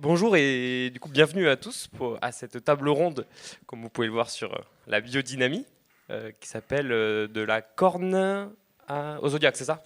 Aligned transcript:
Bonjour 0.00 0.36
et 0.36 0.90
du 0.90 1.00
coup 1.00 1.08
bienvenue 1.08 1.48
à 1.48 1.56
tous 1.56 1.90
à 2.22 2.30
cette 2.30 2.62
table 2.62 2.88
ronde, 2.88 3.26
comme 3.66 3.82
vous 3.82 3.88
pouvez 3.88 4.06
le 4.06 4.12
voir 4.12 4.30
sur 4.30 4.54
euh, 4.54 4.60
la 4.86 5.00
biodynamie, 5.00 5.66
euh, 6.10 6.30
qui 6.38 6.48
s'appelle 6.48 6.92
euh, 6.92 7.26
de 7.26 7.40
la 7.40 7.62
corne 7.62 8.48
à, 8.86 9.18
au 9.20 9.28
zodiaque, 9.30 9.56
c'est 9.56 9.64
ça? 9.64 9.82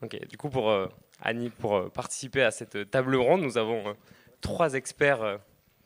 Ok, 0.00 0.16
du 0.28 0.36
coup 0.36 0.48
pour, 0.48 0.72
Annie, 1.20 1.50
pour 1.50 1.90
participer 1.90 2.44
à 2.44 2.52
cette 2.52 2.88
table 2.88 3.16
ronde, 3.16 3.42
nous 3.42 3.58
avons 3.58 3.96
trois 4.42 4.74
experts 4.74 5.40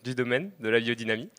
du 0.05 0.15
domaine 0.15 0.51
de 0.61 0.69
la 0.69 0.79
biodynamie 0.79 1.31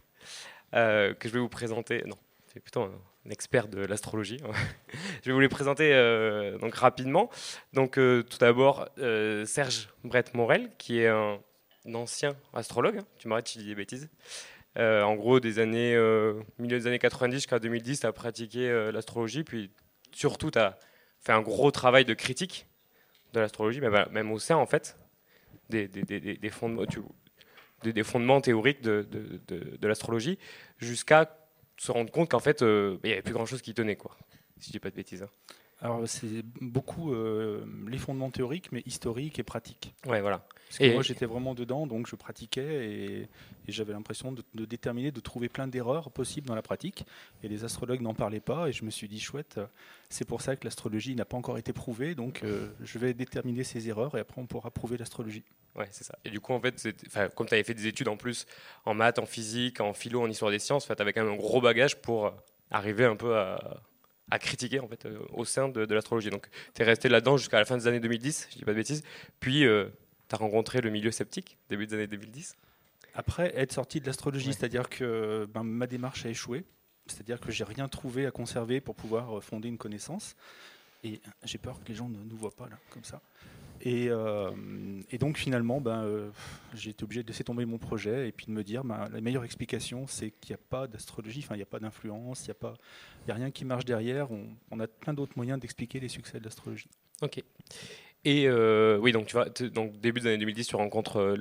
que 0.71 1.15
je 1.23 1.29
vais 1.29 1.39
vous 1.39 1.49
présenter. 1.49 2.01
Non, 2.07 2.17
c'est 2.51 2.61
plutôt 2.61 2.81
un, 2.81 3.29
expert 3.29 3.67
de 3.67 3.85
l'astrologie. 3.85 4.39
je 5.21 5.29
vais 5.29 5.33
vous 5.33 5.39
les 5.39 5.49
présenter 5.49 5.91
donc 6.59 6.73
rapidement. 6.73 7.29
Donc 7.73 7.91
tout 7.93 8.37
d'abord 8.39 8.89
Serge 9.45 9.89
Brett 10.03 10.33
Morel, 10.33 10.71
qui 10.79 11.01
est 11.01 11.07
un 11.07 11.39
ancien 11.93 12.35
astrologue. 12.53 12.97
hein. 12.97 13.05
Tu 13.17 13.27
m'arrêtes 13.27 13.47
si 13.47 13.59
je 13.59 13.63
dis 13.63 13.69
des 13.69 13.75
bêtises. 13.75 14.09
Euh, 14.77 15.01
en 15.03 15.15
gros, 15.15 15.39
des 15.39 15.59
années 15.59 15.95
euh, 15.95 16.41
milieu 16.57 16.79
des 16.79 16.87
années 16.87 16.99
90 16.99 17.35
jusqu'à 17.35 17.59
2010, 17.59 18.01
tu 18.01 18.05
as 18.05 18.13
pratiqué 18.13 18.69
euh, 18.69 18.91
l'astrologie, 18.91 19.43
puis 19.43 19.71
surtout 20.11 20.49
tu 20.49 20.59
as 20.59 20.79
fait 21.19 21.33
un 21.33 21.41
gros 21.41 21.71
travail 21.71 22.05
de 22.05 22.13
critique 22.13 22.67
de 23.33 23.39
l'astrologie, 23.39 23.79
bah, 23.81 24.07
même 24.11 24.31
au 24.31 24.39
sein 24.39 24.55
en 24.55 24.65
fait 24.65 24.97
des, 25.69 25.89
fondements, 26.49 28.41
théoriques 28.41 28.81
de, 28.81 29.07
l'astrologie, 29.81 30.37
jusqu'à 30.77 31.37
se 31.77 31.91
rendre 31.91 32.11
compte 32.11 32.29
qu'en 32.29 32.39
fait, 32.39 32.61
il 32.61 32.99
n'y 33.03 33.11
avait 33.11 33.21
plus 33.21 33.33
grand 33.33 33.45
chose 33.45 33.61
qui 33.61 33.73
tenait, 33.73 33.95
quoi. 33.95 34.17
Si 34.59 34.67
je 34.67 34.71
dis 34.73 34.79
pas 34.79 34.89
de 34.89 34.95
bêtises. 34.95 35.23
hein. 35.23 35.29
Alors 35.81 36.07
c'est 36.07 36.43
beaucoup 36.61 37.11
euh, 37.11 37.65
les 37.87 37.97
fondements 37.97 38.29
théoriques, 38.29 38.71
mais 38.71 38.83
historiques 38.85 39.39
et 39.39 39.43
pratiques. 39.43 39.95
Ouais, 40.05 40.21
voilà. 40.21 40.45
Parce 40.67 40.77
que 40.77 40.83
Et- 40.83 40.93
moi 40.93 41.01
j'étais 41.01 41.25
vraiment 41.25 41.55
dedans, 41.55 41.87
donc 41.87 42.07
je 42.07 42.15
pratiquais 42.15 42.87
et, 42.87 43.21
et 43.23 43.27
j'avais 43.71 43.91
l'impression 43.91 44.31
de, 44.31 44.43
de 44.53 44.65
déterminer, 44.65 45.11
de 45.11 45.19
trouver 45.19 45.49
plein 45.49 45.67
d'erreurs 45.67 46.11
possibles 46.11 46.47
dans 46.47 46.53
la 46.55 46.61
pratique. 46.61 47.05
Et 47.41 47.47
les 47.47 47.63
astrologues 47.63 48.01
n'en 48.01 48.13
parlaient 48.13 48.39
pas, 48.39 48.69
et 48.69 48.71
je 48.71 48.85
me 48.85 48.91
suis 48.91 49.07
dit 49.07 49.19
chouette, 49.19 49.59
c'est 50.09 50.23
pour 50.25 50.41
ça 50.41 50.55
que 50.55 50.65
l'astrologie 50.65 51.15
n'a 51.15 51.25
pas 51.25 51.35
encore 51.35 51.57
été 51.57 51.73
prouvée, 51.73 52.13
donc 52.13 52.41
euh, 52.43 52.69
je 52.81 52.99
vais 52.99 53.13
déterminer 53.15 53.63
ces 53.63 53.89
erreurs 53.89 54.15
et 54.15 54.19
après 54.19 54.39
on 54.39 54.45
pourra 54.45 54.69
prouver 54.69 54.97
l'astrologie. 54.97 55.43
Ouais, 55.75 55.87
c'est 55.89 56.03
ça. 56.03 56.17
Et 56.25 56.29
du 56.29 56.39
coup, 56.39 56.53
en 56.53 56.59
fait, 56.59 56.87
comme 57.33 57.47
tu 57.47 57.53
avais 57.55 57.63
fait 57.63 57.73
des 57.73 57.87
études 57.87 58.07
en 58.09 58.17
plus 58.17 58.45
en 58.85 58.93
maths, 58.93 59.17
en 59.19 59.25
physique, 59.25 59.81
en 59.81 59.93
philo, 59.93 60.21
en 60.21 60.29
histoire 60.29 60.51
des 60.51 60.59
sciences, 60.59 60.85
tu 60.85 60.93
avais 61.01 61.11
quand 61.11 61.23
même 61.23 61.33
un 61.33 61.37
gros 61.37 61.59
bagage 61.61 62.01
pour 62.01 62.31
arriver 62.69 63.05
un 63.05 63.15
peu 63.15 63.35
à, 63.37 63.81
à 64.29 64.39
critiquer 64.39 64.79
en 64.79 64.87
fait, 64.87 65.05
euh, 65.05 65.19
au 65.33 65.43
sein 65.45 65.67
de, 65.69 65.85
de 65.85 65.93
l'astrologie. 65.95 66.29
Donc, 66.29 66.47
tu 66.73 66.81
es 66.81 66.85
resté 66.85 67.09
là-dedans 67.09 67.37
jusqu'à 67.37 67.57
la 67.59 67.65
fin 67.65 67.77
des 67.77 67.87
années 67.87 67.99
2010, 67.99 68.47
je 68.51 68.57
dis 68.57 68.63
pas 68.65 68.71
de 68.71 68.77
bêtises. 68.77 69.03
Puis, 69.39 69.61
tu 69.61 70.35
as 70.35 70.37
rencontré 70.37 70.79
le 70.81 70.89
milieu 70.89 71.11
sceptique, 71.11 71.57
début 71.69 71.87
des 71.87 71.95
années 71.95 72.07
2010. 72.07 72.55
Après, 73.13 73.51
être 73.57 73.73
sorti 73.73 73.99
de 73.99 74.05
l'astrologie, 74.05 74.47
Ouais. 74.47 74.53
c'est-à-dire 74.53 74.87
que 74.89 75.45
ben, 75.53 75.63
ma 75.63 75.85
démarche 75.87 76.25
a 76.25 76.29
échoué, 76.29 76.63
c'est-à-dire 77.07 77.41
que 77.41 77.51
j'ai 77.51 77.65
rien 77.65 77.89
trouvé 77.89 78.25
à 78.25 78.31
conserver 78.31 78.79
pour 78.79 78.95
pouvoir 78.95 79.37
euh, 79.37 79.41
fonder 79.41 79.67
une 79.67 79.77
connaissance. 79.77 80.35
Et 81.03 81.19
j'ai 81.43 81.57
peur 81.57 81.81
que 81.83 81.89
les 81.89 81.95
gens 81.95 82.07
ne 82.07 82.23
nous 82.23 82.37
voient 82.37 82.55
pas 82.55 82.69
là, 82.69 82.77
comme 82.91 83.03
ça. 83.03 83.21
Et, 83.83 84.07
euh, 84.09 84.51
et 85.09 85.17
donc 85.17 85.37
finalement, 85.37 85.81
ben, 85.81 86.03
euh, 86.03 86.29
j'ai 86.75 86.91
été 86.91 87.03
obligé 87.03 87.23
de 87.23 87.27
laisser 87.27 87.43
tomber 87.43 87.65
mon 87.65 87.79
projet 87.79 88.27
et 88.27 88.31
puis 88.31 88.45
de 88.45 88.51
me 88.51 88.63
dire, 88.63 88.83
ben, 88.83 89.09
la 89.11 89.21
meilleure 89.21 89.43
explication, 89.43 90.05
c'est 90.07 90.31
qu'il 90.31 90.53
n'y 90.53 90.59
a 90.61 90.63
pas 90.69 90.87
d'astrologie, 90.87 91.45
il 91.49 91.55
n'y 91.55 91.61
a 91.63 91.65
pas 91.65 91.79
d'influence, 91.79 92.47
il 92.47 92.53
n'y 92.53 93.31
a, 93.31 93.33
a 93.33 93.33
rien 93.33 93.51
qui 93.51 93.65
marche 93.65 93.85
derrière. 93.85 94.29
On, 94.31 94.79
a 94.79 94.87
plein 94.87 95.13
d'autres 95.13 95.33
moyens 95.35 95.59
d'expliquer 95.59 95.99
les 95.99 96.09
succès 96.09 96.39
de 96.39 96.43
l'astrologie. 96.43 96.89
Ok. 97.21 97.43
Et 98.23 98.47
euh, 98.47 98.99
oui, 98.99 99.11
donc 99.13 99.25
tu 99.25 99.35
t- 99.51 99.69
donc 99.71 99.99
début 99.99 100.21
des 100.21 100.27
années 100.27 100.37
2010, 100.37 100.67
tu 100.67 100.75
rencontres 100.75 101.35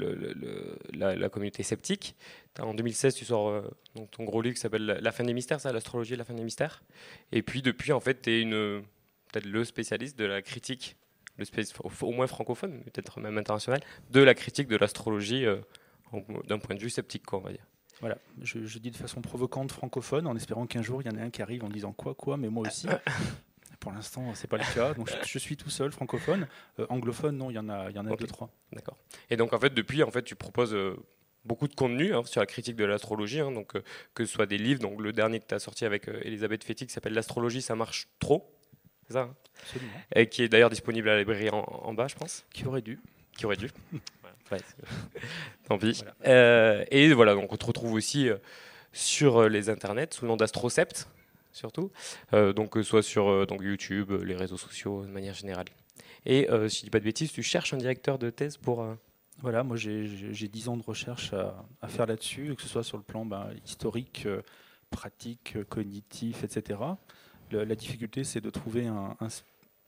la, 0.95 1.29
communauté 1.29 1.63
sceptique. 1.63 2.15
En 2.59 2.73
2016, 2.73 3.15
tu 3.15 3.27
sors 3.27 3.63
ton 4.11 4.25
gros 4.25 4.41
livre 4.41 4.55
qui 4.55 4.61
s'appelle 4.63 4.99
La 5.03 5.13
fin 5.13 5.25
des 5.25 5.35
mystères, 5.35 5.61
ça, 5.61 5.73
l'astrologie 5.73 6.17
la 6.17 6.25
fin 6.25 6.33
des 6.33 6.43
mystères. 6.43 6.83
Et 7.33 7.43
puis 7.43 7.61
depuis, 7.61 7.93
en 7.93 8.01
fait, 8.01 8.23
tu 8.23 8.31
es 8.31 8.41
une, 8.41 8.83
peut-être 9.31 9.47
le 9.47 9.65
spécialiste 9.65 10.19
de 10.19 10.25
la 10.25 10.41
critique, 10.41 10.97
le 11.41 12.07
au, 12.07 12.13
moins 12.13 12.27
francophone, 12.27 12.83
peut-être 12.85 13.21
même 13.21 13.39
international, 13.39 13.81
de 14.11 14.21
la 14.21 14.35
critique 14.35 14.69
de 14.69 14.77
l'astrologie 14.77 15.45
euh, 15.45 15.59
d'un 16.47 16.59
point 16.59 16.77
de 16.77 16.81
vue 16.81 16.91
sceptique, 16.91 17.25
quoi, 17.25 17.39
on 17.39 17.43
va 17.43 17.53
dire. 17.53 17.67
Voilà, 18.01 18.17
je, 18.41 18.65
je 18.65 18.79
dis 18.79 18.91
de 18.91 18.97
façon 18.97 19.21
provocante 19.21 19.73
francophone, 19.73 20.27
en 20.27 20.35
espérant 20.35 20.67
qu'un 20.67 20.83
jour 20.83 21.03
il 21.03 21.07
y 21.07 21.11
en 21.11 21.17
ait 21.19 21.23
un 21.23 21.31
qui 21.31 21.43
arrive 21.43 21.65
en 21.65 21.69
disant 21.69 21.93
quoi, 21.93 22.15
quoi, 22.15 22.37
mais 22.37 22.49
moi 22.49 22.67
aussi. 22.67 22.87
Pour 23.79 23.93
l'instant, 23.93 24.35
c'est 24.35 24.47
pas 24.47 24.59
le 24.59 24.75
cas, 24.75 24.93
donc 24.93 25.09
je, 25.09 25.27
je 25.27 25.39
suis 25.39 25.57
tout 25.57 25.71
seul 25.71 25.91
francophone. 25.91 26.47
Euh, 26.79 26.87
anglophone, 26.91 27.39
non, 27.39 27.49
il 27.49 27.55
y 27.55 27.59
en 27.59 27.71
a, 27.71 27.89
il 27.89 27.97
y 27.97 27.99
en 27.99 28.07
a 28.07 28.15
deux 28.15 28.27
trois. 28.27 28.51
D'accord. 28.73 28.99
Et 29.31 29.37
donc 29.39 29.55
en 29.55 29.59
fait 29.59 29.73
depuis 29.73 30.03
en 30.03 30.11
fait 30.11 30.23
tu 30.23 30.35
proposes 30.35 30.75
euh, 30.75 30.97
beaucoup 31.45 31.69
de 31.69 31.75
contenu 31.75 32.15
hein, 32.15 32.23
sur 32.25 32.41
la 32.41 32.47
critique 32.47 32.77
de 32.77 32.85
l'astrologie, 32.85 33.41
hein, 33.41 33.51
donc 33.51 33.77
euh, 33.77 33.83
que 34.15 34.25
ce 34.25 34.33
soit 34.33 34.47
des 34.47 34.59
livres, 34.59 34.81
donc 34.81 35.01
le 35.01 35.13
dernier 35.13 35.41
que 35.41 35.47
tu 35.47 35.55
as 35.55 35.59
sorti 35.59 35.85
avec 35.85 36.09
euh, 36.09 36.21
Elisabeth 36.25 36.65
Fetty 36.65 36.87
qui 36.87 36.93
s'appelle 36.93 37.15
L'astrologie 37.15 37.63
ça 37.63 37.75
marche 37.75 38.09
trop, 38.19 38.53
c'est 39.11 39.15
ça, 39.15 39.23
hein 39.23 39.35
Absolument. 39.63 39.93
et 40.15 40.29
qui 40.29 40.43
est 40.45 40.49
d'ailleurs 40.49 40.71
disponible 40.71 41.09
à 41.09 41.15
la 41.15 41.19
librairie 41.19 41.51
en, 41.51 41.59
en 41.61 41.93
bas 41.93 42.07
je 42.09 42.15
pense, 42.15 42.45
Qui 42.53 42.65
aurait 42.67 42.81
dû. 42.83 43.01
qui 43.37 43.45
aurait 43.47 43.57
dû. 43.57 43.69
Voilà. 43.91 44.37
Ouais, 44.53 44.59
c'est- 44.59 45.19
Tant 45.69 45.79
pis. 45.79 45.93
Voilà. 46.03 46.15
Euh, 46.27 46.85
et 46.91 47.13
voilà 47.13 47.35
donc 47.35 47.53
on 47.53 47.57
te 47.57 47.67
retrouve 47.67 47.93
aussi 47.93 48.29
euh, 48.29 48.37
sur 48.93 49.39
euh, 49.43 49.49
les 49.49 49.69
internets 49.71 50.13
sous 50.15 50.25
le 50.25 50.29
nom 50.29 50.37
d'Astrocept 50.37 51.09
surtout, 51.53 51.91
euh, 52.33 52.53
donc 52.53 52.77
soit 52.85 53.03
sur 53.03 53.45
donc 53.47 53.61
YouTube, 53.63 54.13
les 54.25 54.37
réseaux 54.37 54.57
sociaux 54.57 55.03
de 55.05 55.11
manière 55.11 55.35
générale. 55.35 55.67
Et 56.27 56.49
euh, 56.51 56.69
si 56.69 56.79
je 56.81 56.85
dis 56.85 56.91
pas 56.91 57.01
de 57.01 57.05
bêtises, 57.05 57.33
tu 57.33 57.43
cherches 57.43 57.75
un 57.75 57.77
directeur 57.77 58.19
de 58.19 58.31
thèse 58.31 58.57
pour 58.57 58.87
Voilà, 59.39 59.63
moi 59.65 59.77
j'ai- 59.77 60.07
j'ai 60.07 60.33
j'ai 60.35 60.49
10 60.49 60.69
ans 60.69 60.77
de 60.77 60.83
recherche 60.85 61.33
à, 61.33 61.65
à 61.83 61.89
faire 61.89 62.07
là-dessus, 62.07 62.55
que 62.57 62.63
ce 62.63 62.69
soit 62.69 62.85
sur 62.85 62.97
le 62.99 63.03
plan 63.03 63.25
ben, 63.25 63.51
historique, 63.67 64.27
pratique, 64.91 65.57
cognitif, 65.69 66.45
etc. 66.45 66.79
La 67.53 67.75
difficulté, 67.75 68.25
c'est 68.25 68.41
de 68.41 68.51
trouver 68.51 68.87
un, 68.87 69.17
un 69.21 69.27
s- 69.27 69.45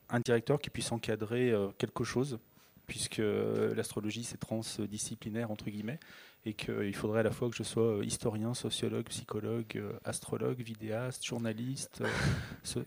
un 0.09 0.21
directeur 0.21 0.59
qui 0.59 0.71
puisse 0.71 0.93
encadrer 0.93 1.51
euh, 1.51 1.69
quelque 1.79 2.05
chose, 2.05 2.39
puisque 2.87 3.21
euh, 3.21 3.75
l'astrologie, 3.75 4.25
c'est 4.25 4.39
transdisciplinaire, 4.39 5.51
entre 5.51 5.71
guillemets, 5.71 5.99
et 6.45 6.55
qu'il 6.55 6.95
faudrait 6.95 7.21
à 7.21 7.23
la 7.23 7.31
fois 7.31 7.49
que 7.49 7.57
je 7.57 7.63
sois 7.63 7.99
euh, 7.99 8.05
historien, 8.05 8.53
sociologue, 8.55 9.05
psychologue, 9.07 9.65
euh, 9.77 9.93
astrologue, 10.05 10.61
vidéaste, 10.61 11.25
journaliste, 11.25 12.03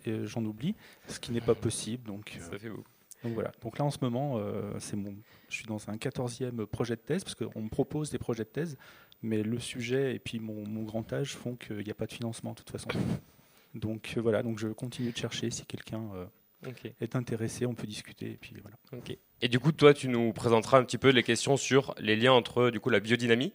euh, 0.07 0.25
j'en 0.27 0.43
oublie, 0.45 0.75
ce 1.07 1.19
qui 1.19 1.31
n'est 1.31 1.41
pas 1.41 1.55
possible. 1.55 2.05
Donc, 2.07 2.33
euh, 2.37 2.51
ça 2.51 2.59
fait 2.59 2.69
beaucoup. 2.69 2.83
donc 3.23 3.33
voilà. 3.33 3.51
Donc 3.61 3.79
là 3.79 3.85
en 3.85 3.91
ce 3.91 3.97
moment, 4.01 4.37
euh, 4.37 4.73
c'est 4.79 4.97
mon, 4.97 5.15
je 5.49 5.55
suis 5.55 5.65
dans 5.65 5.89
un 5.89 5.95
14e 5.95 6.65
projet 6.65 6.95
de 6.97 7.01
thèse 7.01 7.23
parce 7.23 7.35
qu'on 7.35 7.61
me 7.61 7.69
propose 7.69 8.09
des 8.11 8.19
projets 8.19 8.43
de 8.43 8.49
thèse, 8.49 8.77
mais 9.23 9.41
le 9.41 9.57
sujet 9.59 10.13
et 10.13 10.19
puis 10.19 10.39
mon, 10.39 10.67
mon 10.67 10.83
grand 10.83 11.11
âge 11.13 11.35
font 11.35 11.55
qu'il 11.55 11.77
n'y 11.77 11.89
a 11.91 11.95
pas 11.95 12.05
de 12.05 12.13
financement 12.13 12.51
de 12.51 12.57
toute 12.57 12.69
façon. 12.71 12.89
Donc 13.75 14.13
euh, 14.17 14.21
voilà, 14.21 14.41
donc 14.41 14.57
je 14.57 14.67
continue 14.69 15.11
de 15.11 15.17
chercher 15.17 15.51
si 15.51 15.65
quelqu'un 15.65 16.09
euh, 16.15 16.71
est 17.01 17.15
intéressé, 17.15 17.65
on 17.65 17.73
peut 17.73 17.87
discuter 17.87 18.31
et 18.31 18.37
puis 18.37 18.55
voilà. 18.61 18.77
Et 19.41 19.47
du 19.47 19.59
coup, 19.59 19.71
toi, 19.71 19.93
tu 19.93 20.07
nous 20.07 20.33
présenteras 20.33 20.79
un 20.79 20.83
petit 20.83 20.97
peu 20.97 21.09
les 21.09 21.23
questions 21.23 21.57
sur 21.57 21.93
les 21.99 22.15
liens 22.15 22.31
entre 22.31 22.69
du 22.69 22.79
coup 22.79 22.89
la 22.89 22.99
biodynamie 22.99 23.53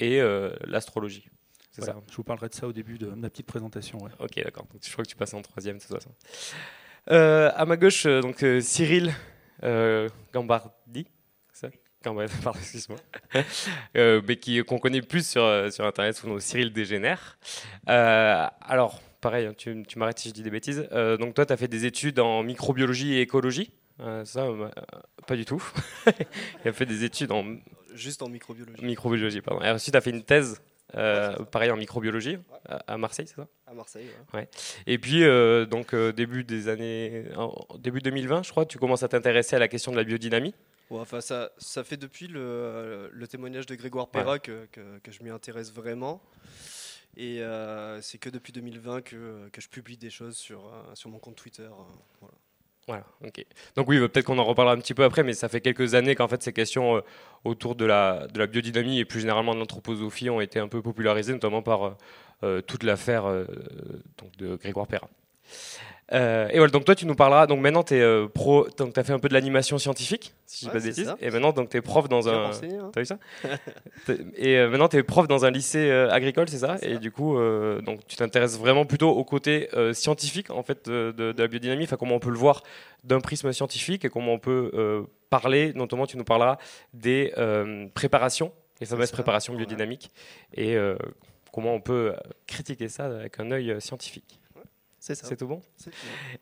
et 0.00 0.20
euh, 0.20 0.50
l'astrologie. 0.66 1.28
C'est 1.70 1.84
Voilà. 1.84 2.00
Je 2.10 2.16
vous 2.16 2.24
parlerai 2.24 2.48
de 2.48 2.54
ça 2.54 2.68
au 2.68 2.72
début 2.72 2.98
de 2.98 3.08
ma 3.08 3.30
petite 3.30 3.46
présentation. 3.46 3.98
ouais. 3.98 4.10
ça. 4.10 4.24
Ok, 4.24 4.36
d'accord. 4.44 4.66
Je 4.80 4.92
crois 4.92 5.04
que 5.04 5.10
tu 5.10 5.16
passes 5.16 5.34
en 5.34 5.42
troisième 5.42 5.78
de 5.78 5.82
toute 5.82 5.94
façon. 5.94 6.14
Euh, 7.10 7.50
à 7.54 7.66
ma 7.66 7.76
gauche, 7.76 8.06
donc 8.06 8.42
euh, 8.42 8.60
Cyril 8.60 9.12
euh, 9.62 10.08
Gambardi. 10.32 11.06
c'est 11.52 11.66
ça? 11.66 11.76
Gambardi, 12.02 12.32
pardon, 12.42 12.58
excuse-moi. 12.58 12.98
Mais 13.94 14.62
qu'on 14.62 14.78
connaît 14.78 15.02
plus 15.02 15.26
sur 15.26 15.72
sur 15.72 15.84
internet 15.84 16.16
sous 16.16 16.26
le 16.26 16.34
nom 16.34 16.40
Cyril 16.40 16.72
Dégénère. 16.72 17.38
Alors, 17.86 19.02
pareil, 19.24 19.46
hein, 19.46 19.54
tu, 19.56 19.82
tu 19.88 19.98
m'arrêtes 19.98 20.18
si 20.18 20.28
je 20.28 20.34
dis 20.34 20.42
des 20.42 20.50
bêtises. 20.50 20.86
Euh, 20.92 21.16
donc 21.16 21.34
toi, 21.34 21.46
tu 21.46 21.52
as 21.52 21.56
fait 21.56 21.66
des 21.68 21.86
études 21.86 22.20
en 22.20 22.42
microbiologie 22.42 23.14
et 23.14 23.22
écologie. 23.22 23.72
Euh, 24.00 24.24
ça, 24.24 24.42
euh, 24.44 24.68
pas 25.26 25.34
du 25.34 25.44
tout. 25.46 25.62
Il 26.64 26.68
a 26.68 26.72
fait 26.72 26.84
des 26.86 27.04
études 27.04 27.32
en 27.32 27.44
Juste 27.94 28.22
en 28.22 28.28
microbiologie. 28.28 28.84
Microbiologie, 28.84 29.40
pardon. 29.40 29.64
Et 29.64 29.70
ensuite, 29.70 29.92
tu 29.92 29.96
as 29.98 30.00
fait 30.02 30.10
une 30.10 30.24
thèse, 30.24 30.60
pareil 30.92 31.70
en 31.70 31.76
microbiologie, 31.76 32.38
à 32.68 32.92
à 32.94 32.98
Marseille, 32.98 33.26
c'est 33.28 33.36
ça? 33.36 33.46
À 33.66 33.72
Marseille. 33.72 34.06
ouais. 34.34 34.48
Et 34.86 34.98
puis, 34.98 35.20
donc, 35.70 35.94
début 35.94 36.42
des 36.44 36.68
années. 36.68 37.24
début 37.78 38.00
2020, 38.00 38.42
je 38.42 38.50
crois, 38.50 38.66
tu 38.66 38.78
commences 38.78 39.02
à 39.04 39.08
t'intéresser 39.08 39.56
à 39.56 39.58
la 39.60 39.68
question 39.68 39.92
de 39.92 39.96
la 39.96 40.04
biodynamie. 40.04 40.54
Ouais, 40.90 40.98
enfin, 41.00 41.20
ça, 41.22 41.50
ça 41.56 41.82
fait 41.82 41.96
depuis 41.96 42.26
le, 42.26 43.08
le 43.12 43.26
témoignage 43.28 43.64
de 43.66 43.74
Grégoire 43.74 44.08
Perra 44.08 44.38
que, 44.38 44.66
que- 44.70 44.98
que 45.02 45.10
je 45.12 45.22
m'y 45.22 45.30
intéresse 45.30 45.72
vraiment. 45.72 46.20
Et 47.16 47.40
euh, 47.40 48.00
c'est 48.00 48.18
que 48.18 48.28
depuis 48.28 48.52
2020 48.52 49.02
que, 49.02 49.48
que 49.52 49.60
je 49.60 49.68
publie 49.68 49.96
des 49.96 50.10
choses 50.10 50.36
sur, 50.36 50.66
euh, 50.66 50.94
sur 50.94 51.10
mon 51.10 51.18
compte 51.18 51.36
Twitter. 51.36 51.62
euh, 51.62 52.26
voilà. 52.86 53.04
Ok. 53.24 53.44
Donc, 53.76 53.88
oui, 53.88 53.98
peut-être 53.98 54.26
qu'on 54.26 54.38
en 54.38 54.44
reparlera 54.44 54.74
un 54.74 54.78
petit 54.78 54.92
peu 54.92 55.04
après, 55.04 55.22
mais 55.22 55.32
ça 55.32 55.48
fait 55.48 55.62
quelques 55.62 55.94
années 55.94 56.14
qu'en 56.14 56.28
fait, 56.28 56.42
ces 56.42 56.52
questions 56.52 57.02
autour 57.44 57.76
de 57.76 57.86
la, 57.86 58.26
de 58.26 58.38
la 58.38 58.46
biodynamie 58.46 58.98
et 58.98 59.06
plus 59.06 59.20
généralement 59.20 59.54
de 59.54 59.60
l'anthroposophie 59.60 60.28
ont 60.28 60.40
été 60.42 60.58
un 60.58 60.68
peu 60.68 60.82
popularisées, 60.82 61.32
notamment 61.32 61.62
par 61.62 61.96
toute 62.66 62.82
l'affaire 62.82 63.24
de 64.36 64.56
Grégoire 64.56 64.86
Perra. 64.86 65.08
Euh, 66.14 66.48
et 66.50 66.58
voilà, 66.58 66.70
donc 66.70 66.84
toi, 66.84 66.94
tu 66.94 67.06
nous 67.06 67.14
parleras. 67.14 67.46
Donc 67.46 67.60
maintenant, 67.60 67.82
tu 67.82 67.94
es 67.94 68.28
pro. 68.28 68.66
Donc, 68.76 68.94
tu 68.94 69.00
as 69.00 69.04
fait 69.04 69.12
un 69.12 69.18
peu 69.18 69.28
de 69.28 69.34
l'animation 69.34 69.78
scientifique, 69.78 70.34
si 70.46 70.64
je 70.64 70.70
dis 70.70 70.72
pas 70.72 70.80
de 70.80 70.84
bêtises. 70.84 71.14
Et 71.20 71.30
maintenant, 71.30 71.52
donc, 71.52 71.70
tu 71.70 71.76
es 71.76 71.80
prof 71.80 72.08
dans 72.08 72.28
un. 72.28 72.50
Hein. 72.50 72.90
Vu 72.96 73.04
ça 73.04 73.18
Et 74.36 74.64
maintenant, 74.66 74.88
tu 74.88 74.96
es 74.96 75.02
prof 75.02 75.26
dans 75.26 75.44
un 75.44 75.50
lycée 75.50 75.90
agricole, 75.90 76.48
c'est 76.48 76.58
ça, 76.58 76.76
Et 76.82 76.98
du 76.98 77.10
coup, 77.10 77.36
donc, 77.84 78.06
tu 78.06 78.16
t'intéresses 78.16 78.58
vraiment 78.58 78.86
plutôt 78.86 79.10
au 79.10 79.24
côté 79.24 79.68
scientifique, 79.92 80.50
en 80.50 80.62
fait, 80.62 80.88
de, 80.88 81.12
de, 81.12 81.34
la 81.36 81.48
biodynamie. 81.48 81.84
Enfin, 81.84 81.96
comment 81.96 82.14
on 82.14 82.20
peut 82.20 82.30
le 82.30 82.38
voir 82.38 82.62
d'un 83.02 83.20
prisme 83.20 83.52
scientifique 83.52 84.04
et 84.04 84.08
comment 84.08 84.34
on 84.34 84.38
peut 84.38 85.06
parler, 85.30 85.72
notamment, 85.74 86.06
tu 86.06 86.16
nous 86.16 86.24
parleras 86.24 86.58
des 86.92 87.32
préparations, 87.94 88.52
les 88.80 88.86
fameuses 88.86 89.10
préparations 89.10 89.54
biodynamiques. 89.54 90.12
Et 90.56 90.76
comment 91.52 91.74
on 91.74 91.80
peut 91.80 92.14
critiquer 92.46 92.88
ça 92.88 93.06
avec 93.06 93.40
un 93.40 93.50
œil 93.50 93.80
scientifique. 93.80 94.40
C'est 95.04 95.16
ça. 95.16 95.26
C'est 95.26 95.36
tout 95.36 95.46
bon 95.46 95.60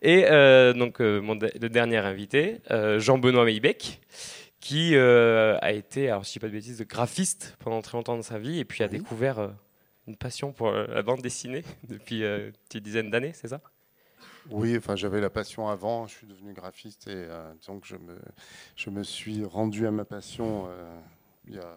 Et 0.03 0.27
euh, 0.27 0.73
donc, 0.73 1.01
euh, 1.01 1.21
mon 1.21 1.35
le 1.35 1.69
dernier 1.69 1.97
invité, 1.97 2.61
euh, 2.71 3.01
Jean-Benoît 3.01 3.45
Meibec, 3.45 4.01
qui 4.61 4.95
a 4.97 5.73
été, 5.73 6.09
alors 6.09 6.25
si 6.25 6.35
je 6.35 6.39
dis 6.39 6.39
pas 6.39 6.47
de 6.47 6.53
bêtises, 6.53 6.81
graphiste 6.83 7.57
pendant 7.59 7.83
très 7.83 7.99
longtemps 7.99 8.15
dans 8.15 8.23
sa 8.23 8.39
vie 8.39 8.61
et 8.61 8.65
puis 8.65 8.85
a 8.85 8.89
découvert 8.89 9.51
une 10.07 10.15
passion 10.15 10.53
pour 10.53 10.71
la 10.71 11.03
bande 11.03 11.23
dessinée 11.23 11.65
depuis 11.89 12.23
une 12.23 12.53
petite 12.69 12.85
dizaine 12.85 13.11
d'années, 13.11 13.33
c'est 13.35 13.49
ça? 13.49 13.61
Oui, 14.49 14.77
enfin 14.77 14.95
j'avais 14.95 15.21
la 15.21 15.31
passion 15.31 15.67
avant, 15.67 16.07
je 16.07 16.15
suis 16.15 16.29
devenu 16.29 16.53
graphiste 16.53 17.09
et 17.09 17.27
donc 17.67 17.85
je 17.85 17.97
me, 17.97 18.17
je 18.77 18.91
me 18.91 19.03
suis 19.03 19.45
rendu 19.45 19.89
à 19.89 19.91
ma 19.91 20.05
passion 20.05 20.69
il 21.49 21.57
y 21.57 21.59
a, 21.59 21.75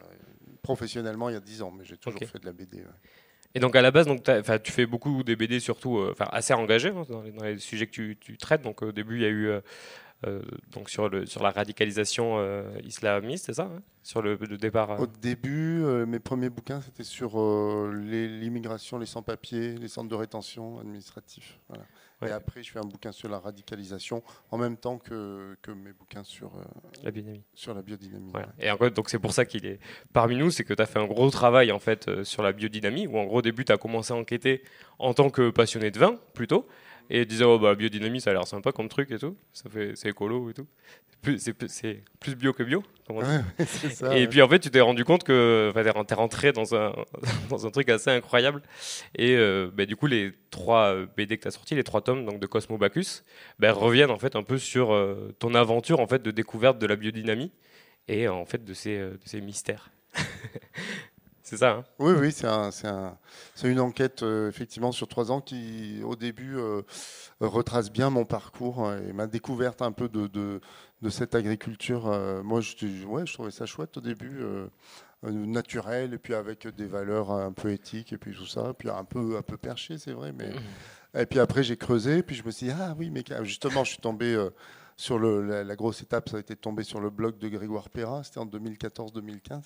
professionnellement 0.62 1.30
il 1.30 1.34
y 1.34 1.38
a 1.38 1.42
dix 1.42 1.64
ans, 1.64 1.72
mais 1.72 1.84
j'ai 1.84 1.98
toujours 1.98 2.22
fait 2.22 2.38
de 2.38 2.46
la 2.46 2.54
BD. 2.54 2.84
Et 3.56 3.60
donc 3.60 3.76
à 3.78 3.82
la 3.82 3.90
base, 3.90 4.06
donc, 4.06 4.22
tu 4.64 4.72
fais 4.74 4.86
beaucoup 4.86 5.24
des 5.24 5.38
BD 5.38 5.62
surtout, 5.62 5.98
euh, 5.98 6.12
enfin 6.12 6.28
assez 6.32 6.54
engagés 6.54 6.90
hein, 6.90 7.06
dans, 7.10 7.24
les, 7.42 7.58
sujets 7.58 7.88
que 7.88 8.14
tu, 8.14 8.38
traites. 8.38 8.62
Donc 8.62 8.82
au 8.82 8.92
début, 8.92 9.16
il 9.16 9.22
y 9.22 9.26
a 9.26 9.30
eu 9.30 9.48
euh, 9.48 9.62
euh, 10.28 10.42
donc 10.74 10.90
sur, 10.90 11.08
le, 11.08 11.26
sur 11.26 11.42
la 11.42 11.52
radicalisation 11.52 12.38
islamiste, 12.84 13.46
c'est 13.46 13.54
ça 13.54 13.72
hein, 13.74 13.82
Sur 14.04 14.22
le, 14.22 14.38
départ 14.58 15.00
Au 15.00 15.08
début, 15.08 15.84
mes 16.06 16.20
premiers 16.20 16.50
bouquins, 16.50 16.82
c'était 16.82 17.04
sur 17.04 17.38
l'immigration, 17.94 18.98
les 18.98 19.06
sans-papiers, 19.06 19.76
les 19.76 19.88
centres 19.88 20.10
de 20.10 20.16
rétention 20.16 20.80
administratifs. 20.80 21.58
Voilà. 21.70 21.86
Et 22.26 22.32
après, 22.32 22.64
je 22.64 22.72
fais 22.72 22.80
un 22.80 22.88
bouquin 22.88 23.12
sur 23.12 23.30
la 23.30 23.40
radicalisation 23.40 24.24
en 24.52 24.58
même 24.58 24.78
temps 24.78 24.98
que, 24.98 25.58
que 25.62 25.72
mes 25.72 25.92
bouquins 25.92 26.24
sur 26.24 26.56
euh, 26.56 26.64
la 27.04 27.12
biodynamie. 27.12 27.44
Sur 27.54 27.74
la 27.74 27.82
biodynamie 27.82 28.32
Et 28.60 28.72
en 28.72 28.78
donc 28.78 29.10
c'est 29.10 29.20
pour 29.20 29.34
ça 29.34 29.46
qu'il 29.46 29.66
est 29.66 29.80
parmi 30.14 30.38
nous, 30.38 30.50
c'est 30.50 30.64
que 30.64 30.74
tu 30.74 30.82
as 30.82 30.86
fait 30.86 31.00
un 31.00 31.08
gros 31.08 31.30
travail 31.30 31.72
en 31.72 31.80
fait 31.80 32.08
euh, 32.08 32.24
sur 32.24 32.42
la 32.42 32.54
biodynamie, 32.54 33.08
où 33.08 33.18
en 33.18 33.26
gros 33.26 33.40
au 33.40 33.42
début 33.42 33.66
tu 33.66 33.72
as 33.72 33.78
commencé 33.78 34.14
à 34.14 34.16
enquêter 34.16 34.64
en 34.98 35.14
tant 35.14 35.30
que 35.30 35.50
passionné 35.50 35.92
de 35.92 36.00
vin 36.00 36.18
plutôt, 36.34 36.68
et 37.10 37.26
disait 37.26 37.46
oh 37.46 37.60
bah 37.60 37.76
biodynamie 37.76 38.22
ça 38.22 38.32
a 38.32 38.34
l'air 38.34 38.48
sympa 38.48 38.72
comme 38.72 38.90
truc 38.90 39.12
et 39.12 39.20
tout. 39.20 39.38
Ça 39.54 39.70
fait 39.70 39.94
c'est 39.96 40.10
écolo 40.10 40.50
et 40.50 40.54
tout. 40.54 40.68
C'est 41.38 41.54
plus, 41.54 41.68
plus 42.20 42.36
bio 42.36 42.54
que 42.54 42.64
bio 42.64 42.84
et 44.14 44.28
puis 44.28 44.42
en 44.42 44.50
fait 44.50 44.60
tu 44.60 44.70
t'es 44.70 44.82
rendu 44.82 45.04
compte 45.06 45.24
que 45.24 45.72
t'es 46.04 46.16
rentré 46.16 46.52
dans 46.52 46.76
un 46.76 46.94
dans 47.50 47.66
un 47.66 47.72
truc 47.72 47.90
assez 47.90 48.10
incroyable. 48.10 48.62
Et 49.16 49.36
euh, 49.36 49.70
bah, 49.74 49.86
du 49.86 49.96
coup 49.96 50.08
les 50.08 50.34
trois 50.52 50.94
euh, 50.94 51.08
BD 51.18 51.38
que 51.38 51.44
tu 51.44 51.48
as 51.48 51.52
sortis 51.52 51.76
les 51.76 51.84
trois 51.84 52.02
tomes 52.02 52.26
donc 52.26 52.40
de 52.40 52.48
Cosmo 52.48 52.78
Bacchus 52.78 53.24
bah, 53.60 53.72
reviennent 53.72 54.12
en 54.12 54.20
fait 54.20 54.36
un 54.36 54.44
peu 54.44 54.58
sur 54.58 54.94
euh, 54.94 55.36
ton 55.40 55.54
aventure 55.56 56.00
en 56.00 56.08
fait 56.08 56.22
de 56.22 56.32
découverte 56.32 56.78
de 56.80 56.88
la 56.88 56.96
biodynamie 56.96 57.52
et 58.08 58.28
en 58.28 58.46
fait 58.46 58.64
de 58.64 58.74
ces 58.74 58.98
de 58.98 59.20
ces 59.26 59.42
mystères 59.42 59.90
C'est 61.46 61.58
ça. 61.58 61.74
Hein 61.74 61.84
oui, 62.00 62.14
oui, 62.20 62.32
c'est 62.32 62.48
un, 62.48 62.72
un, 62.86 63.18
une 63.64 63.80
enquête 63.80 64.24
euh, 64.24 64.50
effectivement 64.50 64.92
sur 64.92 65.08
trois 65.08 65.32
ans 65.32 65.42
qui, 65.42 66.02
au 66.04 66.16
début, 66.16 66.58
euh, 66.58 66.82
retrace 67.40 67.92
bien 67.92 68.10
mon 68.10 68.26
parcours 68.26 68.92
et 68.92 69.14
ma 69.14 69.28
découverte 69.28 69.84
un 69.84 69.92
peu 69.92 70.10
de, 70.10 70.26
de, 70.26 70.60
de 71.04 71.10
cette 71.12 71.36
agriculture. 71.36 72.08
Euh, 72.08 72.42
moi, 72.42 72.62
je, 72.62 73.06
ouais, 73.06 73.28
je 73.28 73.34
trouvais 73.36 73.52
ça 73.52 73.68
chouette 73.68 73.96
au 73.96 74.02
début, 74.02 74.44
naturel, 75.22 76.16
et 76.16 76.18
puis 76.18 76.34
avec 76.34 76.68
des 76.68 76.88
valeurs 76.88 77.30
un 77.30 77.52
peu 77.52 77.72
éthiques, 77.72 78.12
et 78.12 78.18
puis 78.18 78.34
tout 78.36 78.48
ça, 78.48 78.74
puis 78.74 78.90
un 78.90 79.04
peu, 79.04 79.38
un 79.38 79.44
peu 79.44 79.58
perché, 79.58 80.00
c'est 80.00 80.14
vrai. 80.14 80.34
Mais... 80.34 80.50
Mmh. 80.50 81.20
Et 81.20 81.26
puis 81.28 81.40
après, 81.40 81.62
j'ai 81.64 81.78
creusé, 81.78 82.24
puis 82.24 82.36
je 82.36 82.44
me 82.44 82.50
suis 82.50 82.68
dit, 82.68 82.74
ah 82.76 82.96
oui, 82.98 83.12
mais 83.12 83.24
justement, 83.44 83.84
je 83.84 83.92
suis 83.92 84.02
tombé 84.02 84.36
sur 84.98 85.20
le, 85.20 85.46
la, 85.46 85.64
la, 85.64 85.76
grosse 85.76 86.02
étape, 86.02 86.28
ça 86.28 86.38
a 86.38 86.40
été 86.40 86.56
de 86.56 86.60
tomber 86.60 86.84
sur 86.84 87.00
le 87.00 87.12
blog 87.12 87.38
de 87.38 87.50
Grégoire 87.50 87.90
Perrin, 87.90 88.24
c'était 88.24 88.40
en 88.40 88.48
2014-2015. 88.48 89.62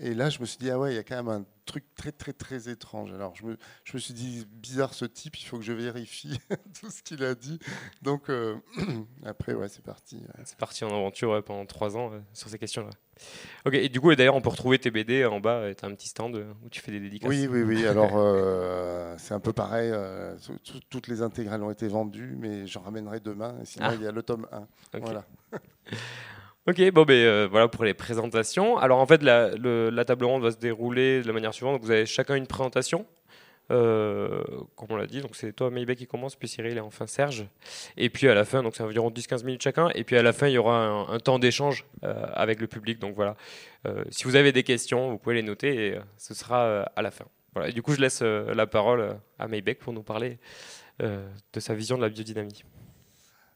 Et 0.00 0.14
là, 0.14 0.30
je 0.30 0.40
me 0.40 0.46
suis 0.46 0.58
dit, 0.58 0.70
ah 0.70 0.78
ouais, 0.78 0.92
il 0.92 0.96
y 0.96 0.98
a 0.98 1.02
quand 1.02 1.16
même 1.16 1.28
un 1.28 1.44
truc 1.64 1.84
très, 1.96 2.12
très, 2.12 2.32
très 2.32 2.68
étrange. 2.68 3.12
Alors, 3.12 3.34
je 3.34 3.44
me, 3.44 3.56
je 3.84 3.94
me 3.94 3.98
suis 3.98 4.14
dit, 4.14 4.46
bizarre 4.50 4.94
ce 4.94 5.04
type, 5.04 5.36
il 5.38 5.44
faut 5.44 5.58
que 5.58 5.64
je 5.64 5.72
vérifie 5.72 6.38
tout 6.80 6.90
ce 6.90 7.02
qu'il 7.02 7.24
a 7.24 7.34
dit. 7.34 7.58
Donc, 8.02 8.30
euh, 8.30 8.56
après, 9.24 9.54
ouais, 9.54 9.68
c'est 9.68 9.82
parti. 9.82 10.22
C'est 10.44 10.56
parti 10.56 10.84
en 10.84 10.88
aventure 10.88 11.42
pendant 11.44 11.66
trois 11.66 11.96
ans 11.96 12.12
euh, 12.12 12.20
sur 12.32 12.48
ces 12.48 12.58
questions-là. 12.58 12.90
Ok, 13.66 13.74
et 13.74 13.88
du 13.88 14.00
coup, 14.00 14.14
d'ailleurs, 14.14 14.36
on 14.36 14.40
peut 14.40 14.50
retrouver 14.50 14.78
tes 14.78 14.92
BD 14.92 15.24
en 15.24 15.40
bas, 15.40 15.74
tu 15.74 15.84
as 15.84 15.88
un 15.88 15.94
petit 15.94 16.08
stand 16.08 16.36
euh, 16.36 16.52
où 16.64 16.68
tu 16.68 16.80
fais 16.80 16.92
des 16.92 17.00
dédicaces. 17.00 17.28
Oui, 17.28 17.48
oui, 17.48 17.62
oui. 17.62 17.86
Alors, 17.86 18.10
c'est 19.18 19.34
un 19.34 19.40
peu 19.40 19.52
pareil. 19.52 19.92
toutes 20.90 21.08
les 21.08 21.22
intégrales 21.22 21.62
ont 21.62 21.70
été 21.72 21.88
vendues, 21.88 22.36
mais 22.38 22.66
j'en 22.68 22.82
ramènerai 22.82 23.18
demain. 23.18 23.56
Sinon, 23.64 23.86
ah. 23.90 23.94
il 23.94 24.02
y 24.02 24.06
a 24.06 24.12
le 24.12 24.22
tome 24.22 24.46
1. 24.52 24.98
Voilà. 25.00 25.24
Ok, 26.68 26.82
bon, 26.90 27.04
ben 27.04 27.14
euh, 27.14 27.48
voilà 27.50 27.66
pour 27.66 27.82
les 27.84 27.94
présentations. 27.94 28.76
Alors 28.76 28.98
en 28.98 29.06
fait, 29.06 29.22
la, 29.22 30.04
table 30.04 30.26
ronde 30.26 30.42
va 30.42 30.50
se 30.50 30.58
dérouler 30.58 31.22
de 31.22 31.26
la 31.26 31.32
manière 31.32 31.54
suivante. 31.54 31.80
vous 31.82 31.90
avez 31.90 32.04
chacun 32.04 32.34
une 32.34 32.46
présentation, 32.46 33.06
euh, 33.70 34.44
comme 34.76 34.88
on 34.90 34.96
l'a 34.96 35.06
dit. 35.06 35.22
Donc 35.22 35.34
c'est 35.34 35.54
toi, 35.54 35.70
Maybe, 35.70 35.94
qui 35.94 36.06
commence, 36.06 36.36
puis 36.36 36.46
Cyril 36.46 36.76
et 36.76 36.80
enfin 36.80 37.06
Serge. 37.06 37.46
Et 37.96 38.10
puis 38.10 38.28
à 38.28 38.34
la 38.34 38.44
fin, 38.44 38.62
donc 38.62 38.76
c'est 38.76 38.82
environ 38.82 39.08
10-15 39.08 39.46
minutes 39.46 39.62
chacun. 39.62 39.88
Et 39.94 40.04
puis 40.04 40.18
à 40.18 40.22
la 40.22 40.34
fin, 40.34 40.46
il 40.46 40.52
y 40.52 40.58
aura 40.58 41.06
un, 41.10 41.18
temps 41.20 41.38
d'échange 41.38 41.86
euh, 42.04 42.26
avec 42.34 42.60
le 42.60 42.66
public. 42.66 42.98
Donc 42.98 43.14
voilà, 43.14 43.34
si 44.10 44.24
vous 44.24 44.36
avez 44.36 44.52
des 44.52 44.62
questions, 44.62 45.08
vous 45.12 45.16
pouvez 45.16 45.36
les 45.36 45.42
noter 45.42 45.86
et 45.86 45.98
ce 46.18 46.34
sera 46.34 46.82
à 46.82 47.00
la 47.00 47.10
fin. 47.10 47.24
Voilà. 47.54 47.70
Et 47.70 47.72
du 47.72 47.80
coup, 47.80 47.94
je 47.94 48.00
laisse 48.02 48.20
la 48.20 48.66
parole 48.66 49.16
à 49.38 49.48
Maybeck 49.48 49.78
pour 49.78 49.94
nous 49.94 50.02
parler 50.02 50.36
de 51.00 51.60
sa 51.60 51.72
vision 51.72 51.96
de 51.96 52.02
la 52.02 52.10
biodynamie. 52.10 52.62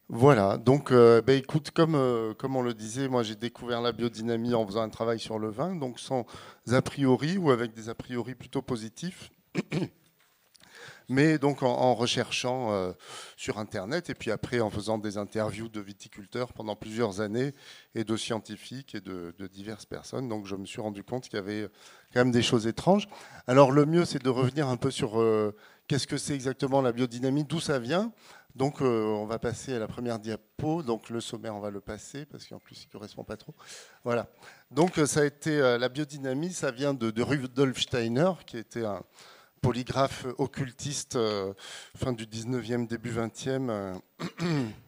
Voilà, 0.09 0.59
donc 0.59 0.93
euh, 0.93 1.23
bah, 1.23 1.33
écoute, 1.33 1.71
comme, 1.71 1.95
euh, 1.95 2.35
comme 2.35 2.57
on 2.57 2.63
le 2.63 2.75
disait, 2.75 3.09
moi 3.09 3.23
j'ai 3.23 3.37
découvert 3.37 3.81
la 3.81 3.93
biodynamie 3.93 4.55
en 4.55 4.67
faisant 4.67 4.83
un 4.83 4.91
travail 4.91 5.19
sur 5.19 5.39
le 5.39 5.49
vin, 5.49 5.75
donc 5.75 5.99
sans 5.99 6.27
a 6.71 6.83
priori 6.83 7.39
ou 7.39 7.51
avec 7.51 7.73
des 7.73 7.89
a 7.89 7.95
priori 7.95 8.35
plutôt 8.35 8.63
positifs. 8.63 9.31
Mais 11.09 11.37
donc 11.39 11.63
en, 11.63 11.95
recherchant 11.95 12.73
euh, 12.73 12.93
sur 13.37 13.59
Internet 13.59 14.09
et 14.09 14.15
puis 14.15 14.31
après 14.31 14.61
en 14.61 14.71
faisant 14.71 14.99
des 14.99 15.19
interviews 15.19 15.69
de 15.69 15.81
viticulteurs 15.81 16.53
pendant 16.53 16.77
plusieurs 16.77 17.21
années 17.21 17.53
et 17.95 18.05
de 18.05 18.17
scientifiques 18.17 18.95
et 18.95 19.01
de 19.01 19.47
diverses 19.53 19.85
personnes, 19.85 20.29
donc 20.29 20.47
je 20.47 20.57
me 20.57 20.65
suis 20.65 20.81
rendu 20.81 21.03
compte 21.03 21.25
qu'il 21.25 21.35
y 21.35 21.43
avait 21.43 21.69
quand 22.15 22.21
même 22.21 22.31
des 22.31 22.43
choses 22.43 22.67
étranges. 22.67 23.09
Alors 23.47 23.73
le 23.73 23.85
mieux 23.85 24.05
c'est 24.05 24.23
de 24.23 24.31
revenir 24.31 24.69
un 24.69 24.77
peu 24.77 24.91
sur 24.91 25.21
qu'est-ce 25.87 26.07
que 26.07 26.17
c'est 26.17 26.35
exactement 26.35 26.81
la 26.81 26.93
biodynamie, 26.93 27.45
d'où 27.45 27.61
ça 27.61 27.79
vient. 27.79 28.13
Donc, 28.55 28.83
euh, 28.83 29.05
on 29.05 29.25
va 29.25 29.39
passer 29.39 29.75
à 29.75 29.79
la 29.79 29.89
première 29.89 30.19
diapo. 30.19 30.83
Donc, 30.83 31.09
le 31.09 31.21
sommaire, 31.21 31.57
on 31.57 31.61
va 31.61 31.71
le 31.71 31.81
passer 31.81 32.27
parce 32.27 32.47
qu'en 32.47 32.59
plus, 32.59 32.83
il 32.83 32.89
ne 32.89 32.93
correspond 32.93 33.25
pas 33.25 33.37
trop. 33.37 33.55
Voilà. 34.05 34.29
Donc, 34.71 34.99
euh, 34.99 35.07
ça 35.07 35.21
a 35.21 35.25
été 35.25 35.59
euh, 35.59 35.79
la 35.79 35.89
biodynamie. 35.89 36.53
Ça 36.53 36.71
vient 36.71 36.93
de, 36.93 37.11
de, 37.11 37.23
Rudolf 37.23 37.81
Steiner, 37.81 38.33
qui 38.47 38.59
était 38.59 38.85
un 38.85 39.03
polygraphe 39.63 40.27
occultiste 40.39 41.17
fin 41.97 42.13
du 42.13 42.27
19e, 42.27 42.87
début 42.87 43.13
20e. 43.13 44.01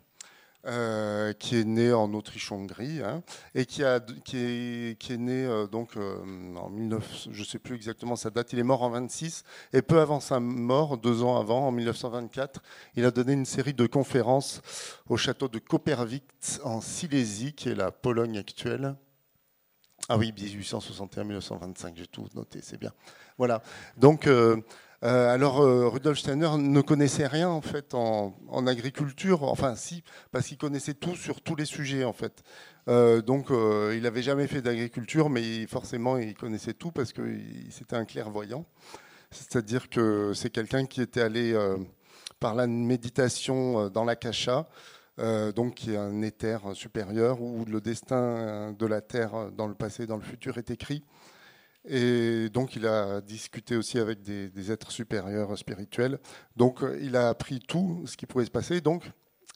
Euh, 0.67 1.35
qui 1.35 1.59
est 1.59 1.65
né 1.65 1.93
en 1.93 2.15
Autriche-Hongrie 2.15 3.03
hein, 3.03 3.23
et 3.55 3.67
qui, 3.67 3.85
a, 3.85 4.01
qui, 4.01 4.39
est, 4.39 4.99
qui 4.99 5.13
est 5.13 5.19
né 5.19 5.45
euh, 5.45 5.67
donc 5.67 5.99
euh, 5.99 6.17
en 6.57 6.71
19, 6.71 7.29
je 7.33 7.45
sais 7.45 7.59
plus 7.59 7.75
exactement 7.75 8.17
sa 8.17 8.31
date, 8.31 8.55
il 8.55 8.59
est 8.59 8.63
mort 8.63 8.83
en 8.83 8.89
26 8.89 9.45
et 9.75 9.83
peu 9.83 10.01
avant 10.01 10.21
sa 10.21 10.41
mort, 10.41 10.97
deux 10.97 11.23
ans 11.23 11.39
avant, 11.39 11.69
en 11.69 11.71
1924, 11.71 12.63
il 12.97 13.05
a 13.05 13.11
donné 13.11 13.35
une 13.35 13.45
série 13.45 13.75
de 13.75 13.87
conférences 13.87 14.63
au 15.07 15.19
château 15.19 15.49
de 15.49 15.59
Kopervik 15.59 16.25
en 16.63 16.81
Silésie, 16.81 17.53
qui 17.53 17.69
est 17.69 17.75
la 17.75 17.91
Pologne 17.91 18.39
actuelle. 18.39 18.95
Ah 20.09 20.17
oui, 20.17 20.33
1861-1925, 20.33 21.93
j'ai 21.95 22.07
tout 22.07 22.27
noté, 22.35 22.61
c'est 22.63 22.79
bien. 22.79 22.93
Voilà. 23.37 23.63
Donc, 23.97 24.27
euh, 24.27 24.57
alors 25.05 25.61
euh, 25.61 25.87
Rudolf 25.89 26.19
Steiner 26.19 26.49
ne 26.57 26.81
connaissait 26.81 27.27
rien 27.27 27.51
en 27.51 27.61
fait 27.61 27.93
en, 27.93 28.33
agriculture, 28.67 29.43
enfin 29.43 29.75
si, 29.75 30.03
parce 30.33 30.47
qu'il 30.47 30.57
connaissait 30.57 30.95
tout 30.95 31.15
sur 31.15 31.43
tous 31.43 31.57
les 31.57 31.67
sujets 31.67 32.05
en 32.05 32.15
fait. 32.15 32.43
Euh, 32.89 33.21
donc 33.21 33.49
il 33.51 34.01
n'avait 34.03 34.23
jamais 34.23 34.47
fait 34.47 34.63
d'agriculture, 34.63 35.29
mais 35.29 35.67
forcément 35.67 36.17
il 36.17 36.35
connaissait 36.35 36.73
tout 36.73 36.91
parce 36.91 37.13
que 37.13 37.23
c'était 37.71 37.97
un 37.97 38.07
clairvoyant. 38.07 38.65
C'est-à-dire 39.31 39.91
que 39.91 40.33
c'est 40.35 40.51
quelqu'un 40.51 40.87
qui 40.87 41.03
était 41.03 41.21
allé 41.21 41.55
par 42.41 42.55
la 42.55 42.67
méditation 42.67 43.91
dans 43.91 44.05
l'akasha, 44.05 44.69
donc 45.55 45.75
qui 45.75 45.93
est 45.93 45.99
un 45.99 46.23
éther 46.23 46.61
supérieur 46.75 47.43
où 47.43 47.67
le 47.67 47.81
destin 47.83 48.73
de 48.73 48.87
la 48.87 49.03
Terre 49.03 49.51
dans 49.53 49.67
le 49.67 49.75
passé 49.75 50.07
dans 50.07 50.17
le 50.17 50.23
futur 50.23 50.57
est 50.57 50.71
écrit. 50.71 51.03
Et 51.87 52.49
donc, 52.49 52.77
il 52.77 52.87
a 52.87 53.21
discuté 53.21 53.77
aussi 53.77 53.99
avec 53.99 54.23
des, 54.23 54.73
êtres 54.73 54.91
supérieurs 54.91 55.57
spirituels. 55.59 56.19
Donc, 56.57 56.81
il 57.01 57.17
a 57.17 57.29
appris 57.29 57.61
tout 57.61 58.05
ce 58.07 58.17
qui 58.17 58.27
pouvait 58.27 58.47
se 58.47 58.51
passer. 58.51 58.81
Donc, 58.81 59.05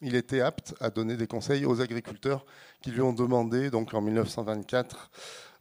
il 0.01 0.15
était 0.15 0.41
apte 0.41 0.75
à 0.81 0.91
donner 0.91 1.17
des 1.17 1.27
conseils 1.27 1.65
aux 1.65 1.81
agriculteurs 1.81 2.47
qui 2.83 2.91
lui 2.91 3.01
ont 3.01 3.13
demandé, 3.13 3.71
donc 3.71 3.95
en 3.95 4.01
1924, 4.01 5.11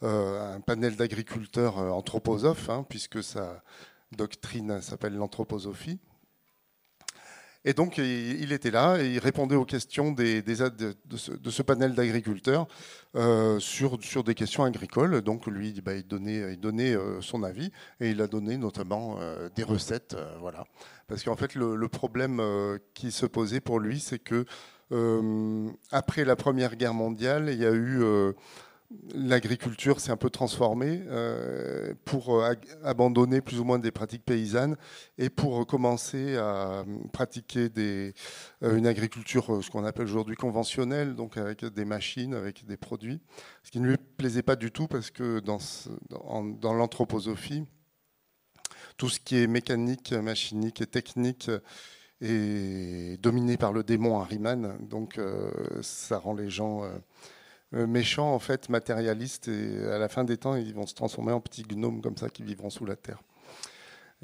euh, 0.03 0.55
un 0.55 0.61
panel 0.61 0.95
d'agriculteurs 0.95 1.79
euh, 1.79 1.89
anthroposophes, 1.89 2.69
hein, 2.69 2.85
puisque 2.87 3.23
sa 3.23 3.63
doctrine 4.11 4.79
s'appelle 4.81 5.15
l'anthroposophie. 5.15 5.99
Et 7.65 7.73
donc, 7.73 7.97
il 7.97 8.51
était 8.51 8.71
là 8.71 8.97
et 8.97 9.07
il 9.07 9.19
répondait 9.19 9.55
aux 9.55 9.65
questions 9.65 10.11
de, 10.11 10.41
ce, 11.15 11.61
panel 11.61 11.95
d'agriculteurs 11.95 12.67
euh, 13.15 13.59
sur, 13.59 13.97
des 14.23 14.35
questions 14.35 14.63
agricoles. 14.63 15.21
Donc, 15.21 15.47
lui, 15.47 15.81
bah, 15.81 15.95
il 15.95 16.07
donnait, 16.07 16.55
donnait 16.55 16.95
son 17.21 17.43
avis 17.43 17.71
et 17.99 18.11
il 18.11 18.21
a 18.21 18.27
donné 18.27 18.57
notamment 18.57 19.19
des 19.55 19.63
recettes. 19.63 20.15
voilà. 20.39 20.65
Parce 21.07 21.23
qu'en 21.23 21.35
fait, 21.35 21.55
le, 21.55 21.87
problème 21.87 22.41
qui 22.93 23.11
se 23.11 23.25
posait 23.25 23.61
pour 23.61 23.79
lui, 23.79 23.99
c'est 23.99 24.19
que 24.19 24.45
après 25.91 26.23
la 26.23 26.35
Première 26.35 26.75
Guerre 26.75 26.93
mondiale, 26.93 27.49
il 27.51 27.59
y 27.59 27.65
a 27.65 27.73
eu 27.73 28.01
l'agriculture 29.13 29.99
s'est 29.99 30.11
un 30.11 30.17
peu 30.17 30.29
transformée 30.29 31.01
euh, 31.07 31.93
pour 32.05 32.35
euh, 32.35 32.53
abandonner 32.83 33.41
plus 33.41 33.59
ou 33.59 33.65
moins 33.65 33.79
des 33.79 33.91
pratiques 33.91 34.23
paysannes 34.23 34.77
et 35.17 35.29
pour 35.29 35.65
commencer 35.67 36.37
à 36.37 36.85
pratiquer 37.11 37.69
des, 37.69 38.13
euh, 38.63 38.77
une 38.77 38.87
agriculture, 38.87 39.61
ce 39.61 39.69
qu'on 39.69 39.83
appelle 39.83 40.05
aujourd'hui 40.05 40.37
conventionnelle, 40.37 41.15
donc 41.15 41.37
avec 41.37 41.65
des 41.65 41.85
machines, 41.85 42.33
avec 42.33 42.65
des 42.65 42.77
produits, 42.77 43.19
ce 43.63 43.71
qui 43.71 43.79
ne 43.81 43.87
lui 43.87 43.97
plaisait 43.97 44.43
pas 44.43 44.55
du 44.55 44.71
tout 44.71 44.87
parce 44.87 45.11
que 45.11 45.41
dans, 45.41 46.73
l'anthroposophie, 46.73 47.65
tout 48.95 49.09
ce 49.09 49.19
qui 49.19 49.37
est 49.37 49.47
mécanique, 49.47 50.13
machinique 50.13 50.81
et 50.81 50.87
technique 50.87 51.51
est 52.21 53.21
dominé 53.21 53.57
par 53.57 53.73
le 53.73 53.83
démon 53.83 54.19
Harriman, 54.19 54.77
donc 54.81 55.19
ça 55.81 56.17
rend 56.17 56.33
les 56.33 56.49
gens 56.49 56.83
euh, 56.83 56.89
méchants, 57.71 58.33
en 58.33 58.39
fait, 58.39 58.69
matérialistes, 58.69 59.47
et 59.47 59.85
à 59.87 59.97
la 59.97 60.07
fin 60.07 60.23
des 60.23 60.37
temps, 60.37 60.55
ils 60.55 60.73
vont 60.73 60.85
se 60.85 60.95
transformer 60.95 61.31
en 61.31 61.41
petits 61.41 61.63
gnomes 61.63 62.01
comme 62.01 62.17
ça 62.17 62.29
qui 62.29 62.43
vivront 62.43 62.69
sous 62.69 62.85
la 62.85 62.95
terre. 62.95 63.21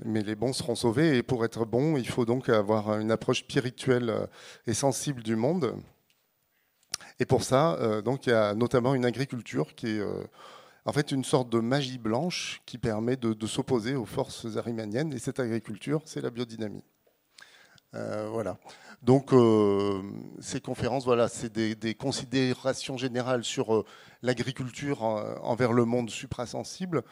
Mais 0.05 0.21
les 0.21 0.35
bons 0.35 0.53
seront 0.53 0.75
sauvés, 0.75 1.17
et 1.17 1.23
pour 1.23 1.45
être 1.45 1.65
bons, 1.65 1.97
il 1.97 2.07
faut 2.07 2.25
donc 2.25 2.49
avoir 2.49 2.99
une 2.99 3.11
approche 3.11 3.39
spirituelle 3.39 4.09
euh, 4.09 4.25
et 4.65 4.73
sensible 4.73 5.21
du 5.21 5.35
monde. 5.35 5.75
Et 7.19 7.25
pour 7.25 7.43
ça, 7.43 7.75
euh, 7.75 8.01
donc, 8.01 8.25
il 8.25 8.29
y 8.29 8.33
a 8.33 8.55
notamment 8.55 8.95
une 8.95 9.05
agriculture 9.05 9.75
qui 9.75 9.87
est 9.87 10.03
en 10.85 10.91
fait 10.91 11.11
une 11.11 11.23
sorte 11.23 11.49
de 11.49 11.59
magie 11.59 11.97
blanche 11.97 12.61
qui 12.65 12.77
permet 12.77 13.15
de, 13.17 13.33
de 13.33 13.47
s'opposer 13.47 13.95
aux 13.95 14.05
forces 14.05 14.57
arimaniennes. 14.57 15.13
Et 15.13 15.19
cette 15.19 15.39
agriculture, 15.39 16.01
c'est 16.05 16.21
la 16.21 16.29
biodynamie. 16.29 16.83
voilà. 17.91 18.57
Donc 19.03 19.33
euh, 19.33 20.01
ces 20.39 20.61
conférences, 20.61 21.03
voilà, 21.03 21.27
c'est 21.27 21.51
des, 21.51 21.93
considérations 21.93 22.95
générales 22.97 23.43
sur 23.43 23.75
euh, 23.75 23.85
l'agriculture 24.21 25.03
envers 25.03 25.73
le 25.73 25.83
monde 25.83 26.09
suprasensible. 26.09 27.03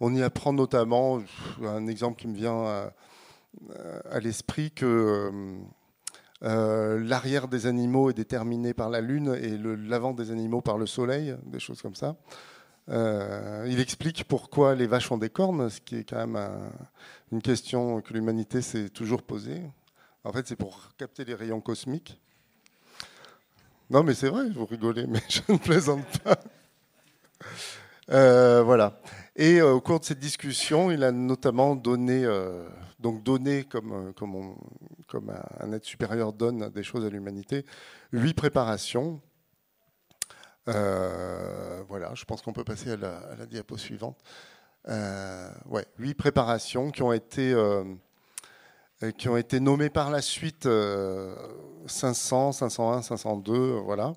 On 0.00 0.14
y 0.14 0.22
apprend 0.22 0.54
notamment, 0.54 1.20
un 1.62 1.86
exemple 1.86 2.18
qui 2.18 2.28
me 2.28 2.34
vient 2.34 2.92
à, 4.10 4.20
l'esprit, 4.20 4.70
que 4.70 5.30
euh, 6.42 7.00
l'arrière 7.04 7.46
des 7.46 7.66
animaux 7.66 8.10
est 8.10 8.14
déterminé 8.14 8.72
par 8.72 8.88
la 8.88 9.02
Lune 9.02 9.38
et 9.40 9.58
l'avant 9.58 10.14
des 10.14 10.30
animaux 10.30 10.62
par 10.62 10.78
le 10.78 10.86
Soleil, 10.86 11.36
des 11.44 11.60
choses 11.60 11.82
comme 11.82 11.94
ça. 11.94 12.16
il 12.88 13.78
explique 13.78 14.24
pourquoi 14.24 14.74
les 14.74 14.86
vaches 14.86 15.12
ont 15.12 15.18
des 15.18 15.30
cornes, 15.30 15.68
ce 15.68 15.80
qui 15.80 15.96
est 15.96 16.04
quand 16.08 16.26
même 16.26 16.38
une 17.32 17.42
question 17.42 18.00
que 18.00 18.14
l'humanité 18.14 18.62
s'est 18.62 18.88
toujours 18.88 19.22
posée. 19.22 19.62
En 20.24 20.32
fait, 20.32 20.48
c'est 20.48 20.56
pour 20.56 20.94
capter 20.96 21.24
les 21.24 21.34
rayons 21.34 21.60
cosmiques. 21.60 22.18
Non, 23.90 24.02
mais 24.02 24.14
c'est 24.14 24.30
vrai, 24.30 24.48
vous 24.48 24.64
rigolez, 24.64 25.06
mais 25.06 25.20
je 25.28 25.40
ne 25.52 25.58
plaisante 25.58 26.06
pas. 26.20 26.40
Euh, 28.10 28.62
voilà. 28.62 28.98
Et 29.36 29.60
euh, 29.60 29.72
au 29.72 29.80
cours 29.82 30.00
de 30.00 30.04
cette 30.04 30.18
discussion, 30.18 30.90
il 30.90 31.04
a 31.04 31.12
notamment 31.12 31.76
donné, 31.76 32.24
euh, 32.24 32.66
donc 32.98 33.22
donné 33.22 33.64
comme, 33.64 34.14
comme, 34.14 34.54
un 35.60 35.72
aide 35.72 35.84
supérieur 35.84 36.32
donne 36.32 36.70
des 36.70 36.82
choses 36.82 37.04
à 37.04 37.10
l'humanité, 37.10 37.64
huit 38.12 38.34
préparations. 38.34 39.20
voilà, 40.66 42.14
je 42.14 42.24
pense 42.24 42.40
qu'on 42.40 42.54
peut 42.54 42.64
passer 42.64 42.92
à 42.92 42.96
la, 42.96 43.18
à 43.18 43.36
la 43.36 43.46
diapo 43.46 43.76
suivante. 43.76 44.18
ouais, 44.86 45.86
huit 45.98 46.14
préparations 46.14 46.90
qui 46.90 47.02
ont 47.02 47.12
été 47.12 47.54
qui 49.12 49.28
ont 49.28 49.36
été 49.36 49.60
nommés 49.60 49.90
par 49.90 50.10
la 50.10 50.22
suite 50.22 50.68
500, 51.86 52.52
501, 52.52 53.02
502, 53.02 53.52
voilà, 53.84 54.12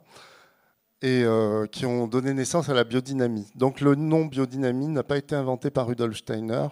et 1.01 1.24
euh, 1.24 1.67
qui 1.67 1.86
ont 1.86 2.08
donné 2.08 2.34
naissance 2.34 2.70
à 2.70 2.74
la 2.74 2.84
biodynamie. 2.84 3.48
Donc 3.56 3.82
le 3.82 3.96
nom 3.96 4.25
biodynamie 4.25 4.88
n'a 4.88 5.03
pas 5.03 5.17
été 5.17 5.36
inventé 5.36 5.70
par 5.70 5.88
Rudolf 5.88 6.17
Steiner, 6.17 6.67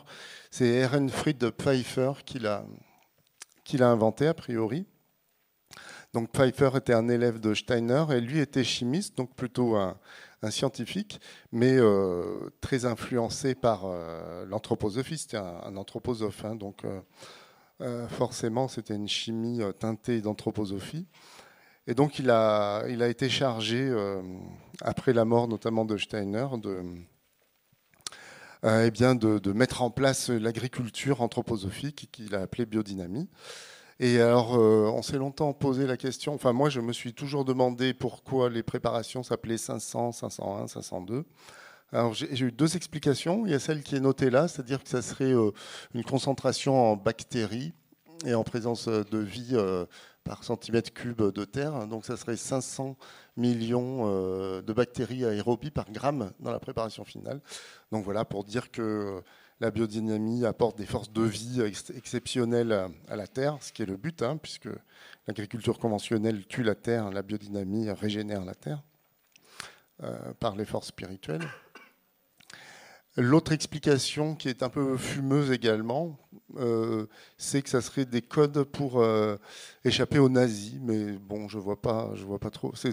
c'est 0.51 0.67
Ehrenfried 0.67 1.51
Pfeiffer 1.51 2.13
qui 2.25 2.39
l'a, 2.39 2.65
inventé 3.79 4.27
a 4.27 4.33
priori. 4.33 4.85
Donc 6.13 6.31
Pfeiffer 6.31 6.71
était 6.75 6.93
un 6.93 7.09
élève 7.09 7.39
de 7.39 7.53
Steiner 7.53 8.05
et 8.11 8.21
lui 8.21 8.39
était 8.39 8.63
chimiste, 8.63 9.17
donc 9.17 9.35
plutôt 9.35 9.75
un, 9.75 9.97
scientifique, 10.49 11.19
mais 11.51 11.75
euh, 11.75 12.51
très 12.61 12.85
influencé 12.85 13.55
par 13.55 13.87
l'anthroposophie. 14.47 15.17
C'était 15.17 15.37
un, 15.37 15.75
anthroposophe, 15.75 16.45
hein, 16.45 16.55
donc 16.55 16.85
euh, 16.85 17.01
forcément, 18.09 18.67
c'était 18.67 18.95
une 18.95 19.07
chimie 19.07 19.61
euh, 19.61 19.71
teintée 19.71 20.21
d'anthroposophie. 20.21 21.07
Et 21.87 21.93
donc, 21.93 22.19
il 22.19 22.29
a, 22.29 22.83
il 22.87 23.03
a 23.03 23.07
été 23.07 23.29
chargé, 23.29 23.79
euh, 23.79 24.21
après 24.81 25.13
la 25.13 25.25
mort 25.25 25.47
notamment 25.47 25.85
de 25.85 25.97
Steiner, 25.97 26.47
de, 26.61 26.83
eh 28.63 28.89
bien 28.89 29.13
de, 29.13 29.51
mettre 29.53 29.83
en 29.83 29.91
place 29.91 30.29
l'agriculture 30.29 31.21
anthroposophique 31.21 32.09
qu'il 32.11 32.33
a 32.33 32.41
appelée 32.41 32.65
biodynamie. 32.65 33.29
Et 33.99 34.19
alors, 34.19 34.53
on 34.53 35.01
s'est 35.03 35.17
longtemps 35.17 35.53
posé 35.53 35.85
la 35.85 35.95
question, 35.95 36.33
enfin 36.33 36.51
moi 36.51 36.69
je 36.69 36.81
me 36.81 36.91
suis 36.91 37.13
toujours 37.13 37.45
demandé 37.45 37.93
pourquoi 37.93 38.49
les 38.49 38.63
préparations 38.63 39.21
s'appelaient 39.21 39.59
500, 39.59 40.11
501, 40.13 40.67
502. 40.67 41.25
Alors 41.91 42.13
j'ai 42.13 42.41
eu 42.41 42.51
deux 42.51 42.75
explications. 42.75 43.45
Il 43.45 43.51
y 43.51 43.55
a 43.55 43.59
celle 43.59 43.83
qui 43.83 43.95
est 43.95 43.99
notée 43.99 44.29
là, 44.29 44.47
c'est-à-dire 44.47 44.83
que 44.83 44.89
ça 44.89 45.01
serait 45.01 45.31
euh, 45.31 45.51
une 45.93 46.03
concentration 46.03 46.91
en 46.91 46.95
bactéries 46.95 47.73
et 48.25 48.33
en 48.33 48.43
présence 48.43 48.87
euh, 48.87 49.03
de 49.03 49.19
vie 49.19 49.51
euh, 49.53 49.85
par 50.23 50.43
centimètre 50.43 50.91
cube 50.91 51.21
de 51.21 51.45
terre. 51.45 51.87
Donc 51.87 52.05
ça 52.05 52.17
serait 52.17 52.37
500 52.37 52.97
millions 53.37 54.07
de 54.61 54.73
bactéries 54.73 55.23
aérobies 55.23 55.69
par 55.69 55.91
gramme 55.91 56.31
dans 56.39 56.51
la 56.51 56.59
préparation 56.59 57.05
finale. 57.05 57.41
Donc 57.91 58.03
voilà 58.03 58.25
pour 58.25 58.43
dire 58.43 58.71
que 58.71 59.21
la 59.59 59.69
biodynamie 59.69 60.43
apporte 60.45 60.79
des 60.79 60.87
forces 60.87 61.11
de 61.11 61.21
vie 61.21 61.61
exceptionnelles 61.95 62.89
à 63.07 63.15
la 63.15 63.27
terre, 63.27 63.57
ce 63.61 63.71
qui 63.71 63.83
est 63.83 63.85
le 63.85 63.97
but, 63.97 64.23
hein, 64.23 64.37
puisque 64.37 64.69
l'agriculture 65.27 65.77
conventionnelle 65.77 66.47
tue 66.47 66.63
la 66.63 66.75
terre, 66.75 67.11
la 67.11 67.21
biodynamie 67.21 67.91
régénère 67.91 68.43
la 68.45 68.55
terre 68.55 68.81
par 70.39 70.55
les 70.55 70.65
forces 70.65 70.87
spirituelles. 70.87 71.47
L'autre 73.17 73.53
explication 73.53 74.35
qui 74.35 74.49
est 74.49 74.61
un 74.61 74.69
peu 74.69 74.97
fumeuse 74.97 75.51
également, 75.51 76.17
euh, 76.57 77.07
c'est 77.37 77.61
que 77.61 77.69
ça 77.69 77.79
serait 77.79 78.05
des 78.05 78.21
codes 78.21 78.63
pour 78.63 78.99
euh, 78.99 79.37
échapper 79.85 80.19
aux 80.19 80.27
nazis, 80.27 80.79
mais 80.81 81.13
bon, 81.13 81.47
je 81.47 81.57
vois 81.57 81.81
pas, 81.81 82.11
je 82.15 82.25
vois 82.25 82.39
pas 82.39 82.49
trop. 82.49 82.73
C'est 82.75 82.91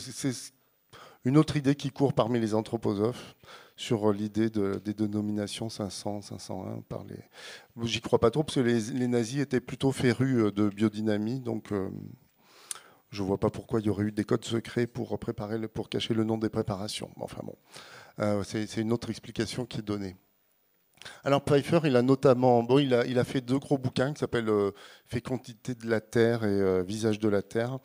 une 1.24 1.36
autre 1.36 1.56
idée 1.56 1.74
qui 1.74 1.90
court 1.90 2.12
parmi 2.12 2.38
les 2.38 2.54
anthroposophes 2.54 3.34
sur 3.76 4.12
l'idée 4.12 4.48
des 4.48 4.94
dénominations 4.94 5.68
500, 5.68 6.22
501 6.22 6.82
par 6.88 7.02
les. 7.04 7.18
J'y 7.84 8.00
crois 8.00 8.20
pas 8.20 8.30
trop 8.30 8.44
parce 8.44 8.56
que 8.56 8.60
les, 8.60 9.08
nazis 9.08 9.40
étaient 9.40 9.60
plutôt 9.60 9.90
férus 9.90 10.38
euh, 10.38 10.52
de 10.52 10.68
biodynamie, 10.68 11.40
donc 11.40 11.72
je 13.10 13.22
vois 13.24 13.38
pas 13.38 13.50
pourquoi 13.50 13.80
il 13.80 13.86
y 13.86 13.90
aurait 13.90 14.04
eu 14.04 14.12
des 14.12 14.24
codes 14.24 14.44
secrets 14.44 14.86
pour 14.86 15.18
préparer, 15.18 15.66
pour 15.66 15.88
cacher 15.88 16.14
le 16.14 16.22
nom 16.22 16.38
des 16.38 16.48
préparations. 16.48 17.10
Enfin 17.18 17.42
bon. 17.44 17.56
Euh, 18.18 18.42
c'est 18.44 18.76
une 18.76 18.92
autre 18.92 19.10
explication 19.10 19.66
qui 19.66 19.78
est 19.78 19.82
donnée. 19.82 20.16
Alors 21.24 21.42
Pfeiffer, 21.42 21.80
il 21.84 21.96
a 21.96 22.02
notamment, 22.02 22.62
bon, 22.62 22.78
il 22.78 22.94
a, 22.94 23.24
fait 23.24 23.40
deux 23.40 23.58
gros 23.58 23.76
bouquins 23.76 24.12
qui 24.12 24.20
s'appellent 24.20 24.48
euh, 24.48 24.70
Fécondité 25.06 25.74
de 25.74 25.88
la 25.88 26.00
Terre 26.00 26.44
et 26.44 26.60
euh, 26.60 26.82
Visage 26.82 27.18
de 27.18 27.28
la 27.28 27.42
Terre, 27.42 27.78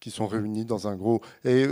qui 0.00 0.10
sont 0.10 0.26
réunis 0.26 0.64
dans 0.64 0.88
un 0.88 0.96
gros 0.96 1.20
et 1.44 1.66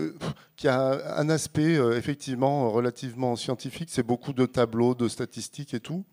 qui 0.57 0.69
a 0.69 1.19
un 1.19 1.29
aspect 1.29 1.75
effectivement 1.97 2.71
relativement 2.71 3.35
scientifique. 3.35 3.89
C'est 3.91 4.05
beaucoup 4.05 4.33
de 4.33 4.47
tableaux, 4.47 4.95
de 4.95 5.09
statistiques 5.09 5.75
et 5.75 5.81
tout. 5.81 6.05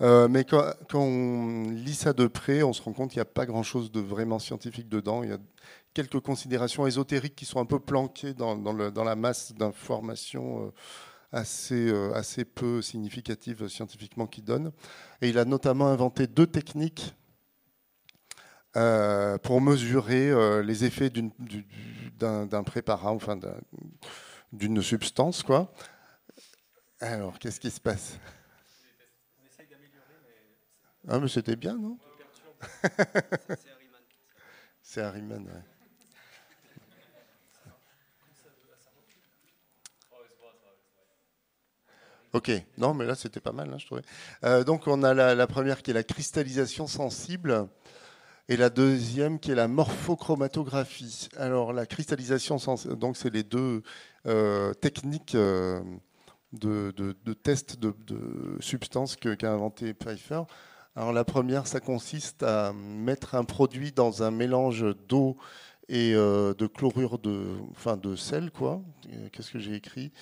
mais 0.00 0.44
quand, 0.44 0.74
on 0.94 1.70
lit 1.70 1.94
ça 1.94 2.12
de 2.12 2.26
près, 2.26 2.62
on 2.62 2.72
se 2.74 2.82
rend 2.82 2.92
compte 2.92 3.10
qu'il 3.10 3.18
n'y 3.18 3.22
a 3.22 3.32
pas 3.32 3.46
grand-chose 3.46 3.90
de 3.90 4.00
vraiment 4.00 4.38
scientifique 4.38 4.88
dedans. 4.88 5.22
Il 5.22 5.30
y 5.30 5.32
a 5.32 5.38
quelques 5.94 6.20
considérations 6.20 6.86
ésotériques 6.86 7.34
qui 7.34 7.46
sont 7.46 7.60
un 7.60 7.66
peu 7.66 7.80
planquées 7.80 8.34
dans, 8.34 8.56
dans 8.56 9.04
la 9.04 9.16
masse 9.16 9.52
d'informations 9.54 10.70
assez, 11.32 11.92
assez 12.14 12.44
peu 12.44 12.82
significatives 12.82 13.68
scientifiquement 13.68 14.26
qu'il 14.26 14.44
donne. 14.44 14.72
Et 15.20 15.28
il 15.28 15.38
a 15.38 15.44
notamment 15.44 15.88
inventé 15.88 16.26
deux 16.26 16.46
techniques 16.46 17.14
pour 19.42 19.60
mesurer 19.60 20.62
les 20.62 20.84
effets 20.84 21.10
d'un 21.10 22.62
préparat, 22.64 23.10
enfin 23.10 23.38
d'une 24.52 24.82
substance. 24.82 25.42
Quoi. 25.42 25.72
Alors, 27.00 27.38
qu'est-ce 27.38 27.60
qui 27.60 27.70
se 27.70 27.80
passe? 27.80 28.18
Ah, 31.06 31.18
mais 31.18 31.28
c'était 31.28 31.56
bien, 31.56 31.76
non? 31.76 31.98
C'est 34.82 35.00
Harriman, 35.00 35.44
ouais. 35.46 35.77
Ok, 42.38 42.52
non, 42.76 42.94
mais 42.94 43.04
là 43.04 43.16
c'était 43.16 43.40
pas 43.40 43.50
mal, 43.50 43.68
hein, 43.68 43.78
je 43.78 43.86
trouvais. 43.86 44.02
Euh, 44.44 44.62
donc 44.62 44.86
on 44.86 45.02
a 45.02 45.12
la, 45.12 45.46
première 45.48 45.82
qui 45.82 45.90
est 45.90 45.94
la 45.94 46.04
cristallisation 46.04 46.86
sensible 46.86 47.66
et 48.48 48.56
la 48.56 48.70
deuxième 48.70 49.40
qui 49.40 49.50
est 49.50 49.56
la 49.56 49.66
morphochromatographie. 49.66 51.30
Alors 51.36 51.72
la 51.72 51.84
cristallisation 51.84 52.58
sensible, 52.58 52.96
donc 52.96 53.16
c'est 53.16 53.30
les 53.34 53.42
deux 53.42 53.82
euh, 54.26 54.72
techniques 54.72 55.34
euh, 55.34 55.82
de, 56.52 56.94
de, 56.96 57.32
test 57.32 57.80
de, 57.80 57.92
substances 58.60 59.16
qu'a 59.16 59.52
inventé 59.52 59.92
Pfeiffer. 59.92 60.42
Alors 60.94 61.12
la 61.12 61.24
première, 61.24 61.66
ça 61.66 61.80
consiste 61.80 62.44
à 62.44 62.72
mettre 62.72 63.34
un 63.34 63.42
produit 63.42 63.90
dans 63.90 64.22
un 64.22 64.30
mélange 64.30 64.86
d'eau 65.08 65.36
et 65.88 66.12
de 66.12 66.66
chlorure 66.68 67.18
de, 67.18 67.56
enfin 67.72 67.96
de 67.96 68.14
sel, 68.14 68.52
quoi. 68.52 68.80
Qu'est-ce 69.32 69.50
que 69.50 69.58
j'ai 69.58 69.74
écrit? 69.74 70.12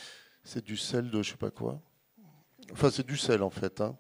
C'est 0.44 0.64
du 0.64 0.78
sel 0.78 1.10
de 1.10 1.22
je 1.22 1.32
sais 1.32 1.36
pas 1.36 1.50
quoi. 1.50 1.82
Enfin, 2.72 2.90
c'est 2.90 3.06
du 3.06 3.16
sel 3.16 3.42
en 3.42 3.50
fait. 3.50 3.80
Hein. 3.80 3.96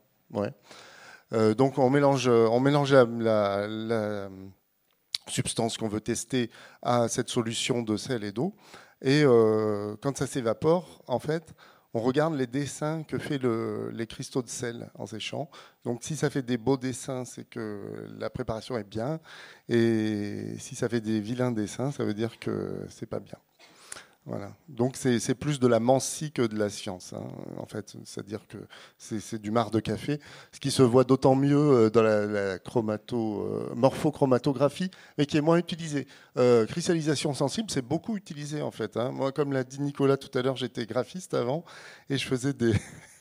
Euh, 1.32 1.54
donc 1.54 1.78
on 1.78 1.90
mélange, 1.90 2.28
on 2.28 2.60
mélange 2.60 2.94
la, 2.94 4.28
substance 5.28 5.76
qu'on 5.76 5.88
veut 5.88 6.00
tester 6.00 6.50
à 6.82 7.08
cette 7.08 7.28
solution 7.28 7.82
de 7.82 7.96
sel 7.96 8.22
et 8.22 8.32
d'eau. 8.32 8.54
Et 9.02 9.22
euh, 9.24 9.96
quand 10.00 10.16
ça 10.16 10.26
s'évapore, 10.26 11.02
en 11.08 11.18
fait, 11.18 11.54
on 11.94 12.00
regarde 12.00 12.34
les 12.34 12.46
dessins 12.46 13.02
que 13.02 13.18
fait 13.18 13.38
le, 13.38 13.90
les 13.90 14.06
cristaux 14.06 14.42
de 14.42 14.48
sel 14.48 14.90
en 14.94 15.06
séchant. 15.06 15.50
Donc 15.84 16.04
si 16.04 16.14
ça 16.14 16.30
fait 16.30 16.42
des 16.42 16.58
beaux 16.58 16.76
dessins, 16.76 17.24
c'est 17.24 17.48
que 17.48 18.06
la 18.18 18.30
préparation 18.30 18.76
est 18.76 18.88
bien. 18.88 19.18
Et 19.68 20.54
si 20.58 20.74
ça 20.74 20.88
fait 20.88 21.00
des 21.00 21.20
vilains 21.20 21.52
dessins, 21.52 21.90
ça 21.90 22.04
veut 22.04 22.14
dire 22.14 22.38
que 22.38 22.86
c'est 22.88 23.06
pas 23.06 23.20
bien. 23.20 23.38
Voilà. 24.26 24.50
Donc 24.68 24.96
c'est 24.96 25.36
plus 25.36 25.60
de 25.60 25.68
la 25.68 25.78
mancie 25.78 26.32
que 26.32 26.42
de 26.42 26.58
la 26.58 26.68
science, 26.68 27.12
hein, 27.12 27.22
en 27.58 27.66
fait. 27.66 27.96
C'est-à-dire 28.04 28.40
que 28.48 28.58
c'est 28.98 29.40
du 29.40 29.52
marc 29.52 29.72
de 29.72 29.78
café, 29.78 30.18
ce 30.50 30.58
qui 30.58 30.72
se 30.72 30.82
voit 30.82 31.04
d'autant 31.04 31.36
mieux 31.36 31.56
euh, 31.56 31.90
dans 31.90 32.02
la, 32.02 32.58
chromato, 32.58 33.42
euh, 33.42 33.72
morphochromatographie, 33.76 34.90
mais 35.16 35.26
qui 35.26 35.36
est 35.36 35.40
moins 35.40 35.58
utilisé. 35.58 36.08
Euh, 36.38 36.66
cristallisation 36.66 37.34
sensible, 37.34 37.70
c'est 37.70 37.86
beaucoup 37.86 38.16
utilisé 38.16 38.62
en 38.62 38.72
fait. 38.72 38.96
Hein. 38.96 39.12
Moi, 39.12 39.30
comme 39.30 39.52
l'a 39.52 39.62
dit 39.62 39.80
Nicolas 39.80 40.16
tout 40.16 40.36
à 40.36 40.42
l'heure, 40.42 40.56
j'étais 40.56 40.86
graphiste 40.86 41.32
avant 41.34 41.64
et 42.10 42.18
je 42.18 42.26
faisais 42.26 42.52
des, 42.52 42.74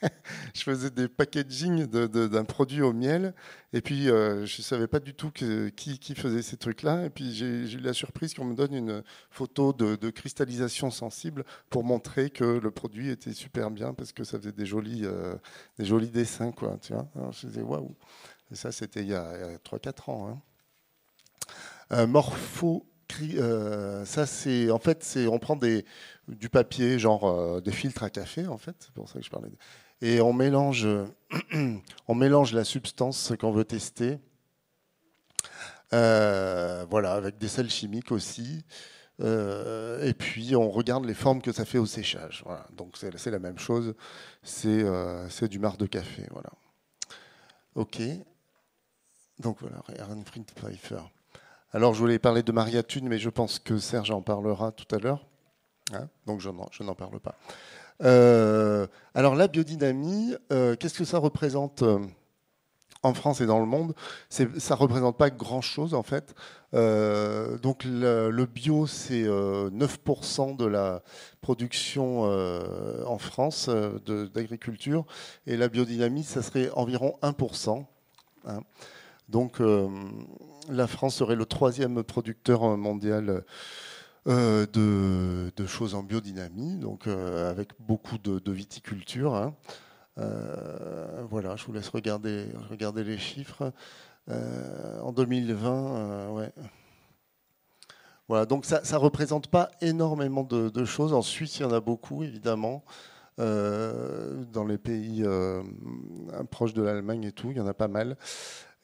je 0.54 0.64
faisais 0.64 0.90
des 0.90 1.08
packaging 1.08 1.86
d'un 1.86 2.44
produit 2.44 2.82
au 2.82 2.94
miel. 2.94 3.34
Et 3.74 3.82
puis, 3.82 4.10
euh, 4.10 4.46
je 4.46 4.60
ne 4.60 4.64
savais 4.64 4.88
pas 4.88 5.00
du 5.00 5.14
tout 5.14 5.32
qui, 5.32 6.16
faisait 6.16 6.42
ces 6.42 6.58
trucs-là. 6.58 7.06
Et 7.06 7.10
puis, 7.10 7.34
j'ai 7.34 7.72
eu 7.74 7.80
la 7.80 7.94
surprise 7.94 8.34
qu'on 8.34 8.46
me 8.46 8.56
donne 8.56 8.74
une 8.74 9.04
photo 9.30 9.74
de, 9.74 10.10
cristallisation 10.10 10.92
sensible 10.92 11.44
pour 11.70 11.84
montrer 11.84 12.30
que 12.30 12.44
le 12.44 12.72
produit 12.72 13.10
était 13.10 13.34
super 13.34 13.72
bien 13.72 13.94
parce 13.94 14.12
que 14.12 14.24
ça 14.24 14.38
faisait 14.38 14.52
des 14.52 14.66
jolis, 14.66 15.02
euh, 15.04 15.36
des 15.78 15.86
jolis 15.86 16.10
dessins. 16.10 16.52
Quoi, 16.52 16.78
tu 16.82 16.94
vois 16.94 17.08
je 17.32 17.48
disais, 17.48 17.62
waouh 17.62 17.96
Et 18.52 18.56
ça, 18.56 18.72
c'était 18.72 19.02
il 19.02 19.10
y 19.10 19.16
a, 19.16 19.58
3-4 19.58 20.10
ans. 20.10 20.30
Hein. 20.30 20.42
Euh, 21.92 22.08
morpho 22.08 22.86
ça 24.04 24.26
c'est 24.26 24.72
en 24.72 24.80
fait 24.80 25.04
c'est 25.04 25.28
on 25.28 25.38
prend 25.38 25.56
des 25.56 25.86
du 26.28 26.50
papier 26.50 26.98
genre 26.98 27.62
des 27.62 27.72
filtres 27.72 28.04
à 28.04 28.10
café 28.10 28.48
en 28.48 28.58
fait 28.58 28.76
c'est 28.80 28.92
pour 28.92 29.08
ça 29.08 29.20
que 29.20 29.26
je 29.26 29.30
parlais 29.30 29.48
et 30.02 30.22
on 30.22 30.34
mélange, 30.34 30.88
on 32.08 32.16
mélange 32.16 32.54
la 32.54 32.64
substance 32.64 33.34
qu'on 33.40 33.52
veut 33.52 33.66
tester. 33.66 34.20
Euh, 35.94 36.86
voilà, 36.90 37.14
avec 37.14 37.38
des 37.38 37.48
sels 37.48 37.70
chimiques 37.70 38.12
aussi. 38.12 38.66
Euh, 39.22 40.04
et 40.04 40.14
puis 40.14 40.56
on 40.56 40.70
regarde 40.70 41.06
les 41.06 41.14
formes 41.14 41.42
que 41.42 41.54
ça 41.54 41.64
fait 41.64 41.78
au 41.78 41.86
séchage. 41.86 42.44
Donc 42.76 42.98
c'est 42.98 43.32
la 43.32 43.40
même 43.40 43.60
chose. 43.60 43.96
C'est 44.44 44.84
euh, 44.84 45.28
du 45.50 45.60
marc 45.60 45.78
de 45.78 45.86
café. 45.86 46.28
Voilà. 46.32 46.50
Ok. 47.76 48.02
Donc 49.40 49.58
voilà, 49.62 49.82
Aaron 50.00 50.24
Pfeiffer. 50.24 51.02
Alors 51.72 51.94
je 51.94 52.00
voulais 52.00 52.20
parler 52.20 52.44
de 52.44 52.52
Maria 52.52 52.84
Thune, 52.84 53.08
mais 53.08 53.20
je 53.20 53.30
pense 53.30 53.60
que 53.60 53.78
Serge 53.78 54.12
en 54.12 54.22
parlera 54.22 54.72
tout 54.72 54.94
à 54.96 55.00
l'heure. 55.00 55.26
Hein 55.94 56.08
Donc 56.26 56.42
je 56.42 56.50
n'en 56.50 56.96
parle 56.96 57.20
pas. 57.20 57.36
Euh, 58.04 58.88
alors 59.14 59.36
la 59.36 59.48
biodynamie, 59.48 60.36
euh, 60.52 60.76
qu'est-ce 60.76 60.98
que 60.98 61.06
ça 61.06 61.18
représente 61.18 61.82
euh, 61.84 62.00
en 63.04 63.14
France 63.14 63.40
et 63.42 63.46
dans 63.46 63.60
le 63.60 63.66
monde? 63.66 63.94
Ça 64.30 64.46
ne 64.46 64.74
représente 64.74 65.18
pas 65.18 65.30
grand-chose 65.30 65.94
en 65.94 66.04
fait. 66.04 66.36
donc 66.74 67.84
le, 67.86 68.46
bio, 68.46 68.88
c'est 68.88 69.24
9% 69.24 70.58
de 70.58 70.66
la 70.66 71.04
production 71.42 72.24
en 72.24 73.18
France 73.18 73.70
d'agriculture 74.34 75.06
et 75.48 75.56
la 75.56 75.70
biodynamie, 75.70 76.24
ça 76.24 76.42
serait 76.42 76.70
environ 76.72 77.16
1%. 77.22 77.86
Hein. 78.48 78.60
Donc 79.30 79.62
la 80.70 80.88
France 80.88 81.16
serait 81.16 81.36
le 81.36 81.46
troisième 81.46 82.04
producteur 82.04 82.76
mondial 82.76 83.46
euh, 84.28 84.66
de, 85.56 85.66
choses 85.68 85.94
en 85.94 86.02
biodynamie, 86.02 86.78
donc 86.78 87.06
euh, 87.06 87.50
avec 87.50 87.70
beaucoup 87.80 88.18
de, 88.18 88.52
viticulture. 88.52 89.36
Hein. 89.36 89.56
Euh, 90.18 91.24
voilà, 91.30 91.56
je 91.56 91.66
vous 91.66 91.74
laisse 91.74 91.90
regarder, 91.90 92.48
regarder 92.70 93.04
les 93.04 93.20
chiffres. 93.20 93.72
en 94.28 95.12
2020, 95.12 96.32
ouais. 96.32 96.52
Voilà, 98.28 98.48
donc 98.48 98.66
ça 98.66 98.82
ne 98.82 98.98
représente 98.98 99.48
pas 99.48 99.70
énormément 99.82 100.44
de, 100.44 100.86
choses. 100.86 101.14
En 101.14 101.22
Suisse, 101.22 101.60
il 101.60 101.62
y 101.62 101.66
en 101.66 101.72
a 101.72 101.80
beaucoup, 101.80 102.24
évidemment. 102.24 102.84
dans 103.38 104.66
les 104.68 104.80
pays 104.80 105.24
proches 106.50 106.74
de 106.74 106.82
l'Allemagne 106.82 107.26
et 107.26 107.32
tout, 107.32 107.52
il 107.52 107.58
y 107.58 107.62
en 107.62 107.68
a 107.68 107.76
pas 107.76 107.88
mal. 107.88 108.18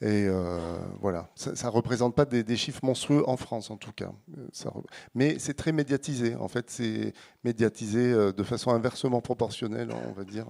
Et 0.02 0.26
euh, 0.26 0.58
voilà, 1.00 1.30
ça 1.36 1.52
ne 1.52 1.72
représente 1.72 2.16
pas 2.16 2.24
des, 2.24 2.56
chiffres 2.56 2.84
monstrueux 2.84 3.22
en 3.28 3.36
France 3.36 3.70
en 3.70 3.76
tout 3.76 3.92
cas. 3.92 4.10
Euh, 4.36 4.70
mais 5.14 5.38
c'est 5.38 5.54
très 5.54 5.70
médiatisé. 5.70 6.34
En 6.34 6.48
fait, 6.48 6.70
c'est 6.70 7.12
médiatisé 7.44 8.12
euh, 8.12 8.32
de 8.32 8.42
façon 8.42 8.72
inversement 8.72 9.20
proportionnelle, 9.20 9.90
on 10.08 10.10
va 10.10 10.24
dire, 10.24 10.46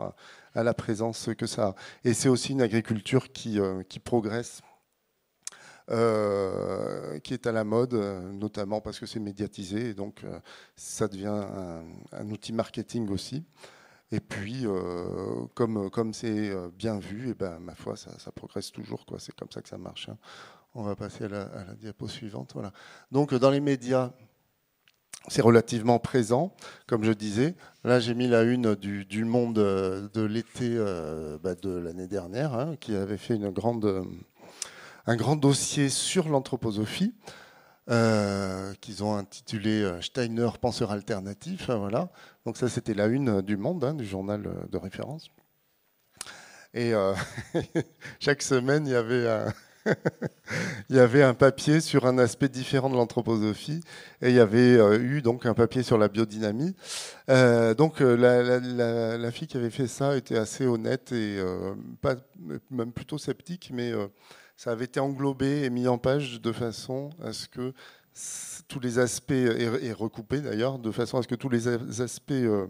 à, 0.54 0.62
la 0.62 0.72
présence 0.72 1.28
que 1.36 1.46
ça 1.46 1.66
a. 1.66 1.74
Et 2.02 2.14
c'est 2.14 2.30
aussi 2.30 2.52
une 2.52 2.62
agriculture 2.62 3.30
qui, 3.30 3.58
qui 3.90 3.98
progresse. 3.98 4.62
qui 5.88 7.34
est 7.34 7.46
à 7.46 7.52
la 7.52 7.64
mode, 7.64 7.92
notamment 8.32 8.80
parce 8.80 8.98
que 8.98 9.04
c'est 9.04 9.20
médiatisé, 9.20 9.90
et 9.90 9.94
donc 9.94 10.24
ça 10.76 11.08
devient 11.08 11.26
un, 11.26 11.84
un 12.12 12.30
outil 12.30 12.54
marketing 12.54 13.10
aussi. 13.10 13.44
Et 14.12 14.20
puis, 14.20 14.66
euh, 14.66 15.46
comme 15.54 16.12
c'est 16.12 16.50
euh, 16.50 16.68
bien 16.76 16.98
vu, 16.98 17.30
eh 17.30 17.34
ben, 17.34 17.58
ma 17.58 17.74
foi, 17.74 17.96
ça, 17.96 18.10
progresse 18.32 18.70
toujours. 18.70 19.06
C'est 19.18 19.34
comme 19.34 19.50
ça 19.50 19.62
que 19.62 19.70
ça 19.70 19.78
marche. 19.78 20.10
Hein. 20.10 20.18
On 20.74 20.82
va 20.82 20.94
passer 20.94 21.24
à 21.24 21.28
la, 21.28 21.48
diapo 21.80 22.06
suivante. 22.08 22.54
Donc, 23.10 23.32
dans 23.32 23.50
les 23.50 23.60
médias, 23.60 24.12
c'est 25.28 25.40
relativement 25.40 25.98
présent, 25.98 26.54
comme 26.86 27.04
je 27.04 27.12
disais. 27.12 27.54
Là, 27.84 28.00
j'ai 28.00 28.14
mis 28.14 28.28
la 28.28 28.42
une 28.42 28.74
du, 28.74 29.24
Monde 29.24 29.58
euh, 29.58 30.08
de 30.12 30.20
l'été 30.20 30.76
bah, 31.42 31.54
de 31.54 31.70
l'année 31.70 32.06
dernière, 32.06 32.52
hein, 32.52 32.76
qui 32.80 32.94
avait 32.94 33.16
fait 33.16 33.38
un 33.42 33.50
grand 35.16 35.36
dossier 35.36 35.88
sur 35.88 36.28
l'anthroposophie. 36.28 37.14
Euh, 37.90 38.74
qu'ils 38.80 39.02
ont 39.02 39.16
intitulé 39.16 39.82
euh, 39.82 40.00
Steiner 40.00 40.48
penseur 40.60 40.92
alternatif. 40.92 41.68
Hein, 41.68 41.78
voilà. 41.78 42.10
Donc 42.46 42.56
ça, 42.56 42.68
c'était 42.68 42.94
la 42.94 43.06
une 43.06 43.42
du 43.42 43.56
Monde, 43.56 43.82
hein, 43.82 43.94
du 43.94 44.06
journal 44.06 44.46
euh, 44.46 44.68
de 44.70 44.78
référence. 44.78 45.28
Et 46.74 46.92
chaque 48.20 48.40
semaine, 48.40 48.86
il 48.86 48.92
y 48.92 48.96
avait 48.96 49.28
un 49.28 49.52
il 50.88 50.96
y 50.96 51.00
avait 51.00 51.24
un 51.24 51.34
papier 51.34 51.80
sur 51.80 52.06
un 52.06 52.16
aspect 52.16 52.48
différent 52.48 52.88
de 52.88 52.94
l'anthroposophie 52.94 53.80
et 54.22 54.28
il 54.30 54.34
y 54.36 54.40
avait 54.40 54.76
eu 54.96 55.20
donc 55.20 55.44
un 55.44 55.54
papier 55.54 55.82
sur 55.82 55.98
la 55.98 56.08
biodynamie. 56.08 56.74
donc 57.76 57.98
la, 57.98 59.30
fille 59.32 59.48
qui 59.48 59.56
avait 59.56 59.70
fait 59.70 59.88
ça 59.88 60.16
était 60.16 60.38
assez 60.38 60.64
honnête 60.66 61.10
et 61.10 61.42
pas, 62.00 62.14
même 62.70 62.92
plutôt 62.92 63.18
sceptique, 63.18 63.70
mais 63.74 63.92
ça 64.62 64.70
avait 64.70 64.84
été 64.84 65.00
englobé 65.00 65.64
et 65.64 65.70
mis 65.70 65.88
en 65.88 65.98
page 65.98 66.40
de 66.40 66.52
façon 66.52 67.10
à 67.20 67.32
ce 67.32 67.48
que 67.48 67.72
tous 68.68 68.78
les 68.78 69.00
aspects, 69.00 69.32
et, 69.32 69.92
recoupé 69.92 70.40
d'ailleurs, 70.40 70.78
de 70.78 70.92
façon 70.92 71.18
à 71.18 71.22
ce 71.22 71.26
que 71.26 71.34
tous 71.34 71.48
les 71.48 71.66
aspects 72.00 72.30
euh, 72.30 72.68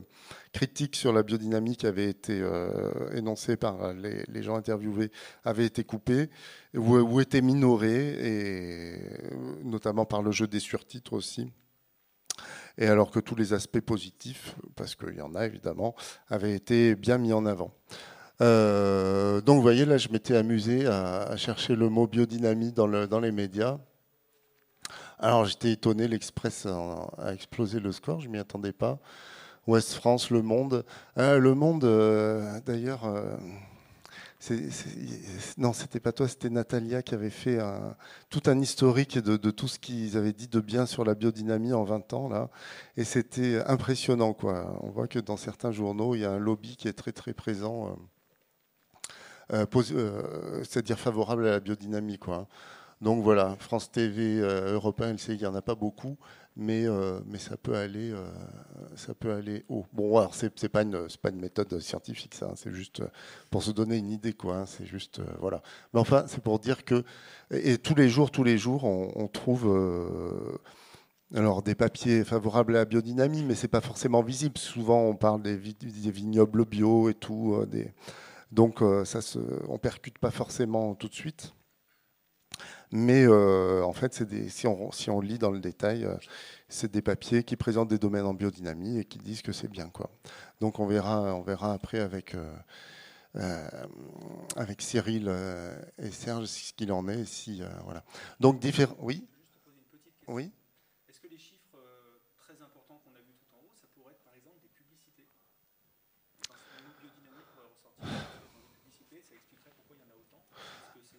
critiques 0.54 0.96
sur 0.96 1.12
la 1.12 1.22
biodynamique 1.22 1.84
avaient 1.84 2.08
été 2.08 2.40
euh, 2.40 3.14
énoncés 3.14 3.56
par 3.56 3.92
les, 3.92 4.42
gens 4.42 4.56
interviewés, 4.56 5.10
avaient 5.44 5.66
été 5.66 5.84
coupés 5.84 6.30
ou, 6.72 6.96
ou 6.96 7.20
étaient 7.20 7.42
minorés, 7.42 8.16
et 8.22 8.98
notamment 9.62 10.06
par 10.06 10.22
le 10.22 10.32
jeu 10.32 10.46
des 10.46 10.60
surtitres 10.60 11.12
aussi. 11.12 11.52
Et 12.78 12.86
alors 12.86 13.10
que 13.10 13.20
tous 13.20 13.34
les 13.34 13.52
aspects 13.52 13.80
positifs, 13.80 14.56
parce 14.76 14.94
qu'il 14.94 15.16
y 15.16 15.20
en 15.20 15.34
a 15.34 15.44
évidemment, 15.44 15.94
avaient 16.30 16.54
été 16.54 16.94
bien 16.94 17.18
mis 17.18 17.34
en 17.34 17.44
avant. 17.44 17.74
Euh, 18.42 19.40
donc 19.40 19.56
vous 19.56 19.62
voyez, 19.62 19.84
là, 19.84 19.98
je 19.98 20.08
m'étais 20.08 20.36
amusé 20.36 20.86
à, 20.86 21.36
chercher 21.36 21.76
le 21.76 21.88
mot 21.88 22.06
biodynamie 22.06 22.72
dans, 22.72 22.86
le, 22.86 23.06
dans 23.06 23.20
les 23.20 23.32
médias. 23.32 23.78
Alors 25.18 25.44
j'étais 25.44 25.72
étonné, 25.72 26.08
l'Express 26.08 26.66
a, 26.66 27.32
explosé 27.32 27.78
le 27.78 27.92
score, 27.92 28.20
je 28.20 28.28
m'y 28.28 28.38
attendais 28.38 28.72
pas. 28.72 28.98
Ouest 29.68 29.94
France, 29.94 30.30
Le 30.30 30.42
Monde. 30.42 30.84
Euh, 31.18 31.38
le 31.38 31.54
Monde, 31.54 31.84
euh, 31.84 32.60
d'ailleurs, 32.66 33.02
non, 35.56 35.72
c'était 35.72 36.00
pas 36.00 36.10
toi, 36.10 36.26
c'était 36.26 36.50
Natalia 36.50 37.02
qui 37.02 37.14
avait 37.14 37.30
fait 37.30 37.60
tout 38.28 38.42
un 38.46 38.58
historique 38.58 39.18
de, 39.18 39.50
tout 39.52 39.68
ce 39.68 39.78
qu'ils 39.78 40.16
avaient 40.16 40.32
dit 40.32 40.48
de 40.48 40.58
bien 40.58 40.84
sur 40.86 41.04
la 41.04 41.14
biodynamie 41.14 41.72
en 41.72 41.84
20 41.84 42.12
ans. 42.12 42.28
Là. 42.28 42.50
Et 42.96 43.04
c'était 43.04 43.62
impressionnant. 43.66 44.32
Quoi. 44.32 44.76
On 44.82 44.90
voit 44.90 45.06
que 45.06 45.20
dans 45.20 45.36
certains 45.36 45.70
journaux, 45.70 46.16
il 46.16 46.22
y 46.22 46.24
a 46.24 46.32
un 46.32 46.38
lobby 46.40 46.76
qui 46.76 46.88
est 46.88 46.92
très 46.92 47.12
très 47.12 47.34
présent, 47.34 47.96
c'est-à-dire 49.52 50.98
favorable 50.98 51.46
à 51.46 51.50
la 51.52 51.60
biodynamie. 51.60 52.18
Quoi. 52.18 52.48
Donc 53.02 53.24
voilà, 53.24 53.56
France 53.58 53.90
TV, 53.90 54.40
euh, 54.40 54.74
Europe 54.74 55.00
1, 55.00 55.16
il 55.28 55.36
n'y 55.36 55.46
en 55.46 55.56
a 55.56 55.60
pas 55.60 55.74
beaucoup, 55.74 56.16
mais, 56.54 56.86
euh, 56.86 57.18
ça, 57.36 57.56
peut 57.56 57.74
aller, 57.74 58.12
euh, 58.12 58.24
ça 58.94 59.12
peut 59.12 59.32
aller 59.32 59.64
haut. 59.68 59.84
Bon, 59.92 60.18
alors, 60.18 60.36
ce 60.36 60.46
n'est 60.46 60.68
pas, 60.68 60.82
une, 60.82 61.08
pas 61.20 61.30
une 61.30 61.40
méthode 61.40 61.80
scientifique, 61.80 62.32
ça, 62.36 62.46
hein, 62.46 62.54
c'est 62.54 62.72
juste 62.72 63.02
pour 63.50 63.64
se 63.64 63.72
donner 63.72 63.96
une 63.96 64.08
idée, 64.08 64.34
quoi. 64.34 64.58
Hein, 64.58 64.66
c'est 64.66 64.86
juste, 64.86 65.20
voilà. 65.40 65.62
Mais 65.92 65.98
enfin, 65.98 66.26
c'est 66.28 66.40
pour 66.40 66.60
dire 66.60 66.84
que, 66.84 67.02
et, 67.50 67.76
tous 67.76 67.96
les 67.96 68.08
jours, 68.08 68.30
tous 68.30 68.44
les 68.44 68.56
jours, 68.56 68.84
on, 68.84 69.26
trouve. 69.26 69.66
alors 71.34 71.62
des 71.62 71.74
papiers 71.74 72.22
favorables 72.22 72.76
à 72.76 72.80
la 72.80 72.84
biodynamie, 72.84 73.42
mais 73.42 73.56
c'est 73.56 73.66
pas 73.66 73.80
forcément 73.80 74.22
visible. 74.22 74.58
Souvent, 74.58 75.00
on 75.00 75.16
parle 75.16 75.42
des, 75.42 75.56
vignobles 75.56 76.66
bio 76.66 77.10
et 77.10 77.14
tout. 77.14 77.66
Donc 78.52 78.80
ça 79.04 79.20
se, 79.20 79.38
on 79.68 79.78
percute 79.78 80.18
pas 80.18 80.30
forcément 80.30 80.94
tout 80.94 81.08
de 81.08 81.14
suite. 81.14 81.54
Mais 82.92 83.24
euh, 83.24 83.82
en 83.84 83.94
fait, 83.94 84.22
des, 84.22 84.50
si, 84.50 84.66
on, 84.66 84.92
si, 84.92 85.08
on, 85.08 85.20
lit 85.20 85.38
dans 85.38 85.50
le 85.50 85.60
détail, 85.60 86.04
euh, 86.04 86.14
c'est 86.68 86.92
des 86.92 87.00
papiers 87.00 87.42
qui 87.42 87.56
présentent 87.56 87.88
des 87.88 87.98
domaines 87.98 88.26
en 88.26 88.34
biodynamie 88.34 88.98
et 88.98 89.04
qui 89.06 89.18
disent 89.18 89.40
que 89.40 89.52
c'est 89.52 89.68
bien. 89.68 89.88
Quoi. 89.88 90.10
Donc 90.60 90.78
on 90.78 90.86
verra, 90.86 91.34
on 91.34 91.40
verra 91.40 91.72
après 91.72 92.00
avec, 92.00 92.34
euh, 92.34 93.70
avec 94.56 94.82
Cyril 94.82 95.34
et 95.98 96.10
Serge 96.10 96.46
ce 96.46 96.74
qu'il 96.74 96.92
en 96.92 97.08
est. 97.08 97.24
Si, 97.24 97.62
voilà. 97.84 98.04
Donc 98.40 98.60
différents. 98.60 98.96
Oui? 99.00 99.26
Oui 100.28 100.52
Est-ce 101.08 101.18
que 101.18 101.28
les 101.28 101.38
chiffres 101.38 101.78
très 102.38 102.60
importants 102.62 103.00
qu'on 103.02 103.14
a 103.14 103.22
vus 103.24 103.34
tout 103.40 103.56
en 103.56 103.64
haut, 103.64 103.72
ça 103.80 103.86
pourrait 103.94 104.12
être 104.12 104.22
par 104.22 104.34
exemple 104.34 104.60
des 104.62 104.68
publicités 104.68 105.26
Parce 106.46 106.60
que 106.60 106.84
le 106.84 106.92
biodynamique 107.00 107.48
pourrait 107.54 107.72
ressortir. 107.72 108.42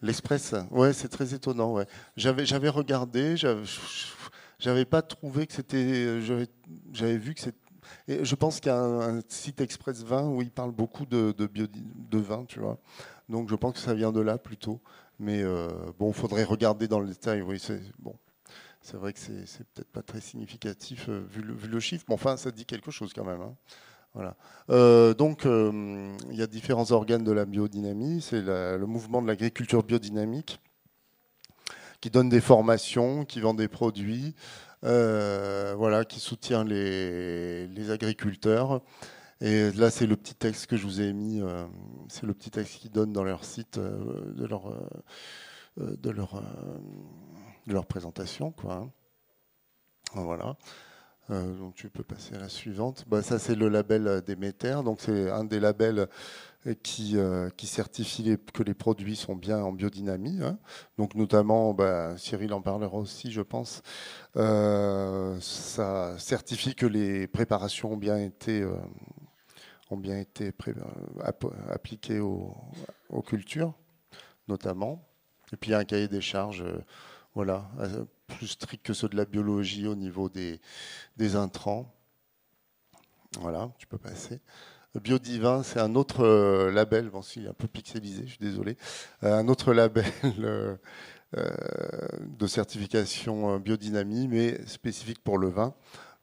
L'Express, 0.03 0.53
ouais, 0.69 0.91
c'est 0.91 1.07
très 1.07 1.33
étonnant. 1.33 1.77
J'avais, 2.17 2.69
regardé, 2.69 3.37
j'avais, 3.37 3.63
j'avais 4.59 4.83
pas 4.83 5.01
trouvé 5.01 5.47
que 5.47 5.53
c'était. 5.53 6.21
J'avais, 6.91 7.17
vu 7.17 7.33
que 7.33 7.39
c'est. 7.39 7.55
je 8.07 8.35
pense 8.35 8.59
qu'il 8.59 8.69
y 8.69 8.75
a 8.75 8.81
un, 8.81 9.21
site 9.29 9.61
Express 9.61 10.03
Vin 10.03 10.27
où 10.27 10.41
il 10.41 10.51
parle 10.51 10.71
beaucoup 10.71 11.05
de, 11.05 11.33
vin, 12.11 12.43
tu 12.43 12.59
vois. 12.59 12.79
Donc 13.29 13.49
je 13.49 13.55
pense 13.55 13.75
que 13.75 13.79
ça 13.79 13.93
vient 13.93 14.11
de 14.11 14.19
là 14.19 14.37
plutôt. 14.37 14.81
Mais 15.19 15.41
euh, 15.41 15.69
bon, 15.97 16.09
il 16.09 16.13
faudrait 16.13 16.43
regarder 16.43 16.89
dans 16.89 16.99
le 16.99 17.07
détail. 17.07 17.41
Oui, 17.41 17.57
c'est 17.57 17.81
bon. 17.99 18.15
Vrai 18.91 19.13
que 19.13 19.19
c'est, 19.19 19.45
c'est 19.45 19.65
peut-être 19.69 19.91
pas 19.91 20.03
très 20.03 20.19
significatif 20.19 21.07
euh, 21.07 21.23
vu, 21.29 21.41
le, 21.41 21.53
vu, 21.53 21.69
le, 21.69 21.79
chiffre, 21.79 22.03
mais 22.09 22.15
enfin, 22.15 22.35
ça 22.35 22.51
dit 22.51 22.65
quelque 22.65 22.91
chose 22.91 23.13
quand 23.13 23.23
même. 23.23 23.41
Hein. 23.41 23.55
Euh, 24.69 25.13
donc, 25.13 25.45
euh, 25.45 26.15
il 26.29 26.37
y 26.37 26.41
a 26.41 26.47
différents 26.47 26.91
organes 26.91 27.23
de 27.23 27.31
la 27.31 27.45
biodynamie. 27.45 28.21
C'est 28.21 28.41
le 28.41 28.85
mouvement 28.85 29.21
de 29.21 29.27
l'agriculture 29.27 29.83
biodynamique 29.83 30.59
qui 32.01 32.09
donne 32.09 32.29
des 32.29 32.41
formations, 32.41 33.23
qui 33.25 33.39
vend 33.39 33.53
des 33.53 33.69
produits, 33.69 34.35
euh, 34.83 35.73
voilà, 35.77 36.03
qui 36.03 36.19
soutient 36.19 36.63
les, 36.63 37.91
agriculteurs. 37.91 38.81
Et 39.41 39.71
là, 39.71 39.89
c'est 39.89 40.05
le 40.05 40.15
petit 40.15 40.35
texte 40.35 40.67
que 40.67 40.77
je 40.77 40.83
vous 40.83 41.01
ai 41.01 41.13
mis. 41.13 41.41
c'est 42.09 42.25
le 42.25 42.33
petit 42.33 42.51
texte 42.51 42.79
qu'ils 42.79 42.91
donnent 42.91 43.13
dans 43.13 43.23
leur 43.23 43.43
site 43.43 43.79
de 43.79 44.45
leur 44.45 44.71
de 45.77 46.09
leur 46.09 46.43
de 47.67 47.73
leur 47.73 47.85
présentation, 47.85 48.51
quoi. 48.51 48.75
Hein. 48.75 48.91
Voilà. 50.13 50.57
Euh, 51.29 51.53
donc 51.57 51.75
tu 51.75 51.89
peux 51.89 52.03
passer 52.03 52.35
à 52.35 52.39
la 52.39 52.49
suivante. 52.49 53.05
Bah, 53.07 53.21
ça, 53.21 53.39
c'est 53.39 53.55
le 53.55 53.69
label 53.69 54.07
euh, 54.07 54.21
Déméter. 54.21 54.83
Donc 54.83 54.99
c'est 54.99 55.29
un 55.29 55.45
des 55.45 55.59
labels 55.59 56.07
euh, 56.67 56.73
qui, 56.83 57.17
qui 57.57 57.67
certifie 57.67 58.37
que 58.53 58.63
les 58.63 58.73
produits 58.73 59.15
sont 59.15 59.35
bien 59.35 59.59
en 59.59 59.71
biodynamie. 59.71 60.39
Hein. 60.41 60.57
Donc 60.97 61.15
notamment, 61.15 61.73
bah, 61.73 62.17
Cyril 62.17 62.53
en 62.53 62.61
parlera 62.61 62.97
aussi, 62.97 63.31
je 63.31 63.41
pense. 63.41 63.81
ça 64.35 66.15
certifie 66.17 66.75
que 66.75 66.85
les 66.85 67.27
préparations 67.27 67.93
ont 67.93 67.97
bien 67.97 68.17
été, 68.17 68.65
ont 69.89 69.97
bien 69.97 70.19
été 70.19 70.51
appliquées 71.69 72.19
aux, 72.19 72.55
aux, 73.09 73.21
cultures, 73.21 73.73
notamment. 74.47 75.05
Et 75.51 75.57
puis 75.57 75.71
il 75.71 75.73
y 75.73 75.75
a 75.75 75.79
un 75.79 75.85
cahier 75.85 76.07
des 76.07 76.21
charges. 76.21 76.63
voilà, 77.35 77.69
plus 78.37 78.47
stricts 78.47 78.85
que 78.85 78.93
ceux 78.93 79.09
de 79.09 79.15
la 79.15 79.25
biologie 79.25 79.87
au 79.87 79.95
niveau 79.95 80.29
des, 80.29 80.59
intrants. 81.35 81.93
Voilà, 83.39 83.71
tu 83.77 83.87
peux 83.87 83.97
passer. 83.97 84.41
Biodivin, 85.01 85.63
c'est 85.63 85.79
un 85.79 85.95
autre 85.95 86.23
euh, 86.23 86.71
label, 86.71 87.09
bon, 87.09 87.23
si, 87.23 87.47
un 87.47 87.53
peu 87.53 87.67
pixelisé, 87.67 88.23
je 88.25 88.31
suis 88.31 88.39
désolé, 88.39 88.77
euh, 89.23 89.33
un 89.33 89.47
autre 89.47 89.73
label 89.73 90.05
euh, 90.37 90.77
de 91.35 92.45
certification 92.45 93.57
biodynamie, 93.59 94.27
mais 94.27 94.63
spécifique 94.67 95.23
pour 95.23 95.39
le 95.39 95.47
vin. 95.47 95.73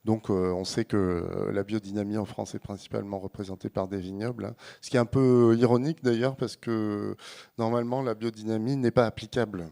Donc 0.04 0.30
on 0.30 0.64
sait 0.64 0.86
que 0.86 1.50
la 1.52 1.62
biodynamie 1.62 2.16
en 2.16 2.24
France 2.24 2.54
est 2.54 2.60
principalement 2.60 3.18
représentée 3.18 3.68
par 3.68 3.86
des 3.86 3.98
vignobles, 3.98 4.46
hein. 4.46 4.54
ce 4.80 4.88
qui 4.88 4.96
est 4.96 5.00
un 5.00 5.04
peu 5.04 5.54
ironique 5.58 6.02
d'ailleurs 6.02 6.36
parce 6.36 6.56
que 6.56 7.16
normalement 7.58 8.00
la 8.00 8.14
biodynamie 8.14 8.76
n'est 8.76 8.92
pas 8.92 9.04
applicable 9.04 9.68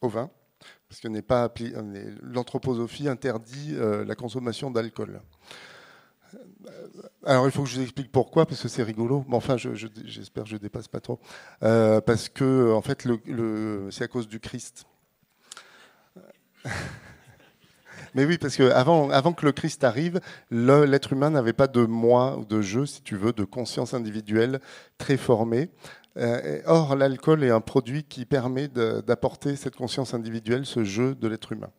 au 0.00 0.08
vin 0.08 0.28
parce 0.90 1.00
que 1.00 1.08
n'est 1.08 1.22
pas 1.22 1.48
l'anthroposophie 2.20 3.08
interdit 3.08 3.76
euh, 3.76 4.04
la 4.04 4.16
consommation 4.16 4.72
d'alcool. 4.72 5.22
Alors 7.24 7.46
il 7.46 7.52
faut 7.52 7.62
que 7.62 7.68
je 7.68 7.76
vous 7.76 7.82
explique 7.82 8.10
pourquoi, 8.10 8.44
parce 8.44 8.60
que 8.60 8.66
c'est 8.66 8.82
rigolo. 8.82 9.24
Mais 9.28 9.36
enfin, 9.36 9.56
j'espère 9.56 10.42
que 10.42 10.50
je 10.50 10.56
ne 10.56 10.60
dépasse 10.60 10.88
pas 10.88 10.98
trop. 10.98 11.20
Euh, 11.62 12.00
parce 12.00 12.28
que 12.28 12.72
en 12.72 12.82
fait, 12.82 13.06
c'est 13.90 14.02
à 14.02 14.08
cause 14.08 14.26
du 14.26 14.40
Christ. 14.40 14.84
Mais 18.14 18.24
oui, 18.24 18.38
parce 18.38 18.56
que 18.56 18.68
avant, 18.72 19.10
avant 19.10 19.32
que 19.32 19.46
le 19.46 19.52
Christ 19.52 19.84
arrive, 19.84 20.20
l'être 20.50 21.12
humain 21.12 21.30
n'avait 21.30 21.52
pas 21.52 21.68
de 21.68 21.84
moi 21.84 22.36
ou 22.36 22.44
de 22.44 22.60
jeu, 22.60 22.84
si 22.84 23.02
tu 23.02 23.14
veux, 23.16 23.32
de 23.32 23.44
conscience 23.44 23.94
individuelle 23.94 24.58
très 24.98 25.16
formée. 25.16 25.70
Euh, 26.16 26.60
or, 26.66 26.96
l'alcool 26.96 27.44
est 27.44 27.50
un 27.50 27.60
produit 27.60 28.04
qui 28.04 28.24
permet 28.24 28.68
d'apporter 28.68 29.56
cette 29.56 29.76
conscience 29.76 30.14
individuelle, 30.14 30.66
ce 30.66 30.84
jeu 30.84 31.14
de 31.14 31.28
l'être 31.28 31.52
humain. 31.52 31.70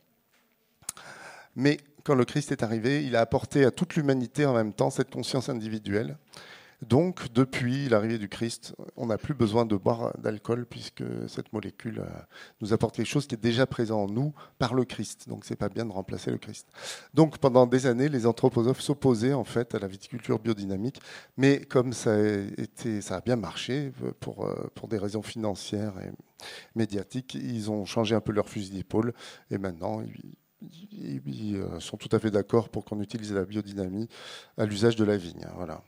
Mais 1.55 1.77
quand 2.03 2.15
le 2.15 2.25
Christ 2.25 2.51
est 2.51 2.63
arrivé, 2.63 3.03
il 3.03 3.15
a 3.15 3.21
apporté 3.21 3.65
à 3.65 3.71
toute 3.71 3.95
l'humanité 3.95 4.45
en 4.45 4.53
même 4.53 4.73
temps 4.73 4.89
cette 4.89 5.11
conscience 5.11 5.49
individuelle. 5.49 6.17
Donc, 6.81 7.31
depuis 7.31 7.89
l'arrivée 7.89 8.17
du 8.17 8.27
Christ, 8.27 8.73
on 8.97 9.05
n'a 9.07 9.19
plus 9.19 9.35
besoin 9.35 9.65
de 9.65 9.75
boire 9.75 10.17
d'alcool 10.17 10.65
puisque 10.65 11.03
cette 11.27 11.53
molécule 11.53 11.99
euh, 11.99 12.09
nous 12.59 12.73
apporte 12.73 12.95
quelque 12.95 13.07
chose 13.07 13.27
qui 13.27 13.35
est 13.35 13.41
déjà 13.41 13.67
présent 13.67 14.03
en 14.03 14.07
nous 14.07 14.33
par 14.57 14.73
le 14.73 14.83
Christ. 14.83 15.29
Donc, 15.29 15.45
c'est 15.45 15.55
pas 15.55 15.69
bien 15.69 15.85
de 15.85 15.91
remplacer 15.91 16.31
le 16.31 16.39
Christ. 16.39 16.67
Donc, 17.13 17.37
pendant 17.37 17.67
des 17.67 17.85
années, 17.85 18.09
les 18.09 18.25
anthroposophes 18.25 18.81
s'opposaient 18.81 19.33
en 19.33 19.43
fait 19.43 19.75
à 19.75 19.79
la 19.79 19.87
viticulture 19.87 20.39
biodynamique, 20.39 20.99
mais 21.37 21.61
comme 21.61 21.93
ça 21.93 22.15
a, 22.15 23.21
bien 23.21 23.35
marché 23.35 23.91
euh, 24.03 24.11
pour, 24.19 24.45
euh, 24.45 24.71
pour 24.73 24.87
des 24.87 24.97
raisons 24.97 25.21
financières 25.21 25.93
et 25.99 26.11
médiatiques, 26.75 27.35
ils 27.35 27.69
ont 27.69 27.85
changé 27.85 28.15
un 28.15 28.21
peu 28.21 28.31
leur 28.31 28.49
fusil 28.49 28.71
d'épaule 28.71 29.13
et 29.51 29.59
maintenant 29.59 30.01
ils, 30.01 31.63
sont 31.79 31.97
tout 31.97 32.09
à 32.11 32.19
fait 32.19 32.31
d'accord 32.31 32.69
pour 32.69 32.85
qu'on 32.85 33.01
utilise 33.01 33.33
la 33.33 33.45
biodynamie 33.45 34.07
à 34.57 34.65
l'usage 34.65 34.95
de 34.95 35.03
la 35.03 35.17
vigne. 35.17 35.47
Voilà. 35.55 35.83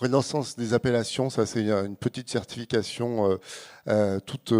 Renaissance 0.00 0.56
des 0.56 0.74
appellations, 0.74 1.28
ça 1.28 1.44
c'est 1.44 1.68
une 1.68 1.96
petite 1.96 2.30
certification 2.30 3.38
toute 4.26 4.52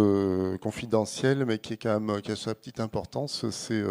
confidentielle, 0.61 1.45
mais 1.45 1.59
qui 1.59 1.73
est 1.73 1.77
quand 1.77 1.99
même 1.99 2.21
qui 2.21 2.31
a 2.31 2.35
sa 2.35 2.53
petite 2.55 2.79
importance. 2.81 3.49
C'est 3.49 3.81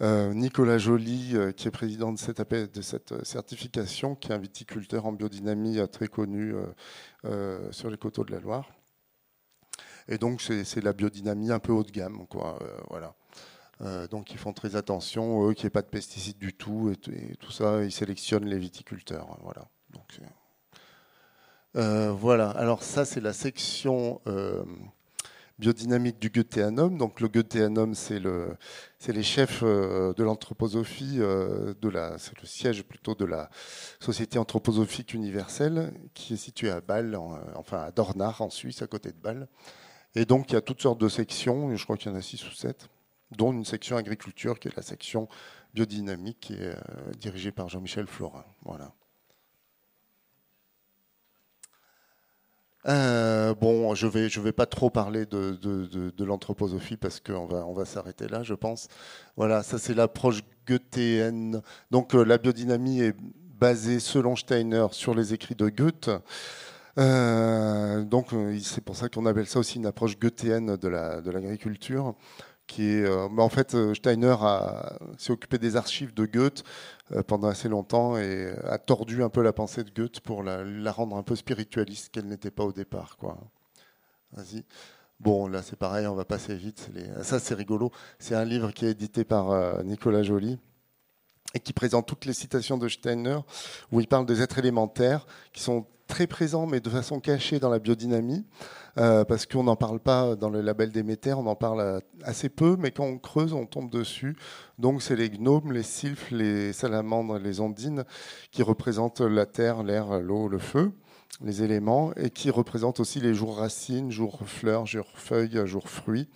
Nicolas 0.00 0.76
Joly, 0.76 1.36
qui 1.56 1.68
est 1.68 1.70
président 1.70 2.12
de 2.12 2.18
cette, 2.18 2.42
de 2.52 2.82
cette 2.82 3.24
certification, 3.24 4.14
qui 4.14 4.28
est 4.30 4.34
un 4.34 4.38
viticulteur 4.38 5.06
en 5.06 5.12
biodynamie 5.12 5.78
très 5.90 6.08
connu 6.08 6.54
sur 7.70 7.88
les 7.88 7.96
coteaux 7.96 8.24
de 8.24 8.32
la 8.32 8.40
Loire. 8.40 8.68
Et 10.08 10.16
donc, 10.16 10.40
c'est 10.40 10.82
la 10.82 10.92
biodynamie 10.92 11.52
un 11.52 11.58
peu 11.58 11.72
haut 11.72 11.84
de 11.84 11.90
gamme. 11.90 12.26
Quoi, 12.26 12.58
euh, 12.62 12.80
voilà. 12.88 13.14
Euh, 13.82 14.08
donc, 14.08 14.32
ils 14.32 14.38
font 14.38 14.54
très 14.54 14.74
attention, 14.74 15.48
eux, 15.48 15.54
qu'il 15.54 15.64
n'y 15.64 15.68
ait 15.68 15.70
pas 15.70 15.82
de 15.82 15.88
pesticides 15.88 16.38
du 16.38 16.54
tout. 16.54 16.90
Et, 16.90 17.36
tout 17.36 17.52
ça, 17.52 17.84
ils 17.84 17.92
sélectionnent 17.92 18.46
les 18.46 18.58
viticulteurs. 18.58 19.38
Voilà. 19.42 19.68
Euh, 21.78 22.12
voilà. 22.12 22.50
Alors, 22.50 22.82
ça, 22.82 23.04
c'est 23.04 23.20
la 23.20 23.32
section 23.32 24.20
biodynamique 25.58 26.18
du 26.20 26.30
Goetheanum. 26.30 26.98
Donc 26.98 27.20
le 27.20 27.28
Goetheanum, 27.28 27.94
c'est 27.94 28.20
le, 28.20 28.56
les 29.08 29.22
chefs 29.22 29.64
de 29.64 30.22
l'anthroposophie, 30.22 31.16
de 31.18 31.88
la, 31.88 32.16
c'est 32.18 32.40
le 32.40 32.46
siège 32.46 32.84
plutôt 32.84 33.14
de 33.14 33.24
la 33.24 33.50
Société 33.98 34.38
anthroposophique 34.38 35.14
universelle, 35.14 35.92
qui 36.14 36.34
est 36.34 36.36
située 36.36 36.70
à 36.70 36.80
Bâle, 36.80 37.16
enfin 37.56 37.82
à 37.82 37.90
Dornach 37.90 38.40
en 38.40 38.50
Suisse, 38.50 38.82
à 38.82 38.86
côté 38.86 39.10
de 39.10 39.18
Bâle. 39.18 39.48
Et 40.14 40.24
donc, 40.24 40.50
il 40.50 40.54
y 40.54 40.56
a 40.56 40.60
toutes 40.60 40.80
sortes 40.80 41.00
de 41.00 41.08
sections, 41.08 41.74
je 41.76 41.84
crois 41.84 41.96
qu'il 41.96 42.10
y 42.10 42.14
en 42.14 42.18
a 42.18 42.22
six 42.22 42.44
ou 42.46 42.52
sept, 42.52 42.88
dont 43.30 43.52
une 43.52 43.64
section 43.64 43.96
agriculture, 43.96 44.58
qui 44.58 44.68
est 44.68 44.76
la 44.76 44.82
section 44.82 45.28
biodynamique, 45.74 46.40
qui 46.40 46.54
est 46.54 46.74
euh, 46.74 47.12
dirigée 47.18 47.52
par 47.52 47.68
Jean-Michel 47.68 48.06
Florin. 48.06 48.44
Voilà. 48.64 48.92
Euh, 52.88 53.54
bon, 53.54 53.94
je 53.94 54.06
ne 54.06 54.10
vais, 54.10 54.28
je 54.28 54.40
vais 54.40 54.52
pas 54.52 54.64
trop 54.64 54.88
parler 54.88 55.26
de, 55.26 55.52
de, 55.52 56.24
l'anthroposophie 56.24 56.96
parce 56.96 57.20
qu'on 57.20 57.44
va, 57.44 57.66
on 57.66 57.74
va 57.74 57.84
s'arrêter 57.84 58.28
là, 58.28 58.42
je 58.42 58.54
pense. 58.54 58.88
Voilà, 59.36 59.62
ça 59.62 59.78
c'est 59.78 59.94
l'approche 59.94 60.40
goethéenne. 60.66 61.60
Donc 61.90 62.14
euh, 62.14 62.24
la 62.24 62.38
biodynamie 62.38 63.00
est 63.00 63.16
basée, 63.60 64.00
selon 64.00 64.36
Steiner, 64.36 64.86
sur 64.92 65.14
les 65.14 65.34
écrits 65.34 65.54
de 65.54 65.68
Goethe. 65.68 66.10
Euh, 66.98 68.04
donc 68.04 68.28
c'est 68.62 68.82
pour 68.82 68.96
ça 68.96 69.08
qu'on 69.08 69.26
appelle 69.26 69.46
ça 69.46 69.58
aussi 69.58 69.76
une 69.76 69.86
approche 69.86 70.18
goethéenne 70.18 70.76
de 70.76 70.88
l'agriculture. 70.88 72.04
La, 72.04 72.10
de 72.10 72.14
qui 72.68 72.90
est, 72.90 73.04
euh, 73.04 73.26
en 73.36 73.48
fait, 73.48 73.76
Steiner 73.94 74.36
s'est 75.16 75.32
occupé 75.32 75.58
des 75.58 75.74
archives 75.74 76.14
de 76.14 76.26
Goethe 76.26 76.62
pendant 77.26 77.48
assez 77.48 77.68
longtemps 77.68 78.16
et 78.16 78.54
a 78.64 78.78
tordu 78.78 79.24
un 79.24 79.30
peu 79.30 79.42
la 79.42 79.52
pensée 79.52 79.82
de 79.82 79.90
Goethe 79.90 80.20
pour 80.20 80.44
la, 80.44 80.92
rendre 80.92 81.16
un 81.16 81.24
peu 81.24 81.34
spiritualiste 81.34 82.10
qu'elle 82.10 82.26
n'était 82.26 82.52
pas 82.52 82.64
au 82.64 82.72
départ. 82.72 83.16
Vas-y. 84.32 84.64
Bon, 85.18 85.48
là 85.48 85.62
c'est 85.62 85.76
pareil, 85.76 86.06
on 86.06 86.14
va 86.14 86.24
passer 86.24 86.54
vite. 86.54 86.90
Ça 87.22 87.40
c'est 87.40 87.54
rigolo. 87.54 87.90
C'est 88.20 88.36
un 88.36 88.44
livre 88.44 88.70
qui 88.70 88.86
est 88.86 88.90
édité 88.90 89.24
par 89.24 89.82
Nicolas 89.82 90.22
Joly 90.22 90.58
et 91.54 91.60
qui 91.60 91.72
présente 91.72 92.06
toutes 92.06 92.26
les 92.26 92.32
citations 92.32 92.78
de 92.78 92.88
Steiner, 92.88 93.38
où 93.90 94.00
il 94.00 94.08
parle 94.08 94.26
des 94.26 94.42
êtres 94.42 94.58
élémentaires 94.58 95.26
qui 95.52 95.62
sont 95.62 95.86
très 96.08 96.26
présent, 96.26 96.66
mais 96.66 96.80
de 96.80 96.90
façon 96.90 97.20
cachée 97.20 97.60
dans 97.60 97.68
la 97.68 97.78
biodynamie, 97.78 98.44
euh, 98.96 99.24
parce 99.24 99.46
qu'on 99.46 99.62
n'en 99.62 99.76
parle 99.76 100.00
pas 100.00 100.34
dans 100.34 100.48
le 100.48 100.62
label 100.62 100.90
Déméter, 100.90 101.34
on 101.34 101.46
en 101.46 101.54
parle 101.54 102.02
assez 102.24 102.48
peu, 102.48 102.76
mais 102.78 102.90
quand 102.90 103.04
on 103.04 103.18
creuse, 103.18 103.52
on 103.52 103.66
tombe 103.66 103.90
dessus. 103.90 104.36
Donc 104.78 105.02
c'est 105.02 105.16
les 105.16 105.30
gnomes, 105.30 105.70
les 105.70 105.82
sylphes, 105.82 106.30
les 106.30 106.72
salamandres, 106.72 107.38
les 107.38 107.60
ondines, 107.60 108.04
qui 108.50 108.62
représentent 108.62 109.20
la 109.20 109.46
terre, 109.46 109.84
l'air, 109.84 110.18
l'eau, 110.20 110.48
le 110.48 110.58
feu, 110.58 110.92
les 111.42 111.62
éléments, 111.62 112.12
et 112.16 112.30
qui 112.30 112.50
représentent 112.50 113.00
aussi 113.00 113.20
les 113.20 113.34
jours 113.34 113.58
racines, 113.58 114.10
jours 114.10 114.40
fleurs, 114.46 114.86
jours 114.86 115.12
feuilles, 115.14 115.66
jours 115.66 115.88
fruits. 115.88 116.28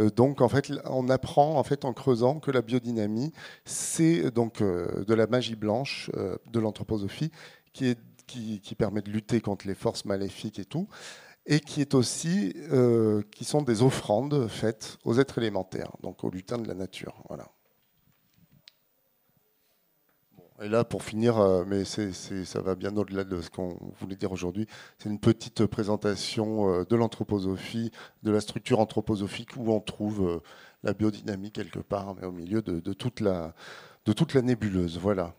Euh, 0.00 0.10
donc 0.10 0.40
en 0.40 0.48
fait, 0.48 0.72
on 0.84 1.08
apprend 1.08 1.56
en 1.56 1.62
fait 1.62 1.84
en 1.84 1.92
creusant 1.92 2.40
que 2.40 2.50
la 2.50 2.62
biodynamie, 2.62 3.32
c'est 3.64 4.30
donc 4.30 4.62
de 4.62 5.14
la 5.14 5.26
magie 5.26 5.56
blanche 5.56 6.10
de 6.50 6.60
l'anthroposophie 6.60 7.30
qui 7.72 8.74
permet 8.76 9.02
de 9.02 9.10
lutter 9.10 9.40
contre 9.40 9.66
les 9.66 9.74
forces 9.74 10.04
maléfiques 10.04 10.58
et 10.58 10.64
tout, 10.64 10.88
et 11.46 11.60
qui 11.60 11.80
est 11.80 11.94
aussi 11.94 12.54
euh, 12.72 13.22
qui 13.32 13.44
sont 13.44 13.62
des 13.62 13.82
offrandes 13.82 14.48
faites 14.48 14.98
aux 15.04 15.18
êtres 15.18 15.38
élémentaires, 15.38 15.90
donc 16.02 16.22
aux 16.24 16.30
lutins 16.30 16.58
de 16.58 16.68
la 16.68 16.74
nature. 16.74 17.22
Voilà. 17.28 17.48
Et 20.62 20.68
là, 20.68 20.84
pour 20.84 21.02
finir, 21.02 21.38
euh, 21.38 21.64
mais 21.66 21.84
ça 21.84 22.60
va 22.60 22.74
bien 22.74 22.94
au-delà 22.96 23.24
de 23.24 23.40
ce 23.40 23.48
qu'on 23.48 23.78
voulait 23.98 24.16
dire 24.16 24.30
aujourd'hui, 24.30 24.66
c'est 24.98 25.08
une 25.08 25.18
petite 25.18 25.64
présentation 25.66 26.72
euh, 26.72 26.84
de 26.84 26.96
l'anthroposophie, 26.96 27.90
de 28.22 28.30
la 28.30 28.40
structure 28.40 28.78
anthroposophique 28.80 29.56
où 29.56 29.72
on 29.72 29.80
trouve 29.80 30.42
la 30.82 30.92
biodynamie 30.92 31.50
quelque 31.50 31.78
part, 31.78 32.14
mais 32.14 32.26
au 32.26 32.32
milieu 32.32 32.62
de, 32.62 32.92
toute, 32.92 33.20
la, 33.20 33.54
la 34.06 34.42
nébuleuse. 34.42 34.98
Voilà. 34.98 35.34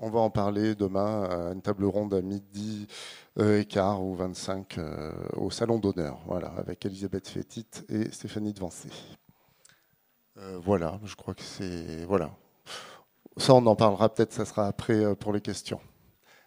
On 0.00 0.10
va 0.10 0.20
en 0.20 0.30
parler 0.30 0.76
demain 0.76 1.24
à 1.24 1.52
une 1.52 1.60
table 1.60 1.84
ronde 1.84 2.14
à 2.14 2.22
midi 2.22 2.86
euh, 3.40 3.60
et 3.60 3.64
quart 3.64 4.00
ou 4.00 4.14
25 4.14 4.78
euh, 4.78 5.12
au 5.36 5.50
Salon 5.50 5.80
d'honneur, 5.80 6.20
voilà, 6.26 6.48
avec 6.56 6.86
Elisabeth 6.86 7.26
Fétit 7.26 7.66
et 7.88 8.08
Stéphanie 8.12 8.52
Devancé. 8.52 8.90
Euh, 10.36 10.60
voilà, 10.62 11.00
je 11.04 11.16
crois 11.16 11.34
que 11.34 11.42
c'est. 11.42 12.04
Voilà. 12.04 12.30
Ça, 13.38 13.54
on 13.54 13.64
en 13.66 13.76
parlera 13.76 14.12
peut-être, 14.12 14.32
ça 14.32 14.44
sera 14.44 14.66
après 14.66 15.16
pour 15.16 15.32
les 15.32 15.40
questions. 15.40 15.80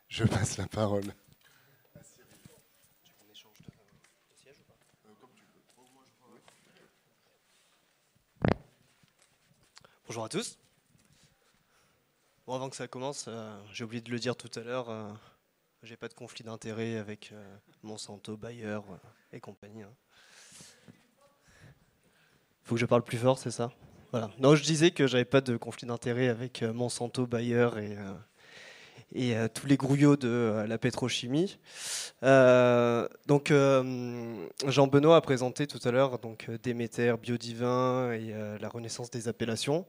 Je 0.08 0.26
passe 0.26 0.58
la 0.58 0.68
parole. 0.68 1.14
Bonjour 10.08 10.26
à 10.26 10.30
tous 10.30 10.58
avant 12.56 12.70
que 12.70 12.76
ça 12.76 12.88
commence, 12.88 13.26
euh, 13.28 13.60
j'ai 13.72 13.84
oublié 13.84 14.02
de 14.02 14.12
le 14.12 14.20
dire 14.20 14.36
tout 14.36 14.50
à 14.56 14.62
l'heure, 14.62 14.90
euh, 14.90 15.10
j'ai 15.84 15.96
pas 15.96 16.08
de 16.08 16.14
conflit 16.14 16.44
d'intérêt 16.44 16.98
avec 16.98 17.32
euh, 17.32 17.58
Monsanto, 17.84 18.36
Bayer 18.38 18.80
et 19.32 19.40
compagnie. 19.40 19.84
Hein. 19.84 19.94
Faut 22.64 22.76
que 22.76 22.82
je 22.82 22.86
parle 22.86 23.04
plus 23.04 23.18
fort, 23.18 23.38
c'est 23.38 23.52
ça? 23.52 23.72
Non, 24.40 24.56
je 24.56 24.64
disais 24.64 24.92
que 24.92 25.08
j'avais 25.08 25.26
pas 25.26 25.42
de 25.42 25.56
conflit 25.58 25.88
d'intérêt 25.88 26.28
avec 26.28 26.64
Monsanto, 26.64 27.28
Bayer 27.28 27.70
et, 27.80 27.96
et 29.14 29.36
tous 29.54 29.68
les 29.68 29.78
grouillots 29.78 30.18
de 30.18 30.66
la 30.68 30.78
pétrochimie. 30.78 31.58
donc, 32.22 33.54
Jean 34.68 34.88
Benoît 34.88 35.16
a 35.16 35.22
présenté 35.22 35.66
tout 35.68 35.80
à 35.86 35.92
l'heure 35.92 36.20
donc 36.20 36.50
Déméter, 36.64 37.16
Biodivin 37.22 38.12
et 38.12 38.34
la 38.60 38.70
renaissance 38.70 39.12
des 39.12 39.28
appellations. 39.28 39.86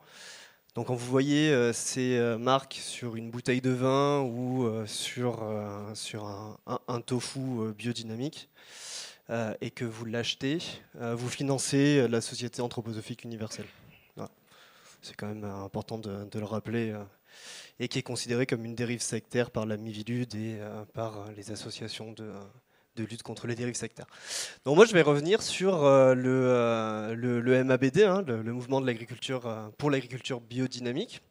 Donc 0.74 0.86
quand 0.86 0.94
vous 0.94 1.10
voyez 1.10 1.50
euh, 1.50 1.74
ces 1.74 2.16
euh, 2.16 2.38
marques 2.38 2.80
sur 2.82 3.16
une 3.16 3.30
bouteille 3.30 3.60
de 3.60 3.70
vin 3.70 4.22
ou 4.22 4.64
euh, 4.64 4.86
sur, 4.86 5.44
sur 5.92 6.26
un, 6.26 7.00
tofu 7.02 7.40
biodynamique 7.76 8.48
et 9.60 9.70
que 9.70 9.84
vous 9.84 10.04
l'achetez, 10.04 10.58
vous 10.94 11.28
financez 11.28 12.06
la 12.08 12.20
Société 12.20 12.60
anthroposophique 12.60 13.24
universelle. 13.24 13.66
C'est 15.02 15.16
quand 15.16 15.26
même 15.26 15.44
important 15.44 15.98
de, 15.98 16.38
le 16.38 16.44
rappeler 16.44 16.94
et 17.80 17.88
qui 17.88 17.98
est 17.98 18.02
considéré 18.02 18.46
comme 18.46 18.64
une 18.64 18.74
dérive 18.74 19.02
sectaire 19.02 19.50
par 19.50 19.66
la 19.66 19.76
Mivilude 19.76 20.34
et 20.34 20.58
par 20.94 21.30
les 21.36 21.50
associations 21.50 22.12
de, 22.12 22.32
lutte 23.02 23.22
contre 23.22 23.46
les 23.46 23.54
dérives 23.54 23.74
sectaires. 23.74 24.06
Donc 24.64 24.76
moi 24.76 24.86
je 24.86 24.92
vais 24.92 25.02
revenir 25.02 25.42
sur 25.42 25.84
euh, 25.84 26.14
le, 26.14 27.64
MABD, 27.64 28.02
hein, 28.02 28.22
le, 28.26 28.42
mouvement 28.52 28.80
de 28.80 28.86
l'agriculture 28.86 29.46
euh, 29.46 29.68
pour 29.78 29.90
l'agriculture 29.90 30.40
biodynamique. 30.40 31.22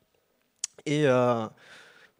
Et 0.85 1.07
euh, 1.07 1.47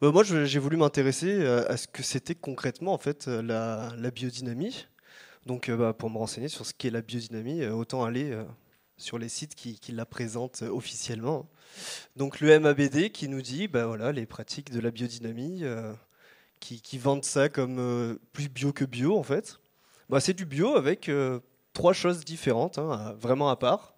bah, 0.01 0.11
moi 0.11 0.23
j'ai 0.23 0.59
voulu 0.59 0.77
m'intéresser 0.77 1.45
à 1.45 1.75
ce 1.77 1.87
que 1.87 2.03
c'était 2.03 2.35
concrètement 2.35 2.93
en 2.93 2.97
fait 2.97 3.27
la, 3.27 3.91
biodynamie. 4.13 4.87
Donc 5.47 5.69
bah, 5.71 5.93
pour 5.93 6.09
me 6.09 6.17
renseigner 6.17 6.47
sur 6.47 6.65
ce 6.65 6.73
qu'est 6.73 6.91
la 6.91 7.01
biodynamie, 7.01 7.65
autant 7.65 8.03
aller 8.03 8.37
sur 9.01 9.17
les 9.17 9.29
sites 9.29 9.55
qui, 9.55 9.79
qui, 9.79 9.91
la 9.91 10.05
présentent 10.05 10.61
officiellement. 10.63 11.49
Donc 12.15 12.39
le 12.39 12.59
MABD 12.59 13.11
qui 13.11 13.27
nous 13.27 13.41
dit 13.41 13.67
bah, 13.67 13.85
voilà, 13.85 14.11
les 14.11 14.25
pratiques 14.25 14.71
de 14.71 14.79
la 14.79 14.91
biodynamie 14.91 15.63
qui, 16.61 16.97
vendent 16.97 17.25
ça 17.25 17.49
comme 17.49 17.79
euh, 17.79 18.19
plus 18.33 18.47
bio 18.47 18.71
que 18.71 18.85
bio, 18.85 19.17
en 19.17 19.23
fait. 19.23 19.59
Bah, 20.09 20.19
c'est 20.19 20.33
du 20.33 20.45
bio 20.45 20.75
avec 20.75 21.09
euh, 21.09 21.39
trois 21.73 21.93
choses 21.93 22.23
différentes, 22.23 22.77
hein, 22.77 23.15
vraiment 23.19 23.49
à 23.49 23.55
part. 23.55 23.95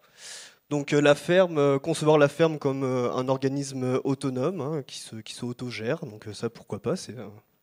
Donc 0.69 0.93
euh, 0.93 1.01
la 1.01 1.13
ferme, 1.13 1.79
concevoir 1.79 2.17
la 2.17 2.29
ferme 2.29 2.57
comme 2.57 2.83
un 2.83 3.27
organisme 3.27 3.99
autonome 4.03 4.61
hein, 4.61 4.83
qui 4.83 4.97
se 4.97 5.17
qui 5.17 5.33
s'autogère. 5.33 6.05
Donc 6.05 6.27
ça, 6.33 6.49
pourquoi 6.49 6.81
pas 6.81 6.95
C'est 6.95 7.15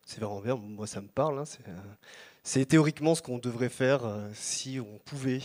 c'est 0.05 0.19
vraiment 0.19 0.41
bien. 0.41 0.55
Moi, 0.55 0.87
ça 0.87 1.01
me 1.01 1.07
parle. 1.07 1.39
Hein, 1.39 1.43
c'est 2.43 2.65
théoriquement 2.65 3.15
ce 3.15 3.21
qu'on 3.21 3.37
devrait 3.37 3.69
faire 3.69 4.01
si 4.33 4.79
on 4.79 4.99
pouvait 4.99 5.41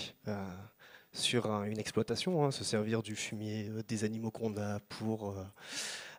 sur 1.16 1.46
une 1.64 1.78
exploitation, 1.78 2.50
se 2.50 2.64
servir 2.64 3.02
du 3.02 3.16
fumier 3.16 3.70
des 3.88 4.04
animaux 4.04 4.30
qu'on 4.30 4.56
a 4.56 4.80
pour 4.88 5.34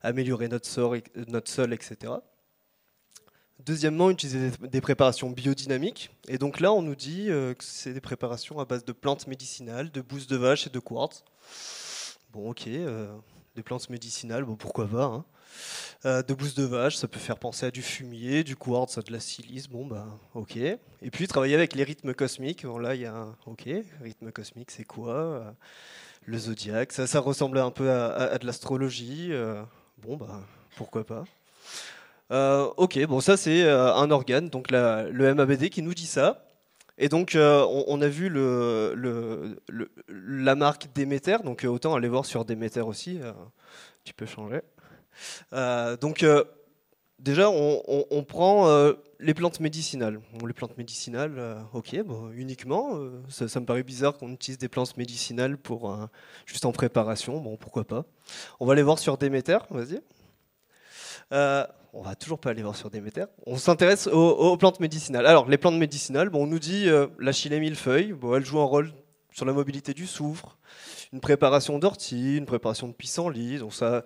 améliorer 0.01 0.47
notre 0.47 0.67
sol, 0.67 1.01
notre 1.27 1.49
sol 1.49 1.73
etc. 1.73 2.13
Deuxièmement, 3.65 4.11
utiliser 4.11 4.51
des 4.61 4.81
préparations 4.81 5.29
biodynamiques. 5.29 6.11
Et 6.27 6.37
donc 6.37 6.59
là, 6.59 6.71
on 6.73 6.81
nous 6.81 6.95
dit 6.95 7.27
que 7.27 7.55
c'est 7.63 7.93
des 7.93 8.01
préparations 8.01 8.59
à 8.59 8.65
base 8.65 8.85
de 8.85 8.91
plantes 8.91 9.27
médicinales, 9.27 9.91
de 9.91 10.01
bousses 10.01 10.27
de 10.27 10.37
vache 10.37 10.67
et 10.67 10.69
de 10.69 10.79
quartz. 10.79 11.23
Bon, 12.31 12.51
ok, 12.51 12.67
des 12.67 13.63
plantes 13.63 13.89
médicinales, 13.89 14.45
bon, 14.45 14.55
pourquoi 14.55 14.87
pas. 14.87 15.05
Hein. 15.05 15.25
Euh, 16.05 16.21
de 16.21 16.33
bouse 16.33 16.53
de 16.53 16.63
vache, 16.63 16.95
ça 16.95 17.07
peut 17.07 17.19
faire 17.19 17.39
penser 17.39 17.65
à 17.65 17.71
du 17.71 17.81
fumier, 17.81 18.43
du 18.43 18.55
quartz, 18.55 18.97
à 18.97 19.01
de 19.01 19.11
la 19.11 19.19
silice, 19.19 19.67
bon 19.67 19.85
bah 19.85 20.05
ok. 20.35 20.55
Et 20.55 20.79
puis 21.11 21.27
travailler 21.27 21.55
avec 21.55 21.73
les 21.73 21.83
rythmes 21.83 22.13
cosmiques, 22.13 22.65
bon 22.65 22.77
là 22.77 22.93
il 22.93 23.01
y 23.01 23.05
a 23.05 23.15
un 23.15 23.35
ok, 23.47 23.67
rythme 24.03 24.31
cosmique 24.31 24.69
c'est 24.69 24.83
quoi 24.83 25.15
euh, 25.15 25.51
Le 26.25 26.37
zodiaque, 26.37 26.93
ça, 26.93 27.07
ça 27.07 27.19
ressemble 27.19 27.57
un 27.57 27.71
peu 27.71 27.89
à, 27.91 28.37
de 28.37 28.45
l'astrologie, 28.45 29.29
euh, 29.31 29.63
bon 29.97 30.17
bah 30.17 30.41
pourquoi 30.75 31.03
pas. 31.03 31.23
ok, 32.77 33.05
bon 33.07 33.19
ça 33.19 33.35
c'est 33.35 33.67
un 33.67 34.11
organe, 34.11 34.49
donc 34.49 34.69
le 34.69 35.33
MABD 35.33 35.69
qui 35.69 35.81
nous 35.81 35.95
dit 35.95 36.07
ça. 36.07 36.43
Et 36.99 37.09
donc, 37.09 37.37
on, 37.37 38.01
a 38.01 38.07
vu 38.07 38.27
le, 38.29 39.59
la 40.09 40.55
marque 40.55 40.87
Déméter, 40.95 41.37
donc 41.43 41.63
autant 41.63 41.95
aller 41.95 42.07
voir 42.07 42.25
sur 42.25 42.43
Déméter 42.43 42.81
aussi, 42.81 43.19
tu 44.03 44.13
peux 44.15 44.25
changer. 44.25 44.61
Euh, 45.53 45.97
donc, 45.97 46.23
euh, 46.23 46.43
déjà, 47.19 47.49
on, 47.49 48.23
prend 48.23 48.67
euh, 48.67 48.93
les 49.19 49.33
plantes 49.33 49.59
médicinales. 49.59 50.19
les 50.45 50.53
plantes 50.53 50.77
médicinales, 50.77 51.65
ok, 51.73 51.95
uniquement. 52.33 52.99
Ça, 53.29 53.59
me 53.59 53.65
paraît 53.65 53.83
bizarre 53.83 54.17
qu'on 54.17 54.31
utilise 54.31 54.57
des 54.57 54.69
plantes 54.69 54.97
médicinales 54.97 55.57
pour 55.57 55.97
juste 56.45 56.65
en 56.65 56.71
préparation. 56.71 57.39
Bon, 57.39 57.57
pourquoi 57.57 57.85
pas. 57.85 58.05
On 58.59 58.65
va 58.65 58.73
aller 58.73 58.83
voir 58.83 58.99
sur 58.99 59.17
Déméter, 59.17 59.59
vas-y. 59.69 60.01
on 61.31 62.01
va 62.01 62.15
toujours 62.15 62.39
pas 62.39 62.51
aller 62.51 62.63
voir 62.63 62.75
sur 62.75 62.89
Déméter. 62.89 63.25
On 63.45 63.57
s'intéresse 63.57 64.07
aux, 64.07 64.57
plantes 64.57 64.79
médicinales. 64.79 65.25
Alors, 65.25 65.49
les 65.49 65.57
plantes 65.57 65.77
médicinales, 65.77 66.29
bon, 66.29 66.43
on 66.43 66.47
nous 66.47 66.59
dit 66.59 66.87
la 67.19 67.31
chilée 67.31 67.59
millefeuille, 67.59 68.13
bon, 68.13 68.35
elle 68.35 68.45
joue 68.45 68.59
un 68.59 68.65
rôle 68.65 68.91
sur 69.37 69.45
la 69.45 69.53
mobilité 69.53 69.93
du 69.93 70.07
soufre, 70.07 70.57
une 71.13 71.19
préparation 71.19 71.77
d'ortie, 71.77 72.37
une 72.37 72.47
préparation 72.47 72.87
de 72.87 72.93
pissenlit. 72.93 73.59
Donc 73.59 73.71
ça, 73.71 74.03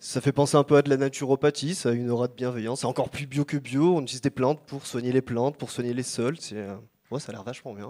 ça 0.00 0.22
fait 0.22 0.32
penser 0.32 0.56
un 0.56 0.64
peu 0.64 0.76
à 0.78 0.82
de 0.82 0.88
la 0.88 0.96
naturopathie, 0.96 1.74
ça 1.74 1.90
a 1.90 1.92
une 1.92 2.10
aura 2.10 2.26
de 2.26 2.32
bienveillance. 2.32 2.80
C'est 2.80 2.86
encore 2.86 3.10
plus 3.10 3.26
bio 3.26 3.44
que 3.44 3.58
bio. 3.58 3.96
On 3.96 4.02
utilise 4.02 4.22
des 4.22 4.30
plantes 4.30 4.60
pour 4.66 4.86
soigner 4.86 5.12
les 5.12 5.20
plantes, 5.20 5.58
pour 5.58 5.70
soigner 5.70 5.92
les 5.92 6.02
sols. 6.02 6.38
Euh, 6.52 6.74
ça 7.18 7.28
a 7.28 7.32
l'air 7.32 7.42
vachement 7.42 7.74
bien. 7.74 7.88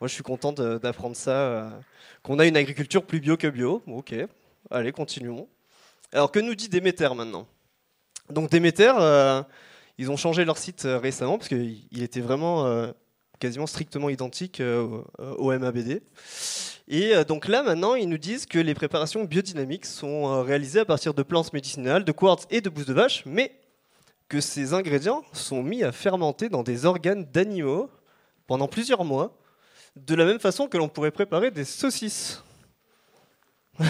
Moi, 0.00 0.08
je 0.08 0.14
suis 0.14 0.22
content 0.22 0.52
d'apprendre 0.52 1.14
ça, 1.14 1.30
euh, 1.30 1.70
qu'on 2.22 2.38
a 2.38 2.46
une 2.46 2.56
agriculture 2.56 3.04
plus 3.04 3.20
bio 3.20 3.36
que 3.36 3.48
bio. 3.48 3.82
Ok, 3.86 4.14
allez, 4.70 4.92
continuons. 4.92 5.46
Alors, 6.10 6.32
que 6.32 6.38
nous 6.38 6.54
dit 6.54 6.70
Déméter 6.70 7.14
maintenant? 7.14 7.46
Donc, 8.30 8.50
Déméter, 8.50 8.94
euh, 8.98 9.42
ils 9.98 10.10
ont 10.10 10.16
changé 10.16 10.44
leur 10.46 10.56
site 10.56 10.82
récemment 10.84 11.36
parce 11.36 11.48
qu'il 11.48 12.02
était 12.02 12.20
vraiment 12.20 12.64
quasiment 13.38 13.66
strictement 13.66 14.08
identique 14.08 14.62
au 15.18 15.52
MABD. 15.52 16.02
Et 16.88 17.14
euh, 17.14 17.24
donc 17.24 17.48
là, 17.48 17.62
maintenant, 17.62 17.94
ils 17.94 18.08
nous 18.08 18.18
disent 18.18 18.46
que 18.46 18.58
les 18.58 18.74
préparations 18.74 19.24
biodynamiques 19.24 19.86
sont 19.86 20.28
euh, 20.28 20.42
réalisées 20.42 20.80
à 20.80 20.84
partir 20.84 21.14
de 21.14 21.22
plantes 21.22 21.52
médicinales, 21.52 22.04
de 22.04 22.12
quartz 22.12 22.46
et 22.50 22.60
de 22.60 22.68
bouse 22.68 22.86
de 22.86 22.94
vache, 22.94 23.24
mais 23.26 23.52
que 24.28 24.40
ces 24.40 24.72
ingrédients 24.72 25.24
sont 25.32 25.62
mis 25.62 25.82
à 25.82 25.90
fermenter 25.90 26.48
dans 26.48 26.62
des 26.62 26.84
organes 26.86 27.24
d'animaux 27.24 27.90
pendant 28.46 28.68
plusieurs 28.68 29.04
mois, 29.04 29.36
de 29.96 30.14
la 30.14 30.24
même 30.24 30.38
façon 30.38 30.68
que 30.68 30.76
l'on 30.76 30.88
pourrait 30.88 31.10
préparer 31.10 31.50
des 31.50 31.64
saucisses. 31.64 32.42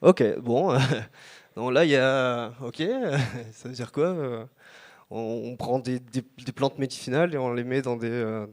ok, 0.00 0.38
bon. 0.40 0.76
Donc 1.56 1.72
là, 1.72 1.84
il 1.84 1.90
y 1.90 1.96
a. 1.96 2.52
Ok, 2.62 2.78
ça 3.52 3.68
veut 3.68 3.74
dire 3.74 3.92
quoi 3.92 4.48
on, 5.12 5.56
prend 5.56 5.78
des, 5.78 6.00
plantes 6.54 6.78
médicinales 6.78 7.34
et 7.34 7.38
on 7.38 7.52
les 7.52 7.64
met 7.64 7.82
dans 7.82 7.96
des, 7.96 8.10
euh, 8.10 8.46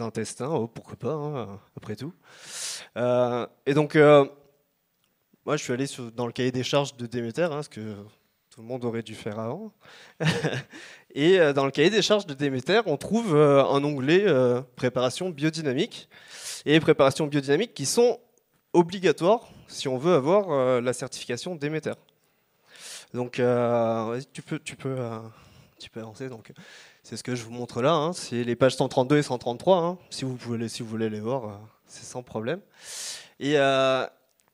intestins, 0.00 0.48
oh, 0.48 0.66
pourquoi 0.66 0.96
pas, 0.96 1.12
hein, 1.12 1.60
après 1.76 1.96
tout. 1.96 2.12
Euh, 2.96 3.46
et 3.64 3.74
donc, 3.74 3.96
euh, 3.96 4.26
moi, 5.46 5.56
je 5.56 5.62
suis 5.62 5.72
allé 5.72 5.86
dans 6.14 6.26
le 6.26 6.32
cahier 6.32 6.50
des 6.50 6.64
charges 6.64 6.96
de 6.96 7.06
Déméter, 7.06 7.44
hein, 7.44 7.62
ce 7.62 7.68
que 7.68 7.94
tout 8.50 8.60
le 8.60 8.66
monde 8.66 8.84
aurait 8.84 9.02
dû 9.02 9.14
faire 9.14 9.38
avant. 9.38 9.72
et 11.14 11.38
dans 11.54 11.64
le 11.64 11.70
cahier 11.70 11.90
des 11.90 12.02
charges 12.02 12.26
de 12.26 12.34
Déméter, 12.34 12.80
on 12.86 12.96
trouve 12.96 13.36
un 13.36 13.82
onglet 13.84 14.26
préparation 14.76 15.30
biodynamique 15.30 16.08
et 16.64 16.78
préparation 16.80 17.26
biodynamique 17.26 17.74
qui 17.74 17.84
sont 17.84 18.20
obligatoires 18.72 19.48
si 19.66 19.88
on 19.88 19.98
veut 19.98 20.14
avoir 20.14 20.80
la 20.80 20.92
certification 20.92 21.56
Déméter. 21.56 21.94
Donc, 23.14 23.40
tu 24.32 24.42
peux, 24.42 24.58
tu 24.58 24.76
peux, 24.76 24.96
tu 25.78 25.90
peux 25.90 26.00
avancer. 26.00 26.28
Donc, 26.28 26.52
c'est 27.02 27.18
ce 27.18 27.22
que 27.22 27.34
je 27.34 27.44
vous 27.44 27.52
montre 27.52 27.82
là. 27.82 27.92
Hein. 27.92 28.12
C'est 28.14 28.44
les 28.44 28.56
pages 28.56 28.76
132 28.76 29.18
et 29.18 29.22
133. 29.22 29.76
Hein. 29.76 29.98
Si, 30.08 30.24
vous 30.24 30.36
voulez, 30.36 30.68
si 30.70 30.82
vous 30.82 30.88
voulez 30.88 31.10
les 31.10 31.20
voir, 31.20 31.44
euh, 31.44 31.52
c'est 31.86 32.04
sans 32.04 32.22
problème. 32.22 32.60
Et, 33.38 33.58
euh, 33.58 34.06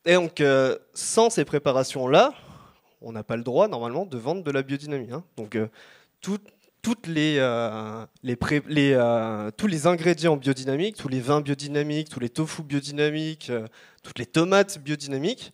donc, 0.05 0.41
euh, 0.41 0.77
sans 0.93 1.31
ces 1.31 1.45
préparations-là, 1.45 2.33
on 3.01 3.13
n'a 3.13 3.23
pas 3.23 3.37
le 3.37 3.45
droit 3.45 3.69
normalement 3.69 4.05
de 4.05 4.19
vendre 4.19 4.43
de 4.43 4.51
la 4.51 4.63
biodynamie. 4.63 5.13
Hein. 5.13 5.23
Donc, 5.37 5.57
toutes 6.21 7.07
les, 7.07 7.39
tous 9.57 9.67
les 9.69 9.87
ingrédients 9.87 10.37
biodynamiques, 10.37 10.97
tous 10.97 11.09
les 11.09 11.21
vins 11.21 11.41
biodynamiques, 11.41 12.09
tous 12.09 12.21
les 12.21 12.31
tofu 12.31 12.63
biodynamiques, 12.63 13.53
toutes 14.03 14.19
les 14.19 14.27
tomates 14.27 14.79
biodynamiques 14.81 15.53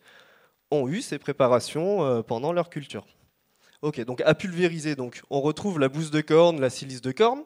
ont 0.70 0.88
eu 0.88 1.00
ces 1.02 1.18
préparations 1.18 2.22
pendant 2.24 2.52
leur 2.52 2.70
culture. 2.70 3.06
Ok, 3.82 4.04
donc 4.04 4.20
à 4.22 4.34
pulvériser, 4.34 4.96
donc 4.96 5.22
on 5.30 5.40
retrouve 5.40 5.78
la 5.78 5.88
bouse 5.88 6.10
de 6.10 6.20
corne, 6.20 6.60
la 6.60 6.70
silice 6.70 7.02
de 7.02 7.12
corne. 7.12 7.42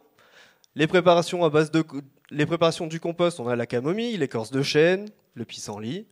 Les 0.76 0.86
préparations 0.86 1.44
à 1.44 1.50
base 1.50 1.70
de 1.70 1.84
les 2.30 2.46
préparations 2.46 2.86
du 2.86 3.00
compost, 3.00 3.40
on 3.40 3.48
a 3.48 3.56
la 3.56 3.66
camomille, 3.66 4.16
l'écorce 4.16 4.52
de 4.52 4.62
chêne, 4.62 5.08
le 5.34 5.44
pissenlit, 5.44 6.06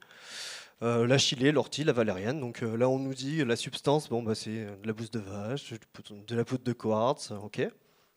euh, 0.83 1.07
la 1.07 1.17
chilée, 1.17 1.53
l'ortie, 1.53 1.85
la 1.85 1.93
valériane. 1.93 2.41
Donc 2.41 2.63
euh, 2.63 2.77
là, 2.77 2.89
on 2.89 2.99
nous 2.99 3.15
dit 3.15 3.45
la 3.45 3.55
substance, 3.55 4.09
bon 4.09 4.23
bah 4.23 4.35
c'est 4.35 4.67
de 4.67 4.87
la 4.87 4.93
bouse 4.93 5.11
de 5.13 5.21
vache, 5.21 5.73
de 6.11 6.37
la 6.37 6.45
poudre 6.45 6.65
de 6.65 6.73
quartz, 6.73 7.31
ok. 7.31 7.61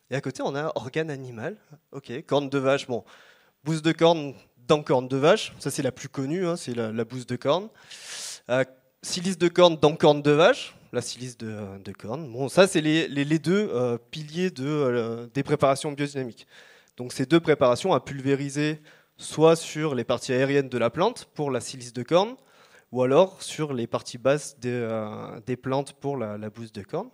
Et 0.10 0.16
à 0.16 0.22
côté, 0.22 0.42
on 0.42 0.56
a 0.56 0.72
organe 0.76 1.10
animal, 1.10 1.56
ok, 1.92 2.26
corne 2.26 2.50
de 2.50 2.58
vache, 2.58 2.88
bon, 2.88 3.06
bouse 3.64 3.82
de 3.82 3.92
corne 3.92 4.34
dans 4.68 4.84
corne 4.84 5.08
de 5.08 5.18
vache, 5.18 5.54
ça 5.60 5.72
c'est 5.72 5.84
la 5.84 5.92
plus 5.92 6.10
connue, 6.10 6.46
hein, 6.46 6.56
c'est 6.56 6.74
la, 6.74 7.06
bouse 7.06 7.26
de 7.26 7.36
corne. 7.36 7.70
Euh, 8.50 8.66
silice 9.02 9.38
de 9.38 9.48
corne 9.48 9.78
dans 9.78 9.96
corne 9.96 10.22
de 10.22 10.32
vache, 10.32 10.76
la 10.94 11.02
silice 11.02 11.38
de, 11.38 11.92
corne. 11.98 12.32
Bon, 12.32 12.50
ça, 12.50 12.68
c'est 12.68 12.82
les, 12.82 13.08
les, 13.08 13.40
deux 13.40 13.70
euh, 13.74 13.98
piliers 13.98 14.52
de, 14.52 14.66
euh, 14.66 15.28
des 15.34 15.44
préparations 15.44 15.92
biodynamiques. 15.92 16.48
Donc, 16.98 17.14
ces 17.14 17.26
deux 17.26 17.40
préparations 17.40 17.94
à 17.94 18.00
pulvériser 18.00 18.82
soit 19.18 19.56
sur 19.56 19.96
les 19.96 20.04
parties 20.04 20.34
aériennes 20.34 20.70
de 20.70 20.78
la 20.78 20.90
plante 20.90 21.26
pour 21.34 21.52
la 21.52 21.62
silice 21.62 21.94
de 21.94 22.04
corne, 22.04 22.36
ou 22.92 23.04
alors 23.04 23.42
sur 23.42 23.74
les 23.74 23.88
parties 23.88 24.18
basses 24.18 24.60
des, 24.60 24.70
euh, 24.70 25.40
des 25.46 25.56
plantes 25.56 25.94
pour 25.94 26.18
la, 26.18 26.38
bouse 26.50 26.72
de 26.72 26.84
corne. 26.84 27.10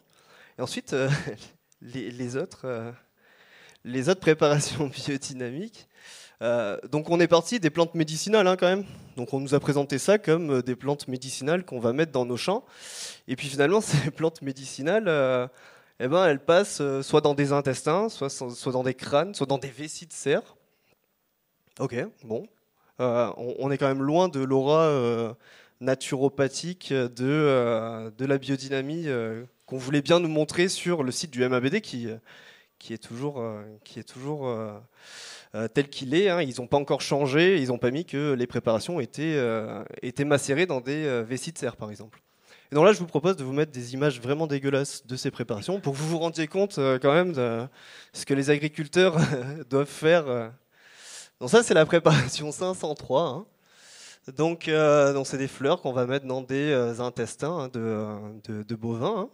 Et 0.58 0.62
ensuite, 0.62 0.95
les, 1.82 2.12
les, 2.12 2.36
autres, 2.36 2.93
les 3.84 4.10
autres 4.10 4.21
préparations 4.21 4.88
biodynamiques, 5.08 5.88
euh, 6.43 6.78
donc 6.91 7.10
on 7.10 7.19
est 7.19 7.28
parti 7.28 7.60
des 7.60 7.71
plantes 7.71 7.95
médicinales 7.95 8.47
hein, 8.47 8.58
quand 8.58 8.67
même. 8.67 8.86
Donc 9.15 9.34
on 9.34 9.39
nous 9.39 9.56
a 9.56 9.60
présenté 9.60 9.97
ça 9.97 10.19
comme 10.19 10.58
euh, 10.58 10.62
des 10.62 10.76
plantes 10.76 11.08
médicinales 11.08 11.65
qu'on 11.65 11.80
va 11.80 11.93
mettre 11.93 12.12
dans 12.12 12.26
nos 12.26 12.38
champs. 12.38 12.63
Et 13.28 13.36
puis 13.36 13.47
finalement 13.47 13.82
ces 13.82 14.12
plantes 14.12 14.41
médicinales, 14.41 15.08
euh, 15.08 15.47
eh 16.00 16.08
ben, 16.08 16.28
elles 16.28 16.43
passent 16.43 16.82
soit 17.02 17.21
dans 17.21 17.34
des 17.34 17.52
intestins, 17.52 18.08
soit, 18.10 18.71
dans 18.71 18.84
des 18.84 18.93
crânes, 18.93 19.34
soit 19.34 19.47
dans 19.47 19.58
des 19.58 19.69
vessies 19.69 20.06
de 20.06 20.13
cerf. 20.13 20.56
Ok, 21.80 21.95
bon. 22.23 22.47
On, 23.00 23.69
est 23.69 23.78
quand 23.78 23.88
même 23.88 24.02
loin 24.02 24.28
de 24.28 24.39
l'aura 24.39 25.36
naturopathique 25.82 26.91
de, 26.91 28.12
de 28.15 28.26
la 28.26 28.38
biodynamie 28.39 29.08
qu'on 29.67 29.78
voulait 29.78 30.02
bien 30.02 30.19
nous 30.19 30.30
montrer 30.30 30.67
sur 30.67 31.04
le 31.04 31.12
site 31.12 31.30
du 31.32 31.47
MABD 31.47 31.82
qui 31.82 32.10
est 32.90 32.98
toujours... 32.98 33.44
qui 33.83 34.00
est 34.00 34.04
toujours 34.04 34.48
euh, 35.56 35.67
tel 35.67 35.89
qu'il 35.89 36.13
est. 36.13 36.29
Hein. 36.29 36.41
Ils 36.41 36.56
n'ont 36.60 36.67
pas 36.67 36.77
encore 36.77 37.02
changé, 37.02 37.62
ils 37.62 37.69
n'ont 37.69 37.77
pas 37.77 37.91
mis 37.91 38.06
que 38.06 38.33
les 38.33 38.48
préparations 38.48 39.00
étaient, 39.00 39.35
euh, 39.35 39.83
étaient 40.02 40.25
macérées 40.25 40.65
dans 40.65 40.81
des 40.81 41.06
euh, 41.06 41.23
vessies 41.23 41.52
de 41.52 41.58
serre, 41.58 41.77
par 41.77 41.89
exemple. 41.89 42.21
Et 42.71 42.75
donc 42.75 42.85
là, 42.85 42.91
je 42.91 43.00
vous 43.00 43.06
propose 43.06 43.37
de 43.37 43.43
vous 43.45 43.54
mettre 43.54 43.71
des 43.71 43.93
images 43.93 44.19
vraiment 44.19 44.45
dégueulasses 44.45 45.08
de 45.08 45.15
ces 45.15 45.31
préparations 45.31 45.79
pour 45.79 45.93
que 45.93 45.98
vous 45.98 46.10
vous 46.10 46.19
rendiez 46.19 46.48
compte 46.48 46.75
quand 46.75 47.13
même 47.13 47.31
de 47.31 47.65
ce 48.12 48.25
que 48.25 48.33
les 48.33 48.50
agriculteurs 48.50 49.15
doivent 49.69 49.85
faire. 49.85 50.52
Donc 51.39 51.50
ça, 51.50 51.63
c'est 51.63 51.73
la 51.73 51.85
préparation 51.85 52.52
503. 52.52 53.21
Hein. 53.21 53.45
Donc, 54.35 54.69
donc 54.69 55.27
c'est 55.27 55.37
des 55.37 55.48
fleurs 55.48 55.81
qu'on 55.81 55.93
va 55.93 56.06
mettre 56.06 56.25
dans 56.25 56.41
des 56.41 56.73
intestins 57.00 57.58
hein, 57.58 57.69
de, 57.69 58.63
de, 58.63 58.75
bovins. 58.75 59.29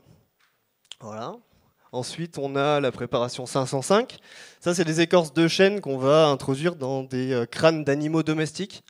Voilà. 1.00 1.34
Ensuite, 1.94 2.40
on 2.40 2.56
a 2.56 2.80
la 2.80 2.92
préparation 2.92 3.46
505. 3.46 4.18
Ça, 4.60 4.74
c'est 4.74 4.84
des 4.84 5.00
écorces 5.00 5.32
de 5.32 5.48
chêne 5.48 5.80
qu'on 5.80 6.00
va 6.00 6.26
introduire 6.26 6.76
dans 6.76 7.04
des 7.04 7.32
euh, 7.34 7.46
crânes 7.46 7.84
d'animaux 7.84 8.24
domestiques. 8.24 8.84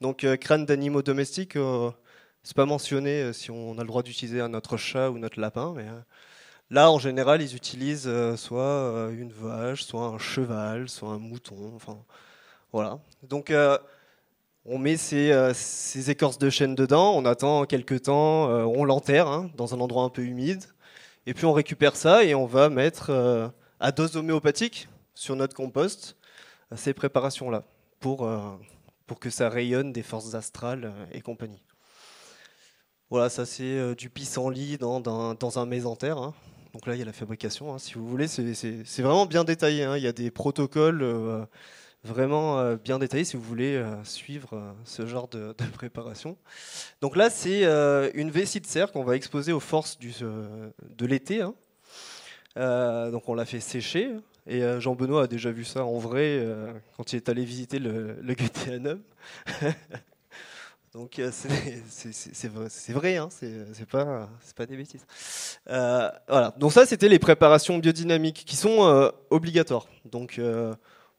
Donc, 0.00 0.24
euh, 0.24 0.36
crânes 0.36 0.66
d'animaux 0.66 1.02
domestiques, 1.02 1.54
euh, 1.54 1.92
c'est 2.42 2.56
pas 2.56 2.66
mentionné 2.66 3.32
si 3.32 3.52
on 3.52 3.78
a 3.78 3.82
le 3.82 3.86
droit 3.86 4.02
d'utiliser 4.02 4.46
notre 4.48 4.76
chat 4.76 5.08
ou 5.10 5.18
notre 5.18 5.40
lapin, 5.40 5.72
mais 5.76 5.86
Là, 6.70 6.90
en 6.90 6.98
général, 6.98 7.40
ils 7.42 7.56
utilisent 7.56 8.10
soit 8.36 9.08
une 9.12 9.32
vache, 9.32 9.84
soit 9.84 10.04
un 10.06 10.18
cheval, 10.18 10.88
soit 10.88 11.10
un 11.10 11.18
mouton. 11.18 11.72
Enfin, 11.76 11.96
voilà. 12.72 12.98
Donc, 13.22 13.54
on 14.66 14.78
met 14.78 14.98
ces, 14.98 16.10
écorces 16.10 16.38
de 16.38 16.50
chêne 16.50 16.74
dedans, 16.74 17.14
on 17.16 17.24
attend 17.24 17.64
quelques 17.64 18.02
temps, 18.02 18.48
on 18.48 18.84
l'enterre 18.84 19.28
hein, 19.28 19.50
dans 19.56 19.74
un 19.74 19.80
endroit 19.80 20.04
un 20.04 20.10
peu 20.10 20.22
humide, 20.22 20.64
et 21.28 21.34
puis 21.34 21.44
on 21.44 21.52
récupère 21.52 21.94
ça 21.94 22.24
et 22.24 22.34
on 22.34 22.46
va 22.46 22.68
mettre 22.68 23.52
à 23.80 23.92
dose 23.92 24.16
homéopathique 24.16 24.88
sur 25.14 25.36
notre 25.36 25.54
compost 25.54 26.16
ces 26.76 26.92
préparations-là 26.92 27.64
pour, 28.00 28.26
euh, 28.26 28.38
pour 29.06 29.18
que 29.18 29.30
ça 29.30 29.48
rayonne 29.48 29.92
des 29.92 30.02
forces 30.02 30.34
astrales 30.34 30.84
euh, 30.84 31.06
et 31.12 31.20
compagnie. 31.20 31.62
Voilà, 33.10 33.30
ça 33.30 33.46
c'est 33.46 33.62
euh, 33.64 33.94
du 33.94 34.10
pissenlit 34.10 34.76
dans, 34.76 35.00
dans, 35.00 35.34
dans 35.34 35.58
un 35.58 35.66
mésentère. 35.66 36.18
Hein. 36.18 36.34
Donc 36.74 36.86
là, 36.86 36.94
il 36.94 36.98
y 36.98 37.02
a 37.02 37.06
la 37.06 37.12
fabrication, 37.12 37.74
hein. 37.74 37.78
si 37.78 37.94
vous 37.94 38.06
voulez. 38.06 38.28
C'est 38.28 39.02
vraiment 39.02 39.24
bien 39.24 39.44
détaillé. 39.44 39.84
Hein. 39.84 39.96
Il 39.96 40.02
y 40.02 40.06
a 40.06 40.12
des 40.12 40.30
protocoles 40.30 41.02
vraiment 42.04 42.74
bien 42.76 42.98
détaillés 42.98 43.24
si 43.24 43.36
vous 43.36 43.42
voulez 43.42 43.82
suivre 44.04 44.74
ce 44.84 45.06
genre 45.06 45.28
de, 45.28 45.52
préparation. 45.72 46.36
Donc 47.00 47.16
là, 47.16 47.30
c'est 47.30 47.64
une 48.14 48.30
vessie 48.30 48.60
de 48.60 48.66
cerf 48.66 48.92
qu'on 48.92 49.04
va 49.04 49.16
exposer 49.16 49.52
aux 49.52 49.60
forces 49.60 49.98
de 49.98 51.06
l'été. 51.06 51.40
donc 52.56 53.28
on 53.28 53.34
l'a 53.34 53.44
fait 53.44 53.60
sécher. 53.60 54.14
Et 54.48 54.62
euh, 54.62 54.80
Jean-Benoît 54.80 55.24
a 55.24 55.26
déjà 55.26 55.50
vu 55.50 55.64
ça 55.64 55.84
en 55.84 55.98
vrai 55.98 56.38
euh, 56.38 56.72
quand 56.96 57.12
il 57.12 57.16
est 57.16 57.28
allé 57.28 57.44
visiter 57.44 57.78
le, 57.78 58.16
le 58.22 58.34
Donc 60.94 61.18
euh, 61.18 61.30
c'est 61.30 62.48
vrai, 62.92 63.18
hein, 63.18 63.28
c'est 63.30 63.86
pas, 63.86 64.26
pas 64.56 64.64
des 64.64 64.78
bêtises. 64.78 65.06
voilà. 65.66 66.54
Donc 66.56 66.72
ça, 66.72 66.86
c'était 66.86 67.10
les 67.10 67.18
préparations 67.18 67.76
biodynamiques 67.76 68.44
qui 68.46 68.56
sont 68.56 69.12
obligatoires. 69.28 69.86
Donc 70.06 70.40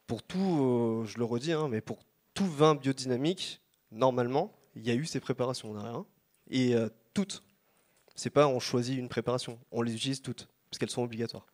pour 0.09 0.23
tout, 0.23 1.05
je 1.05 1.17
le 1.17 1.23
redis, 1.23 1.53
hein, 1.53 1.67
mais 1.69 1.79
pour 1.79 1.99
tout 2.33 2.47
vin 2.47 2.75
biodynamique, 2.75 3.61
normalement, 3.91 4.51
il 4.75 4.85
y 4.85 4.91
a 4.91 4.95
eu 4.95 5.05
ces 5.05 5.19
préparations 5.19 5.73
derrière. 5.73 6.03
Et 6.49 6.75
toutes. 7.13 7.43
C'est 8.15 8.31
pas 8.31 8.47
on 8.47 8.59
choisit 8.59 8.97
une 8.97 9.07
préparation, 9.07 9.59
on 9.71 9.81
les 9.81 9.93
utilise 9.93 10.21
toutes 10.21 10.49
parce 10.69 10.79
qu'elles 10.79 10.89
sont 10.89 11.03
obligatoires. 11.03 11.45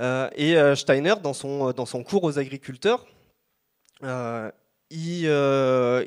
Euh, 0.00 0.28
et 0.34 0.56
euh, 0.56 0.74
Steiner, 0.74 1.14
dans 1.22 1.34
son, 1.34 1.72
dans 1.72 1.86
son 1.86 2.02
cours 2.02 2.24
aux 2.24 2.38
agriculteurs, 2.38 3.06
euh, 4.02 4.50
il, 4.90 5.24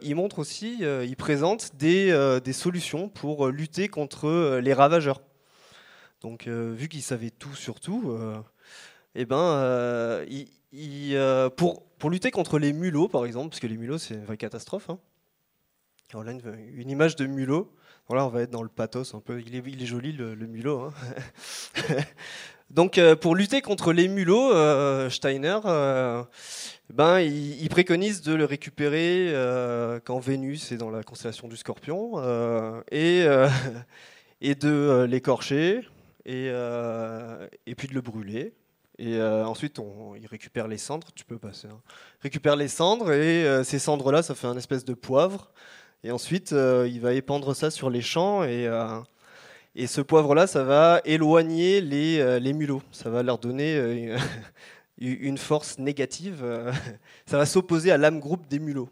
il, 0.03 0.15
montre 0.15 0.39
aussi, 0.39 0.79
il 0.79 1.15
présente 1.15 1.75
des, 1.75 2.39
des, 2.43 2.53
solutions 2.53 3.09
pour 3.09 3.47
lutter 3.47 3.89
contre 3.89 4.59
les 4.59 4.73
ravageurs. 4.73 5.21
Donc, 6.21 6.47
vu 6.47 6.87
qu'il 6.87 7.01
savait 7.01 7.31
tout 7.31 7.55
sur 7.55 7.79
tout, 7.79 8.17
eh 9.17 9.25
ben, 9.25 10.23
il, 10.71 11.19
pour, 11.57 11.83
pour 11.97 12.09
lutter 12.09 12.31
contre 12.31 12.59
les 12.59 12.73
mulots, 12.73 13.07
par 13.07 13.25
exemple, 13.25 13.49
parce 13.49 13.59
que 13.59 13.67
les 13.67 13.77
mulots, 13.77 13.97
c'est 13.97 14.13
une 14.13 14.25
vraie 14.25 14.37
catastrophe. 14.37 14.89
Hein. 14.89 14.99
Voilà 16.13 16.31
une, 16.31 16.41
une, 16.75 16.89
image 16.89 17.17
de 17.17 17.25
mulot. 17.25 17.69
Voilà, 18.07 18.25
on 18.25 18.29
va 18.29 18.43
être 18.43 18.49
dans 18.49 18.63
le 18.63 18.69
pathos 18.69 19.13
un 19.13 19.19
peu. 19.19 19.41
Il 19.41 19.55
est, 19.55 19.63
il 19.67 19.83
est 19.83 19.85
joli 19.85 20.13
le, 20.13 20.35
mulot. 20.35 20.79
Hein. 20.79 20.93
Donc, 22.69 22.97
euh, 22.97 23.15
pour 23.15 23.35
lutter 23.35 23.61
contre 23.61 23.91
les 23.91 24.07
mulots, 24.07 24.53
euh, 24.53 25.09
Steiner, 25.09 25.59
euh, 25.65 26.23
ben, 26.93 27.19
il, 27.19 27.67
préconise 27.69 28.21
de 28.21 28.33
le 28.33 28.45
récupérer 28.45 29.33
quand 30.05 30.19
Vénus 30.19 30.71
est 30.71 30.77
dans 30.77 30.89
la 30.89 31.03
constellation 31.03 31.47
du 31.47 31.57
Scorpion 31.57 32.21
et, 32.91 33.25
et 34.41 34.55
de 34.55 35.05
l'écorcher 35.09 35.81
et, 36.25 36.47
et 36.47 37.75
puis 37.75 37.87
de 37.89 37.93
le 37.93 38.01
brûler. 38.01 38.53
Et 38.99 39.21
ensuite, 39.21 39.79
on, 39.79 40.15
il 40.15 40.25
récupère 40.25 40.67
les 40.67 40.77
cendres. 40.77 41.07
Tu 41.13 41.23
peux 41.23 41.37
passer. 41.37 41.67
Hein. 41.67 41.79
Récupère 42.21 42.55
les 42.55 42.67
cendres 42.67 43.11
et 43.11 43.63
ces 43.63 43.77
cendres-là, 43.77 44.23
ça 44.23 44.33
fait 44.33 44.47
un 44.47 44.57
espèce 44.57 44.85
de 44.85 44.95
poivre. 44.95 45.51
Et 46.03 46.11
ensuite, 46.11 46.51
il 46.51 46.99
va 46.99 47.13
épandre 47.13 47.55
ça 47.55 47.69
sur 47.69 47.89
les 47.89 48.01
champs 48.01 48.43
et 48.43 48.67
et 49.79 49.85
ce 49.85 50.01
poivre-là, 50.01 50.47
ça 50.47 50.63
va 50.63 51.01
éloigner 51.05 51.81
les, 51.81 52.19
euh, 52.19 52.39
les, 52.39 52.53
mulots. 52.53 52.81
Ça 52.91 53.11
va 53.11 53.21
leur 53.21 53.37
donner 53.37 53.75
euh, 53.77 54.17
une 54.97 55.37
force 55.37 55.77
négative. 55.77 56.39
Euh, 56.43 56.73
ça 57.27 57.37
va 57.37 57.45
s'opposer 57.45 57.91
à 57.91 57.97
l'âme 57.97 58.19
groupe 58.19 58.47
des 58.47 58.57
mulots. 58.57 58.89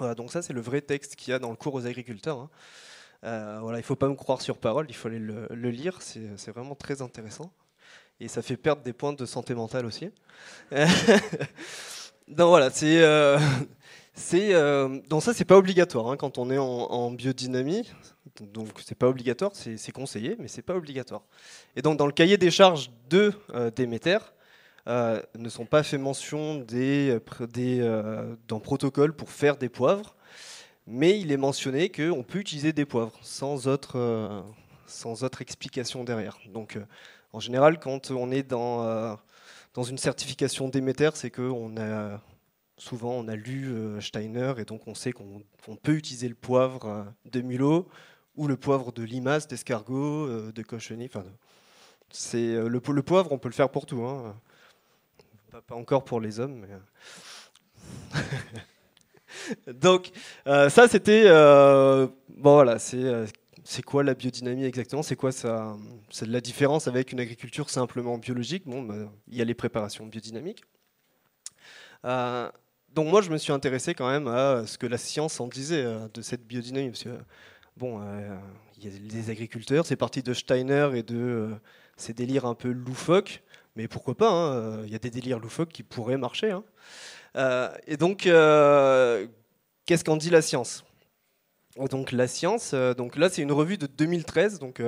Voilà, 0.00 0.16
donc 0.16 0.32
ça, 0.32 0.42
c'est 0.42 0.52
le 0.52 0.60
vrai 0.60 0.80
texte 0.80 1.14
qu'il 1.14 1.30
y 1.30 1.34
a 1.34 1.38
dans 1.38 1.50
le 1.50 1.56
cours 1.56 1.72
aux 1.74 1.86
agriculteurs. 1.86 2.40
Hein. 3.22 3.60
voilà, 3.60 3.78
il 3.78 3.82
ne 3.82 3.86
faut 3.86 3.94
pas 3.94 4.08
me 4.08 4.16
croire 4.16 4.42
sur 4.42 4.58
parole, 4.58 4.86
il 4.88 4.94
faut 4.94 5.06
aller 5.06 5.20
le, 5.20 5.70
lire. 5.70 6.02
C'est 6.02 6.50
vraiment 6.50 6.74
très 6.74 7.00
intéressant. 7.00 7.52
Et 8.20 8.28
ça 8.28 8.42
fait 8.42 8.56
perdre 8.56 8.82
des 8.82 8.92
points 8.92 9.12
de 9.12 9.26
santé 9.26 9.54
mentale 9.54 9.86
aussi. 9.86 10.10
donc 10.70 12.48
voilà, 12.48 12.70
c'est... 12.70 13.02
c'est 14.14 14.52
donc 15.08 15.22
ça, 15.22 15.34
c'est 15.34 15.44
pas 15.44 15.56
obligatoire 15.56 16.08
hein, 16.10 16.16
quand 16.16 16.38
on 16.38 16.50
est 16.50 16.58
en, 16.58 17.10
biodynamie 17.10 17.86
donc 18.40 18.68
c'est 18.84 18.96
pas 18.96 19.08
obligatoire, 19.08 19.52
c'est 19.54 19.92
conseillé, 19.92 20.36
mais 20.38 20.48
c'est 20.48 20.62
pas 20.62 20.74
obligatoire. 20.74 21.22
Et 21.74 21.82
donc 21.82 21.98
dans 21.98 22.06
le 22.06 22.12
cahier 22.12 22.36
des 22.36 22.50
charges 22.50 22.90
de 23.08 23.32
euh, 23.54 23.70
Déméter, 23.70 24.18
euh, 24.88 25.20
ne 25.36 25.48
sont 25.48 25.64
pas 25.64 25.82
fait 25.82 25.98
mention 25.98 26.56
des, 26.56 27.18
des 27.52 27.80
euh, 27.80 28.36
d'un 28.48 28.60
protocole 28.60 29.12
pour 29.14 29.30
faire 29.30 29.56
des 29.56 29.68
poivres, 29.68 30.14
mais 30.86 31.18
il 31.18 31.32
est 31.32 31.36
mentionné 31.36 31.88
qu'on 31.90 32.22
peut 32.22 32.38
utiliser 32.38 32.72
des 32.72 32.84
poivres 32.84 33.18
sans 33.22 33.66
autre, 33.66 34.44
sans 34.86 35.24
autre 35.24 35.42
explication 35.42 36.04
derrière. 36.04 36.38
Donc 36.52 36.78
en 37.36 37.40
général, 37.40 37.78
quand 37.78 38.10
on 38.10 38.30
est 38.30 38.42
dans, 38.42 39.18
dans 39.74 39.82
une 39.82 39.98
certification 39.98 40.68
Déméter, 40.68 41.10
c'est 41.14 41.30
qu'on 41.30 41.76
a 41.76 42.20
souvent 42.78 43.12
on 43.12 43.28
a 43.28 43.36
lu 43.36 43.72
Steiner 44.00 44.54
et 44.58 44.64
donc 44.64 44.86
on 44.86 44.94
sait 44.94 45.12
qu'on 45.12 45.76
peut 45.82 45.92
utiliser 45.92 46.28
le 46.28 46.34
poivre 46.34 47.06
de 47.26 47.40
Mulot 47.42 47.88
ou 48.36 48.46
le 48.46 48.56
poivre 48.56 48.92
de 48.92 49.02
limace, 49.02 49.48
d'escargot, 49.48 50.26
euh, 50.26 50.52
de 50.52 50.62
cochenille. 50.62 51.10
Enfin, 51.12 51.24
c'est 52.10 52.38
euh, 52.38 52.68
le, 52.68 52.80
le, 52.86 53.02
poivre, 53.02 53.32
on 53.32 53.38
peut 53.38 53.48
le 53.48 53.54
faire 53.54 53.70
pour 53.70 53.86
tout. 53.86 54.02
Hein. 54.04 54.36
Pas, 55.66 55.74
encore 55.74 56.04
pour 56.04 56.20
les 56.20 56.38
hommes. 56.38 56.66
Donc, 59.66 60.10
euh, 60.46 60.68
ça, 60.68 60.88
c'était. 60.88 61.24
bon, 61.24 62.54
voilà, 62.54 62.78
c'est. 62.78 63.26
C'est 63.66 63.82
quoi 63.82 64.02
la 64.02 64.14
biodynamie 64.14 64.64
exactement? 64.64 65.02
C'est 65.02 65.16
quoi 65.16 65.32
ça 65.32 65.76
C'est 66.10 66.26
la 66.26 66.40
différence 66.40 66.88
avec 66.88 67.12
une 67.12 67.20
agriculture 67.20 67.68
simplement 67.68 68.16
biologique? 68.18 68.64
Bon, 68.66 68.82
bah, 68.82 69.10
il 69.28 69.36
y 69.36 69.42
a 69.42 69.44
les 69.44 69.54
préparations 69.54 70.06
biodynamiques. 70.06 70.62
donc 72.02 73.08
moi, 73.08 73.20
je 73.22 73.30
me 73.30 73.38
suis 73.38 73.52
intéressé 73.52 73.94
quand 73.94 74.08
même 74.08 74.28
à 74.28 74.66
ce 74.66 74.78
que 74.78 74.86
la 74.86 74.98
science 74.98 75.40
en 75.40 75.48
disait 75.48 75.84
de 76.14 76.22
cette 76.22 76.46
biodynamie, 76.46 76.92
bon, 77.76 78.00
euh, 78.02 78.36
il 78.78 78.84
y 78.84 78.88
a 78.88 78.98
des 78.98 79.30
agriculteurs, 79.30 79.86
c'est 79.86 79.96
parti 79.96 80.22
de 80.22 80.34
Steiner 80.34 80.90
et 80.94 81.02
de 81.02 81.16
euh, 81.16 81.54
ces 81.96 82.12
délires 82.12 82.46
un 82.46 82.54
peu 82.54 82.70
loufoques, 82.70 83.42
mais 83.74 83.88
pourquoi 83.88 84.14
pas, 84.14 84.30
hein, 84.30 84.52
euh, 84.54 84.82
il 84.86 84.92
y 84.92 84.94
a 84.94 84.98
des 84.98 85.10
délires 85.10 85.38
loufoques 85.38 85.70
qui 85.70 85.82
pourraient 85.82 86.16
marcher. 86.16 86.50
Hein. 86.52 86.64
et 87.86 87.96
donc, 87.96 88.22
qu'est-ce 88.22 90.04
qu'en 90.04 90.16
dit 90.16 90.30
la 90.30 90.42
science? 90.42 90.84
Donc 91.90 92.12
la 92.12 92.26
science, 92.26 92.74
donc 92.74 93.16
là 93.16 93.28
c'est 93.28 93.42
une 93.42 93.52
revue 93.52 93.78
de 93.78 93.86
2013, 93.86 94.58
donc 94.58 94.82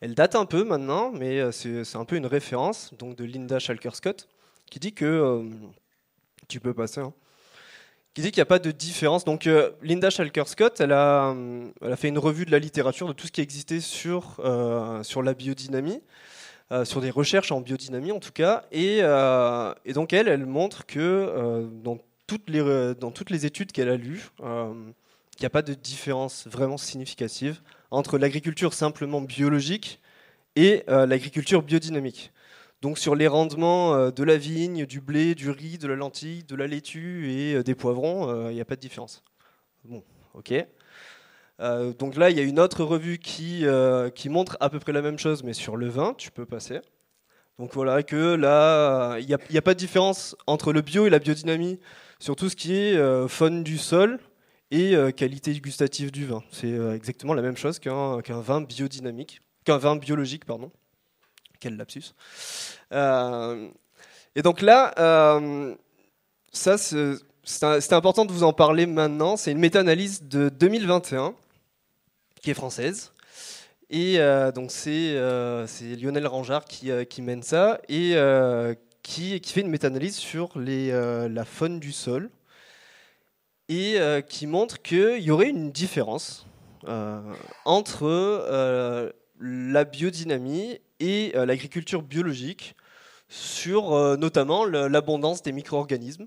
elle 0.00 0.14
date 0.14 0.34
un 0.34 0.44
peu 0.44 0.64
maintenant, 0.64 1.10
mais 1.12 1.52
c'est 1.52 1.96
un 1.96 2.04
peu 2.04 2.16
une 2.16 2.26
référence 2.26 2.92
donc 2.98 3.16
de 3.16 3.24
Linda 3.24 3.58
Schalker 3.58 3.94
Scott 3.94 4.28
qui 4.70 4.78
dit 4.78 4.92
que 4.92 5.44
tu 6.48 6.60
peux 6.60 6.74
passer. 6.74 7.00
Hein 7.00 7.12
qui 8.14 8.22
dit 8.22 8.30
qu'il 8.30 8.40
n'y 8.40 8.42
a 8.42 8.46
pas 8.46 8.58
de 8.58 8.70
différence. 8.70 9.24
Donc 9.24 9.46
euh, 9.46 9.70
Linda 9.82 10.10
Schalker 10.10 10.44
Scott, 10.46 10.80
elle 10.80 10.92
a, 10.92 11.30
euh, 11.30 11.68
elle 11.82 11.92
a, 11.92 11.96
fait 11.96 12.08
une 12.08 12.18
revue 12.18 12.44
de 12.44 12.50
la 12.50 12.58
littérature 12.58 13.06
de 13.06 13.12
tout 13.12 13.26
ce 13.26 13.32
qui 13.32 13.40
existait 13.40 13.80
sur, 13.80 14.36
euh, 14.40 15.02
sur 15.02 15.22
la 15.22 15.34
biodynamie, 15.34 16.02
sur 16.84 17.00
des 17.00 17.10
recherches 17.10 17.50
en 17.50 17.60
biodynamie 17.60 18.12
en 18.12 18.20
tout 18.20 18.30
cas, 18.30 18.62
et, 18.70 18.98
et 18.98 19.92
donc 19.92 20.12
elle, 20.12 20.28
elle 20.28 20.46
montre 20.46 20.86
que 20.86 21.68
dans, 21.82 21.98
toutes 22.28 22.48
les, 22.48 22.94
dans 22.94 23.10
toutes 23.10 23.30
les 23.30 23.44
études 23.44 23.72
qu'elle 23.72 23.88
a 23.88 23.96
lues, 23.96 24.28
qu'il 25.40 25.46
n'y 25.46 25.48
a 25.48 25.50
pas 25.50 25.62
de 25.62 25.74
différence 25.74 26.46
vraiment 26.46 26.76
significative 26.76 27.60
entre 27.90 28.18
l'agriculture 28.18 28.74
simplement 28.74 29.20
biologique 29.20 30.00
et 30.54 30.84
l'agriculture 30.86 31.62
biodynamique. 31.62 32.32
Donc 32.82 32.98
sur 32.98 33.14
les 33.14 33.26
rendements 33.26 33.94
euh, 33.94 34.10
de 34.10 34.24
la 34.24 34.38
vigne, 34.38 34.86
du 34.86 35.00
blé, 35.00 35.34
du 35.34 35.50
riz, 35.50 35.76
de 35.76 35.86
la 35.86 35.96
lentille, 35.96 36.44
de 36.44 36.56
la 36.56 36.66
laitue 36.66 37.30
et 37.30 37.54
euh, 37.54 37.62
des 37.62 37.74
poivrons, 37.74 38.26
il 38.28 38.46
euh, 38.48 38.52
n'y 38.54 38.60
a 38.60 38.64
pas 38.64 38.76
de 38.76 38.80
différence. 38.80 39.22
Bon, 39.84 40.02
ok. 40.34 40.52
donc 41.98 42.16
là, 42.16 42.30
il 42.30 42.36
y 42.36 42.40
a 42.40 42.42
une 42.42 42.60
autre 42.60 42.84
revue 42.84 43.18
qui, 43.18 43.64
qui 44.14 44.28
montre 44.28 44.58
à 44.60 44.68
peu 44.68 44.78
près 44.78 44.92
la 44.92 45.00
même 45.00 45.18
chose, 45.18 45.42
mais 45.42 45.54
sur 45.54 45.76
le 45.76 45.88
vin, 45.88 46.14
tu 46.16 46.30
peux 46.30 46.44
passer. 46.44 46.80
Donc 47.58 47.72
voilà, 47.72 48.02
que 48.02 48.34
là, 48.34 49.18
il 49.18 49.26
n'y 49.26 49.34
a, 49.58 49.62
pas 49.62 49.72
de 49.72 49.78
différence 49.78 50.36
entre 50.46 50.72
le 50.74 50.82
bio 50.82 51.06
et 51.06 51.10
la 51.10 51.18
biodynamie 51.18 51.80
sur 52.18 52.36
tout 52.36 52.50
ce 52.50 52.56
qui 52.56 52.74
est 52.74 53.28
faune 53.28 53.62
du 53.62 53.78
sol 53.78 54.18
et 54.70 54.94
qualité 55.16 55.52
gustative 55.54 56.10
du 56.10 56.26
vin. 56.26 56.42
C'est 56.50 56.72
exactement 56.94 57.34
la 57.34 57.42
même 57.42 57.56
chose 57.56 57.78
qu'un 57.78 58.20
vin 58.40 58.60
biodynamique, 58.60 59.40
qu'un 59.64 59.78
vin 59.78 59.96
biologique, 59.96 60.44
pardon. 60.44 60.70
Quel 61.58 61.76
lapsus. 61.76 62.14
et 62.92 64.42
donc 64.42 64.62
là, 64.62 64.94
ça, 66.52 66.76
c'est 66.78 67.92
important 67.92 68.24
de 68.24 68.32
vous 68.32 68.44
en 68.44 68.52
parler 68.52 68.86
maintenant. 68.86 69.36
C'est 69.36 69.52
une 69.52 69.58
méta-analyse 69.58 70.22
de 70.22 70.48
2021 70.48 71.34
qui 72.40 72.50
est 72.50 72.54
française. 72.54 73.12
Et 73.90 74.18
donc 74.54 74.70
c'est 74.70 75.14
Lionel 75.96 76.26
Rangard 76.26 76.64
qui, 76.64 77.22
mène 77.22 77.42
ça 77.42 77.80
et 77.88 78.14
qui, 79.02 79.40
fait 79.44 79.60
une 79.60 79.70
méta-analyse 79.70 80.16
sur 80.16 80.50
la 80.56 81.44
faune 81.44 81.80
du 81.80 81.92
sol 81.92 82.30
et 83.70 83.98
qui 84.28 84.46
montre 84.46 84.82
qu'il 84.82 85.20
y 85.20 85.30
aurait 85.30 85.48
une 85.48 85.70
différence 85.72 86.46
euh, 86.88 87.20
entre 87.66 88.06
euh, 88.06 89.10
la 89.38 89.84
biodynamie 89.84 90.80
et 90.98 91.32
euh, 91.36 91.44
l'agriculture 91.44 92.02
biologique 92.02 92.74
sur 93.28 93.92
notamment 94.18 94.64
l'abondance 94.64 95.42
des 95.42 95.52
micro-organismes. 95.52 96.26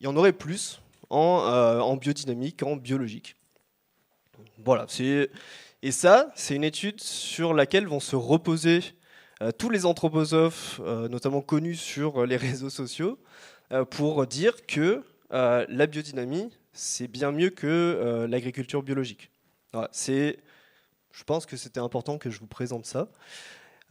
Il 0.00 0.04
y 0.04 0.06
en 0.06 0.16
aurait 0.16 0.34
plus 0.34 0.82
en, 1.08 1.96
biodynamie 1.96 2.52
qu'en 2.52 2.76
biologique. 2.76 3.36
Voilà, 4.62 4.86
et 5.00 5.92
ça, 5.92 6.30
c'est 6.34 6.54
une 6.54 6.64
étude 6.64 7.00
sur 7.00 7.54
laquelle 7.54 7.86
vont 7.86 8.00
se 8.00 8.16
reposer 8.16 8.80
tous 9.56 9.70
les 9.70 9.86
anthroposophes, 9.86 10.78
notamment 11.08 11.40
connus 11.40 11.76
sur 11.76 12.26
les 12.26 12.36
réseaux 12.36 12.68
sociaux, 12.68 13.18
pour 13.88 14.26
dire 14.26 14.66
que 14.66 15.02
la 15.30 15.86
biodynamie, 15.86 16.50
c'est 16.76 17.08
bien 17.08 17.32
mieux 17.32 17.50
que 17.50 18.26
l'agriculture 18.28 18.82
biologique 18.82 19.30
c'est, 19.92 20.38
je 21.12 21.24
pense 21.24 21.46
que 21.46 21.56
c'était 21.56 21.80
important 21.80 22.18
que 22.18 22.30
je 22.30 22.40
vous 22.40 22.46
présente 22.46 22.86
ça. 22.86 23.08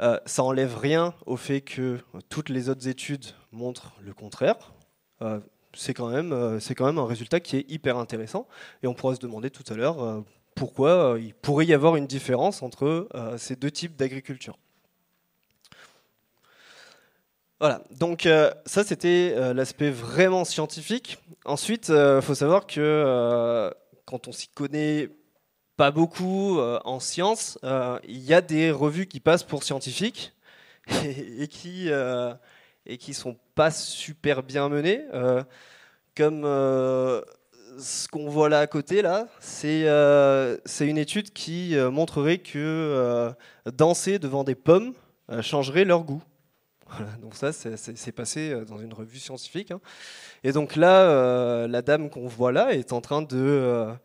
Euh, 0.01 0.19
ça 0.25 0.43
enlève 0.43 0.77
rien 0.77 1.13
au 1.25 1.37
fait 1.37 1.61
que 1.61 1.99
toutes 2.29 2.49
les 2.49 2.69
autres 2.69 2.87
études 2.87 3.25
montrent 3.51 3.93
le 4.01 4.13
contraire. 4.13 4.73
Euh, 5.21 5.39
c'est 5.73 5.93
quand 5.93 6.09
même, 6.09 6.33
euh, 6.33 6.59
c'est 6.59 6.75
quand 6.75 6.85
même 6.85 6.97
un 6.97 7.05
résultat 7.05 7.39
qui 7.39 7.57
est 7.57 7.69
hyper 7.69 7.97
intéressant. 7.97 8.47
Et 8.83 8.87
on 8.87 8.93
pourra 8.93 9.15
se 9.15 9.19
demander 9.19 9.49
tout 9.49 9.63
à 9.71 9.75
l'heure 9.75 10.23
pourquoi 10.55 11.17
il 11.19 11.33
pourrait 11.33 11.65
y 11.65 11.73
avoir 11.73 11.95
une 11.95 12.07
différence 12.07 12.61
entre 12.61 13.09
ces 13.37 13.55
deux 13.55 13.71
types 13.71 13.95
d'agriculture. 13.95 14.57
Voilà, 17.59 17.81
donc 17.91 18.27
ça 18.65 18.83
c'était 18.83 19.53
l'aspect 19.53 19.89
vraiment 19.89 20.43
scientifique. 20.43 21.17
Ensuite, 21.45 21.87
il 21.89 22.21
faut 22.21 22.35
savoir 22.35 22.67
que 22.67 23.73
quand 24.05 24.27
on 24.27 24.31
s'y 24.33 24.49
connaît 24.49 25.09
pas 25.77 25.91
beaucoup 25.91 26.59
euh, 26.59 26.79
en 26.85 26.99
sciences. 26.99 27.59
Euh, 27.63 27.99
il 28.07 28.19
y 28.19 28.33
a 28.33 28.41
des 28.41 28.71
revues 28.71 29.07
qui 29.07 29.19
passent 29.19 29.43
pour 29.43 29.63
scientifiques 29.63 30.33
et, 30.87 31.47
qui 31.47 31.89
euh, 31.89 32.33
et 32.85 32.97
qui 32.97 33.13
sont 33.13 33.37
pas 33.55 33.71
super 33.71 34.43
bien 34.43 34.69
menées. 34.69 35.01
comme 36.15 36.43
ce 37.77 38.07
qu'on 38.07 38.29
voit 38.29 38.47
là 38.47 38.59
à 38.59 38.67
côté, 38.67 39.01
là, 39.01 39.27
c'est 39.39 40.87
une 40.87 40.97
étude 40.97 41.33
qui 41.33 41.75
montrerait 41.91 42.37
que 42.37 43.33
danser 43.65 44.19
devant 44.19 44.43
des 44.43 44.55
pommes 44.55 44.93
changerait 45.41 45.85
leur 45.85 46.03
goût. 46.03 46.21
Donc 47.21 47.35
ça, 47.35 47.51
c'est 47.51 48.11
passé 48.11 48.55
dans 48.67 48.77
une 48.77 48.93
revue 48.93 49.19
scientifique. 49.19 49.71
Hein. 49.71 49.81
Et 50.43 50.51
donc 50.51 50.75
là, 50.75 51.67
la 51.67 51.81
dame 51.81 52.09
qu'on 52.09 52.27
voit 52.27 52.51
là 52.51 52.73
est 52.73 52.93
en 52.93 53.01
train 53.01 53.21
de 53.21 53.95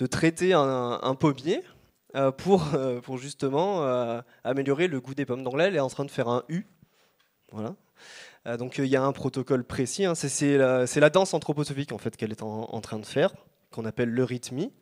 de 0.00 0.06
traiter 0.06 0.54
un, 0.54 1.14
pommier 1.14 1.62
euh, 2.16 2.32
pour, 2.32 2.74
euh, 2.74 3.00
pour 3.00 3.18
justement 3.18 3.84
euh, 3.84 4.22
améliorer 4.44 4.88
le 4.88 4.98
goût 4.98 5.14
des 5.14 5.26
pommes. 5.26 5.44
Donc 5.44 5.56
là, 5.56 5.68
elle 5.68 5.76
est 5.76 5.80
en 5.80 5.90
train 5.90 6.06
de 6.06 6.10
faire 6.10 6.28
un 6.28 6.42
U. 6.48 6.64
Voilà. 7.52 7.74
donc 8.56 8.78
il 8.78 8.86
y 8.86 8.96
a 8.96 9.02
un 9.02 9.12
protocole 9.12 9.64
précis. 9.64 10.06
Hein. 10.06 10.14
C'est 10.14 10.56
la, 10.56 10.86
la, 10.86 11.10
danse 11.10 11.34
anthroposophique 11.34 11.92
en 11.92 11.98
fait 11.98 12.16
qu'elle 12.16 12.30
est 12.30 12.42
en, 12.42 12.80
train 12.80 12.98
de 12.98 13.06
faire, 13.06 13.34
qu'on 13.70 13.84
appelle 13.84 14.10
le 14.10 14.24
rythmie. 14.24 14.72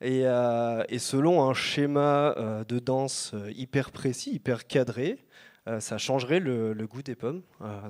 Et, 0.00 0.22
et, 0.22 0.98
selon 0.98 1.48
un 1.48 1.54
schéma 1.54 2.34
de 2.68 2.78
danse 2.80 3.36
hyper 3.54 3.92
précis, 3.92 4.32
hyper 4.32 4.66
cadré, 4.66 5.24
ça 5.78 5.98
changerait 5.98 6.40
le, 6.40 6.74
goût 6.86 7.02
des 7.02 7.14
pommes. 7.14 7.42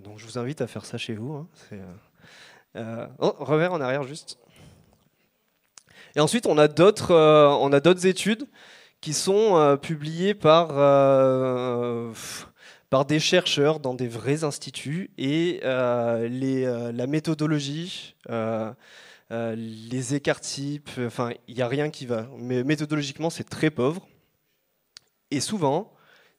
donc 0.04 0.18
je 0.18 0.26
vous 0.26 0.38
invite 0.38 0.60
à 0.60 0.66
faire 0.66 0.84
ça 0.84 0.98
chez 0.98 1.14
vous. 1.14 1.32
Hein. 1.34 3.08
Oh, 3.18 3.34
revers 3.38 3.72
en 3.72 3.80
arrière 3.80 4.02
juste. 4.02 4.38
Et 6.14 6.20
ensuite, 6.20 6.46
on 6.46 6.58
a 6.58 6.68
d'autres, 6.68 7.12
euh, 7.12 7.48
on 7.48 7.72
a 7.72 7.80
d'autres 7.80 8.06
études 8.06 8.46
qui 9.00 9.12
sont 9.14 9.56
euh, 9.56 9.76
publiées 9.76 10.34
par 10.34 10.68
euh, 10.72 12.12
par 12.90 13.06
des 13.06 13.18
chercheurs 13.18 13.80
dans 13.80 13.94
des 13.94 14.08
vrais 14.08 14.44
instituts 14.44 15.10
et 15.16 15.60
les, 15.62 16.64
la 16.92 17.06
méthodologie, 17.06 18.14
les 19.30 20.14
écarts 20.14 20.40
types, 20.40 20.90
enfin, 20.98 21.30
il 21.48 21.54
n'y 21.54 21.62
a 21.62 21.68
rien 21.68 21.88
qui 21.88 22.04
va. 22.04 22.26
Mais 22.36 22.62
méthodologiquement, 22.64 23.30
c'est 23.30 23.48
très 23.48 23.70
pauvre. 23.70 24.06
Et 25.30 25.40
souvent, 25.40 25.90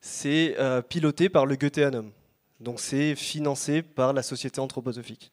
c'est 0.05 0.55
piloté 0.89 1.29
par 1.29 1.45
le 1.45 1.55
Goetheanum. 1.55 2.11
Donc, 2.59 2.79
c'est 2.79 3.15
financé 3.15 3.81
par 3.81 4.13
la 4.13 4.21
Société 4.21 4.59
anthroposophique. 4.59 5.31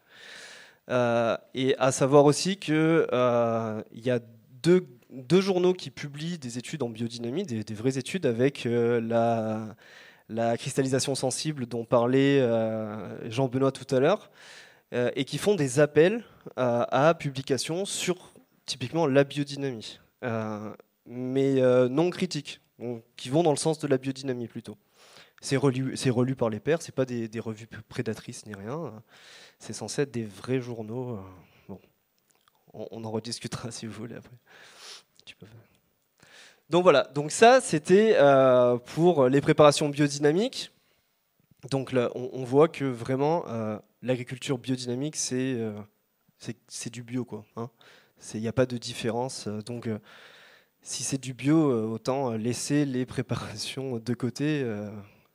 Euh, 0.90 1.36
et 1.54 1.76
à 1.78 1.92
savoir 1.92 2.24
aussi 2.24 2.56
qu'il 2.56 2.74
euh, 2.74 3.82
y 3.94 4.10
a 4.10 4.18
deux, 4.62 4.86
deux, 5.10 5.40
journaux 5.40 5.72
qui 5.72 5.90
publient 5.90 6.38
des 6.38 6.58
études 6.58 6.82
en 6.82 6.88
biodynamie, 6.88 7.44
des, 7.44 7.74
vraies 7.74 7.96
études 7.96 8.26
avec 8.26 8.66
euh, 8.66 9.00
la, 9.00 9.76
la, 10.28 10.56
cristallisation 10.56 11.14
sensible 11.14 11.66
dont 11.66 11.84
parlait 11.84 12.40
Jean-Benoît 13.28 13.72
tout 13.72 13.94
à 13.94 14.00
l'heure, 14.00 14.30
et 14.92 15.24
qui 15.24 15.38
font 15.38 15.54
des 15.54 15.78
appels 15.78 16.24
à 16.56 17.14
publication 17.16 17.84
sur 17.84 18.32
typiquement 18.66 19.06
la 19.06 19.22
biodynamie, 19.22 20.00
mais 21.06 21.60
non 21.88 22.10
critiques, 22.10 22.60
qui 23.16 23.28
vont 23.28 23.43
dans 23.43 23.51
le 23.51 23.57
sens 23.57 23.78
de 23.78 23.87
la 23.87 23.99
biodynamie 23.99 24.49
plutôt. 24.49 24.76
C'est 25.41 25.57
relu, 25.57 25.95
relu 26.11 26.37
par 26.37 26.51
les 26.51 26.61
pairs, 26.61 26.83
c'est 26.83 26.95
pas 26.95 27.07
des, 27.07 27.41
revues 27.41 27.68
prédatrices 27.89 28.47
ni 28.47 28.55
rien 28.55 29.03
c'est 29.61 29.74
censé 29.74 30.03
être 30.03 30.11
des 30.11 30.24
vrais 30.24 30.61
journaux. 30.61 31.16
Euh, 31.16 31.20
bon, 31.68 31.81
on, 32.72 33.05
en 33.05 33.11
rediscutera 33.11 33.70
si 33.70 33.87
vous 33.87 33.93
voulez 33.93 34.16
après. 34.16 34.35
Donc 36.70 36.83
voilà, 36.83 37.05
donc 37.14 37.31
ça 37.31 37.61
c'était 37.61 38.16
euh, 38.16 38.78
pour 38.78 39.28
les 39.28 39.41
préparations 39.41 39.89
biodynamiques. 39.89 40.72
Donc 41.70 41.93
là, 41.93 42.11
on, 42.14 42.43
voit 42.43 42.68
que 42.68 42.85
vraiment 42.85 43.47
euh, 43.49 43.78
l'agriculture 44.03 44.57
biodynamique 44.57 45.14
c'est 45.14 45.59
c'est 46.68 46.91
du 46.91 47.03
bio 47.03 47.24
quoi. 47.24 47.45
Il 47.57 47.61
hein. 47.61 47.70
n'y 48.35 48.49
a 48.49 48.53
pas 48.53 48.66
de 48.66 48.78
différence. 48.78 49.47
Donc 49.47 49.89
si 50.83 51.03
c'est 51.03 51.20
du 51.20 51.35
bio, 51.35 51.93
autant 51.93 52.33
laisser 52.33 52.85
les 52.85 53.07
préparations 53.07 53.99
de 53.99 54.14
côté 54.14 54.64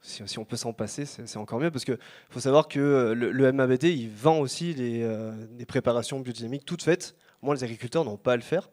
si, 0.06 0.40
on 0.40 0.46
peut 0.46 0.56
s'en 0.56 0.74
passer, 0.74 1.06
c'est 1.06 1.38
encore 1.38 1.60
mieux 1.60 1.72
parce 1.72 1.84
qu'il 1.84 1.98
faut 2.30 2.40
savoir 2.40 2.68
que 2.68 2.80
euh, 2.80 3.14
le, 3.16 3.52
MABD 3.52 3.86
il 3.86 4.10
vend 4.10 4.40
aussi 4.40 4.76
des 4.76 5.02
euh, 5.02 5.34
préparations 5.68 6.20
biodynamiques 6.20 6.66
toutes 6.66 6.84
faites. 6.84 7.16
Moi, 7.42 7.56
les 7.56 7.64
agriculteurs 7.64 8.06
n'ont 8.06 8.18
pas 8.18 8.34
à 8.34 8.36
le 8.36 8.42
faire. 8.42 8.70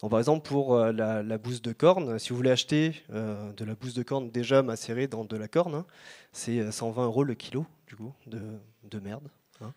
Donc, 0.00 0.10
par 0.10 0.18
exemple, 0.18 0.46
pour 0.46 0.74
euh, 0.74 0.92
la, 0.92 1.22
la, 1.22 1.38
bouse 1.38 1.62
de 1.62 1.72
corne, 1.72 2.18
si 2.18 2.30
vous 2.30 2.36
voulez 2.36 2.50
acheter 2.50 3.04
de 3.10 3.64
la 3.64 3.74
bouse 3.74 3.94
de 3.94 4.02
corne 4.02 4.30
déjà 4.30 4.62
macérée 4.62 5.06
dans 5.06 5.24
de 5.24 5.36
la 5.36 5.48
corne, 5.48 5.74
hein, 5.74 5.86
c'est 6.32 6.70
120 6.70 7.04
euros 7.04 7.24
le 7.24 7.34
kilo, 7.34 7.64
du 7.86 7.96
coup, 7.96 8.12
de, 8.26 8.40
de 8.84 8.98
merde. 8.98 9.28
Hein. 9.60 9.72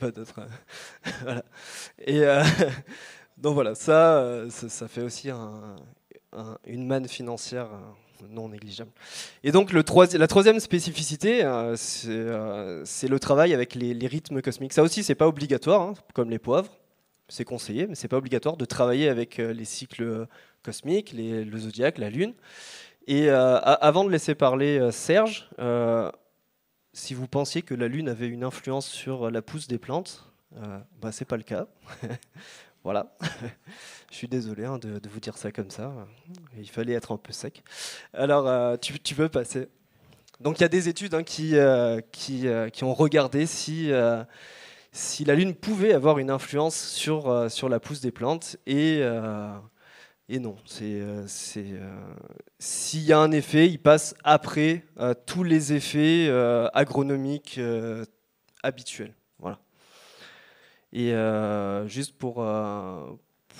d'autre. 0.14 0.40
voilà. 1.22 1.44
Et 2.06 2.22
donc 3.42 3.54
voilà, 3.54 3.74
ça, 3.74 4.44
ça, 4.50 4.88
fait 4.88 5.02
aussi 5.02 5.30
une 6.64 6.86
manne 6.86 7.08
financière 7.08 7.68
non 8.30 8.48
négligeable. 8.48 8.90
Et 9.42 9.52
donc 9.52 9.72
la 9.72 9.82
troisième 9.82 10.60
spécificité, 10.60 11.44
euh, 11.44 11.76
euh, 12.06 12.82
c'est 12.84 13.08
le 13.08 13.18
travail 13.18 13.54
avec 13.54 13.74
les, 13.74 14.06
rythmes 14.06 14.40
cosmiques. 14.42 14.72
Ça 14.72 14.82
aussi, 14.82 15.02
c'est 15.02 15.14
pas 15.14 15.28
obligatoire, 15.28 15.82
hein, 15.82 15.94
comme 16.14 16.30
les 16.30 16.38
poivres. 16.38 16.78
C'est 17.28 17.44
conseillé, 17.44 17.86
mais 17.86 17.94
c'est 17.94 18.08
pas 18.08 18.18
obligatoire 18.18 18.56
de 18.56 18.64
travailler 18.64 19.08
avec 19.08 19.38
euh, 19.38 19.52
les 19.52 19.64
cycles 19.64 20.26
cosmiques, 20.62 21.12
les, 21.12 21.44
le 21.44 21.58
zodiaque, 21.58 21.98
la 21.98 22.10
lune. 22.10 22.34
Et 23.08 23.30
avant 23.30 24.04
de 24.04 24.10
laisser 24.10 24.36
parler 24.36 24.92
Serge, 24.92 25.50
si 26.92 27.14
vous 27.14 27.26
pensiez 27.26 27.62
que 27.62 27.74
la 27.74 27.88
lune 27.88 28.08
avait 28.08 28.28
une 28.28 28.44
influence 28.44 28.86
sur 28.86 29.28
la 29.28 29.42
pousse 29.42 29.66
des 29.66 29.78
plantes, 29.78 30.30
bah, 31.00 31.10
c'est 31.10 31.24
pas 31.24 31.36
le 31.36 31.42
cas. 31.42 31.66
Voilà. 32.84 33.14
Je 34.10 34.16
suis 34.16 34.28
désolé 34.28 34.64
hein, 34.64 34.78
de, 34.78 35.00
vous 35.08 35.20
dire 35.20 35.38
ça 35.38 35.52
comme 35.52 35.70
ça. 35.70 35.92
Il 36.58 36.68
fallait 36.68 36.94
être 36.94 37.12
un 37.12 37.16
peu 37.16 37.32
sec. 37.32 37.62
Alors, 38.12 38.48
euh, 38.48 38.76
tu, 38.76 39.14
peux 39.14 39.28
passer. 39.28 39.68
Donc, 40.40 40.58
il 40.58 40.62
y 40.62 40.64
a 40.64 40.68
des 40.68 40.88
études 40.88 41.14
hein, 41.14 41.22
qui, 41.22 41.56
euh, 41.56 42.00
euh, 42.30 42.68
qui, 42.68 42.84
ont 42.84 42.94
regardé 42.94 43.46
si, 43.46 43.90
si 44.90 45.24
la 45.24 45.34
Lune 45.34 45.54
pouvait 45.54 45.92
avoir 45.92 46.18
une 46.18 46.30
influence 46.30 46.76
sur, 46.76 47.50
sur 47.50 47.68
la 47.68 47.80
pousse 47.80 48.00
des 48.00 48.12
plantes. 48.12 48.56
Et 48.66 49.02
et 50.28 50.38
non, 50.38 50.56
c'est 50.64 51.02
s'il 52.58 53.02
y 53.02 53.12
a 53.12 53.18
un 53.18 53.32
effet, 53.32 53.68
il 53.68 53.78
passe 53.78 54.14
après 54.24 54.84
tous 55.26 55.42
les 55.42 55.72
effets 55.72 56.30
agronomiques 56.72 57.60
habituels. 58.62 59.14
Et 60.92 61.14
juste 61.86 62.16
pour 62.18 62.44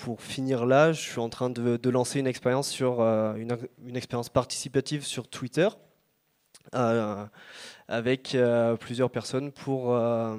pour 0.01 0.21
finir 0.21 0.65
là, 0.65 0.91
je 0.91 1.01
suis 1.01 1.19
en 1.19 1.29
train 1.29 1.49
de, 1.49 1.89
lancer 1.89 2.19
une 2.19 2.27
expérience 2.27 2.69
sur 2.69 3.01
une, 3.01 3.57
une, 3.85 3.95
expérience 3.95 4.29
participative 4.29 5.05
sur 5.05 5.27
Twitter 5.27 5.67
euh, 6.75 7.25
avec 7.87 8.33
euh, 8.33 8.75
plusieurs 8.77 9.11
personnes 9.11 9.51
pour, 9.51 9.93
euh, 9.93 10.37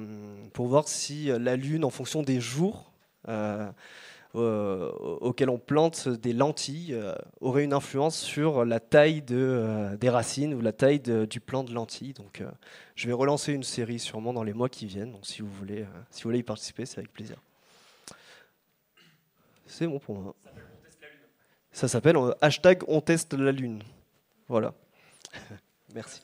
pour 0.53 0.67
voir 0.67 0.87
si 0.87 1.27
la 1.27 1.55
Lune, 1.55 1.85
en 1.85 1.89
fonction 1.89 2.23
des 2.23 2.41
jours 2.41 2.91
auxquels 4.35 5.49
on 5.49 5.57
plante 5.57 6.07
des 6.07 6.33
lentilles, 6.33 6.99
aurait 7.41 7.63
une 7.63 7.73
influence 7.73 8.17
sur 8.17 8.65
la 8.65 8.79
taille 8.79 9.21
de, 9.21 9.95
des 9.99 10.09
racines 10.09 10.53
ou 10.53 10.61
la 10.61 10.73
taille 10.73 10.99
du 10.99 11.39
plant 11.39 11.63
de 11.63 11.73
lentilles. 11.73 12.13
Donc, 12.13 12.43
je 12.95 13.07
vais 13.07 13.13
relancer 13.13 13.53
une 13.53 13.63
série 13.63 13.99
sûrement 13.99 14.33
dans 14.33 14.43
les 14.43 14.53
mois 14.53 14.69
qui 14.69 14.85
viennent. 14.85 15.11
Donc, 15.11 15.25
si 15.25 15.41
vous 15.41 15.51
voulez, 15.51 15.85
si 16.09 16.23
vous 16.23 16.29
voulez 16.29 16.39
y 16.39 16.43
participer, 16.43 16.85
c'est 16.85 16.99
avec 16.99 17.11
plaisir. 17.11 17.37
C'est 19.65 19.87
bon 19.87 19.99
pour 19.99 20.15
moi. 20.15 20.35
Ça 21.71 21.87
s'appelle 21.87 22.15
hashtag 22.41 22.83
on 22.87 23.01
teste 23.01 23.33
la 23.33 23.51
lune. 23.51 23.83
Voilà. 24.47 24.73
Merci. 25.93 26.21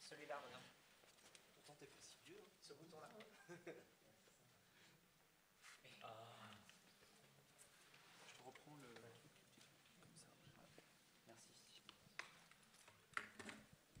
Celui-là, 0.00 0.38
regarde. 0.44 0.62
Pourtant, 1.56 1.74
t'es 1.78 1.86
pas 1.86 2.00
si 2.02 2.18
vieux, 2.26 2.40
hein, 2.40 2.50
ce 2.60 2.72
bouton-là. 2.74 3.08
ah. 6.02 6.50
Je 8.26 8.42
reprends 8.42 8.76
le 8.76 8.94
comme 10.00 10.16
ça. 10.16 10.32
Merci. 11.26 11.52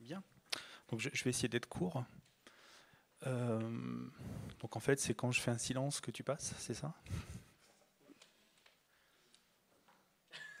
Bien. 0.00 0.22
Donc, 0.88 1.00
je, 1.00 1.10
je 1.12 1.24
vais 1.24 1.30
essayer 1.30 1.48
d'être 1.48 1.68
court. 1.68 2.04
Euh, 3.26 4.08
donc, 4.60 4.76
en 4.76 4.80
fait, 4.80 5.00
c'est 5.00 5.14
quand 5.14 5.32
je 5.32 5.40
fais 5.40 5.50
un 5.50 5.58
silence 5.58 6.00
que 6.00 6.10
tu 6.10 6.22
passes, 6.22 6.54
c'est 6.58 6.74
ça? 6.74 6.94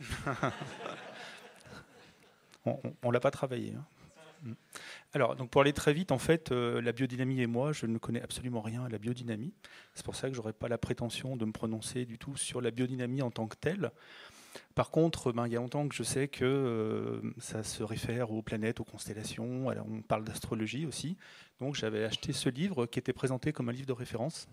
On 2.64 2.80
ne 3.04 3.12
l'a 3.12 3.20
pas 3.20 3.30
travaillé. 3.30 3.74
Hein. 3.74 3.86
Alors, 5.14 5.36
donc 5.36 5.48
pour 5.48 5.60
aller 5.60 5.72
très 5.72 5.92
vite, 5.92 6.10
en 6.10 6.18
fait, 6.18 6.50
euh, 6.50 6.82
la 6.82 6.90
biodynamie 6.90 7.40
et 7.40 7.46
moi, 7.46 7.72
je 7.72 7.86
ne 7.86 7.98
connais 7.98 8.20
absolument 8.20 8.60
rien 8.60 8.84
à 8.84 8.88
la 8.88 8.98
biodynamie. 8.98 9.54
C'est 9.94 10.04
pour 10.04 10.16
ça 10.16 10.28
que 10.28 10.34
je 10.34 10.40
n'aurais 10.40 10.52
pas 10.52 10.66
la 10.66 10.76
prétention 10.76 11.36
de 11.36 11.44
me 11.44 11.52
prononcer 11.52 12.04
du 12.04 12.18
tout 12.18 12.36
sur 12.36 12.60
la 12.60 12.72
biodynamie 12.72 13.22
en 13.22 13.30
tant 13.30 13.46
que 13.46 13.54
telle. 13.54 13.92
Par 14.74 14.90
contre, 14.90 15.30
ben, 15.30 15.46
il 15.46 15.52
y 15.52 15.56
a 15.56 15.60
longtemps 15.60 15.86
que 15.86 15.94
je 15.94 16.02
sais 16.02 16.26
que 16.26 16.44
euh, 16.44 17.20
ça 17.38 17.62
se 17.62 17.84
réfère 17.84 18.32
aux 18.32 18.42
planètes, 18.42 18.80
aux 18.80 18.84
constellations. 18.84 19.68
On 19.68 20.02
parle 20.02 20.24
d'astrologie 20.24 20.84
aussi. 20.84 21.16
Donc, 21.60 21.76
j'avais 21.76 22.04
acheté 22.04 22.32
ce 22.32 22.48
livre 22.48 22.86
qui 22.86 22.98
était 22.98 23.12
présenté 23.12 23.52
comme 23.52 23.68
un 23.68 23.72
livre 23.72 23.86
de 23.86 23.92
référence. 23.92 24.48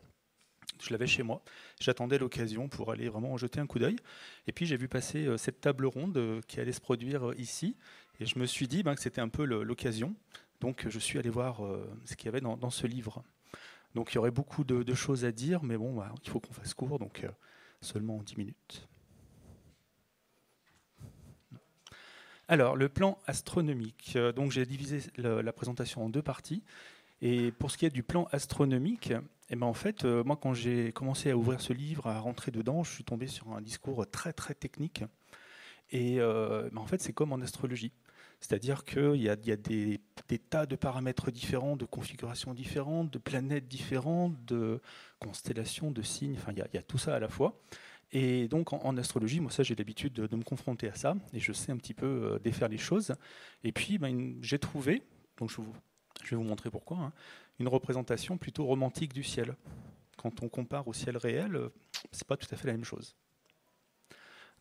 Je 0.80 0.92
l'avais 0.92 1.08
chez 1.08 1.24
moi. 1.24 1.42
J'attendais 1.80 2.20
l'occasion 2.20 2.70
pour 2.70 2.92
aller 2.92 3.10
vraiment 3.10 3.36
jeter 3.36 3.60
un 3.60 3.66
coup 3.66 3.80
d'œil. 3.80 3.96
Et 4.46 4.52
puis, 4.52 4.68
j'ai 4.68 4.78
vu 4.78 4.88
passer 4.88 5.26
euh, 5.26 5.38
cette 5.38 5.60
table 5.60 5.88
ronde 5.88 6.42
qui 6.48 6.60
allait 6.60 6.72
se 6.72 6.82
produire 6.82 7.34
ici. 7.36 7.78
Et 8.20 8.28
je 8.28 8.38
me 8.38 8.46
suis 8.46 8.68
dit 8.68 8.84
ben, 8.84 8.94
que 8.94 9.02
c'était 9.02 9.22
un 9.22 9.30
peu 9.30 9.44
l'occasion. 9.44 10.16
Donc 10.62 10.86
je 10.88 11.00
suis 11.00 11.18
allé 11.18 11.32
voir 11.32 11.66
euh, 11.66 11.90
ce 12.06 12.16
qu'il 12.16 12.28
y 12.28 12.30
avait 12.30 12.40
dans, 12.40 12.70
ce 12.70 12.86
livre. 12.86 13.24
Donc 13.96 14.14
il 14.14 14.16
y 14.16 14.18
aurait 14.20 14.32
beaucoup 14.32 14.64
de, 14.64 14.94
choses 14.94 15.26
à 15.26 15.32
dire, 15.32 15.64
mais 15.64 15.76
bon, 15.76 15.94
bah, 15.94 16.14
il 16.24 16.30
faut 16.30 16.40
qu'on 16.40 16.54
fasse 16.54 16.76
court, 16.76 17.00
donc 17.00 17.24
euh, 17.24 17.30
seulement 17.82 18.22
10 18.22 18.38
minutes. 18.38 18.88
Alors, 22.48 22.76
le 22.76 22.90
plan 22.90 23.18
astronomique. 23.26 24.14
Euh, 24.16 24.32
donc 24.32 24.52
j'ai 24.52 24.66
divisé 24.66 25.02
la, 25.18 25.52
présentation 25.52 26.06
en 26.06 26.10
deux 26.10 26.22
parties. 26.22 26.64
Et 27.24 27.52
pour 27.52 27.72
ce 27.72 27.78
qui 27.78 27.86
est 27.86 27.90
du 27.90 28.04
plan 28.04 28.28
astronomique, 28.32 29.14
eh 29.50 29.56
ben 29.56 29.66
en 29.66 29.74
fait, 29.74 30.06
moi, 30.06 30.38
quand 30.42 30.54
j'ai 30.54 30.92
commencé 30.92 31.30
à 31.32 31.38
ouvrir 31.38 31.62
ce 31.62 31.74
livre, 31.74 32.08
à 32.08 32.20
rentrer 32.20 32.52
dedans, 32.52 32.84
je 32.84 32.92
suis 32.92 33.04
tombé 33.04 33.28
sur 33.28 33.52
un 33.52 33.62
discours 33.62 34.10
très 34.10 34.34
très 34.34 34.56
technique. 34.56 35.04
Et 35.92 36.18
ben, 36.18 36.78
en 36.78 36.88
fait, 36.88 37.00
c'est 37.00 37.14
comme 37.14 37.32
en 37.32 37.42
astrologie. 37.42 37.92
C'est-à-dire 38.42 38.84
qu'il 38.84 39.18
y 39.18 39.30
a, 39.30 39.36
des, 39.36 40.00
tas 40.50 40.66
de 40.66 40.76
paramètres 40.76 41.30
différents, 41.30 41.76
de 41.76 41.86
configurations 41.86 42.56
différentes, 42.56 43.12
de 43.12 43.20
planètes 43.20 43.68
différentes, 43.68 44.34
de 44.46 44.82
constellations, 45.20 45.92
de 45.92 46.02
signes, 46.02 46.36
enfin 46.38 46.52
il 46.52 46.58
y, 46.58 46.78
a, 46.78 46.82
tout 46.82 46.98
ça 46.98 47.16
à 47.16 47.20
la 47.20 47.30
fois. 47.30 47.62
Et 48.12 48.48
donc 48.48 48.74
en, 48.74 48.98
astrologie, 48.98 49.40
moi 49.40 49.52
ça 49.52 49.62
j'ai 49.62 49.76
l'habitude 49.76 50.14
de, 50.14 50.36
me 50.36 50.44
confronter 50.44 50.90
à 50.90 50.96
ça, 50.96 51.16
et 51.34 51.40
je 51.40 51.54
sais 51.54 51.72
un 51.72 51.78
petit 51.78 51.94
peu 51.94 52.06
euh, 52.06 52.40
défaire 52.40 52.68
les 52.68 52.80
choses. 52.80 53.14
Et 53.64 53.72
puis 53.72 54.00
ben, 54.00 54.36
j'ai 54.42 54.58
trouvé, 54.58 55.04
donc 55.38 55.52
je, 55.52 55.62
vais 55.62 56.36
vous 56.36 56.44
montrer 56.44 56.72
pourquoi, 56.72 56.98
hein, 56.98 57.14
une 57.60 57.68
représentation 57.68 58.38
plutôt 58.38 58.66
romantique 58.66 59.14
du 59.14 59.24
ciel. 59.24 59.56
Quand 60.18 60.42
on 60.42 60.50
compare 60.50 60.88
au 60.88 60.94
ciel 60.94 61.16
réel, 61.16 61.56
euh, 61.56 61.70
c'est 62.12 62.28
pas 62.28 62.38
tout 62.38 62.48
à 62.52 62.58
fait 62.58 62.68
la 62.68 62.74
même 62.74 62.84
chose. 62.84 63.16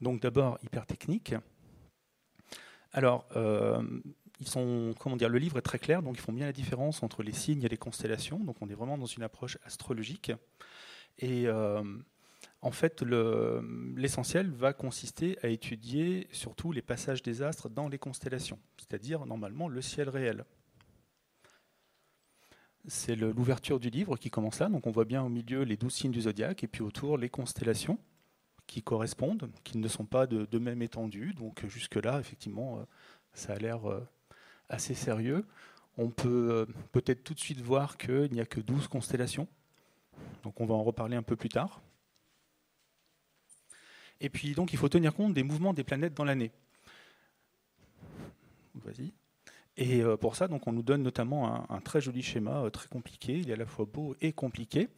Donc 0.02 0.20
d'abord 0.20 0.58
hyper 0.62 0.86
technique, 0.86 1.34
alors, 2.92 3.26
euh, 3.36 3.82
ils 4.40 4.48
sont, 4.48 4.94
comment 4.98 5.16
dire, 5.16 5.28
le 5.28 5.38
livre 5.38 5.58
est 5.58 5.62
très 5.62 5.78
clair, 5.78 6.02
donc 6.02 6.16
ils 6.16 6.20
font 6.20 6.32
bien 6.32 6.46
la 6.46 6.52
différence 6.52 7.02
entre 7.02 7.22
les 7.22 7.32
signes 7.32 7.62
et 7.62 7.68
les 7.68 7.76
constellations. 7.76 8.38
Donc, 8.38 8.56
on 8.60 8.68
est 8.68 8.74
vraiment 8.74 8.98
dans 8.98 9.06
une 9.06 9.22
approche 9.22 9.58
astrologique. 9.64 10.32
Et 11.18 11.46
euh, 11.46 11.82
en 12.62 12.70
fait, 12.70 13.02
l'essentiel 13.96 14.50
va 14.50 14.72
consister 14.72 15.38
à 15.42 15.48
étudier 15.48 16.26
surtout 16.32 16.72
les 16.72 16.82
passages 16.82 17.22
des 17.22 17.42
astres 17.42 17.68
dans 17.68 17.88
les 17.88 17.98
constellations, 17.98 18.58
c'est-à-dire 18.78 19.26
normalement 19.26 19.68
le 19.68 19.82
ciel 19.82 20.08
réel. 20.08 20.44
C'est 22.86 23.14
l'ouverture 23.14 23.78
du 23.78 23.90
livre 23.90 24.16
qui 24.16 24.30
commence 24.30 24.58
là, 24.58 24.70
donc 24.70 24.86
on 24.86 24.90
voit 24.90 25.04
bien 25.04 25.22
au 25.22 25.28
milieu 25.28 25.62
les 25.64 25.76
douze 25.76 25.92
signes 25.92 26.12
du 26.12 26.22
zodiaque 26.22 26.64
et 26.64 26.66
puis 26.66 26.80
autour 26.80 27.18
les 27.18 27.28
constellations 27.28 27.98
qui 28.70 28.82
correspondent, 28.82 29.50
qui 29.64 29.78
ne 29.78 29.88
sont 29.88 30.06
pas 30.06 30.26
de, 30.26 30.58
même 30.58 30.80
étendue. 30.80 31.34
Donc 31.34 31.66
jusque-là, 31.66 32.20
effectivement, 32.20 32.78
euh, 32.78 32.82
ça 33.34 33.54
a 33.54 33.58
l'air 33.58 33.90
euh, 33.90 34.06
assez 34.68 34.94
sérieux. 34.94 35.44
On 35.98 36.08
peut 36.08 36.48
euh, 36.52 36.66
peut-être 36.92 37.24
tout 37.24 37.34
de 37.34 37.40
suite 37.40 37.60
voir 37.60 37.98
qu'il 37.98 38.30
n'y 38.32 38.40
a 38.40 38.46
que 38.46 38.60
12 38.60 38.86
constellations. 38.86 39.48
Donc 40.44 40.60
on 40.60 40.66
va 40.66 40.74
en 40.74 40.84
reparler 40.84 41.16
un 41.16 41.22
peu 41.22 41.34
plus 41.34 41.48
tard. 41.48 41.82
Et 44.20 44.30
puis 44.30 44.54
donc 44.54 44.72
il 44.72 44.78
faut 44.78 44.88
tenir 44.88 45.14
compte 45.14 45.34
des 45.34 45.42
mouvements 45.42 45.74
des 45.74 45.84
planètes 45.84 46.14
dans 46.14 46.24
l'année. 46.24 46.52
Vas-y. 48.76 49.12
Et 49.76 50.02
pour 50.20 50.36
ça, 50.36 50.46
donc, 50.46 50.66
on 50.66 50.72
nous 50.72 50.82
donne 50.82 51.02
notamment 51.02 51.70
un, 51.70 51.74
un, 51.74 51.80
très 51.80 52.00
joli 52.02 52.22
schéma, 52.22 52.68
très 52.70 52.88
compliqué. 52.88 53.38
Il 53.38 53.48
est 53.48 53.54
à 53.54 53.56
la 53.56 53.64
fois 53.64 53.86
beau 53.86 54.14
et 54.20 54.32
compliqué 54.32 54.88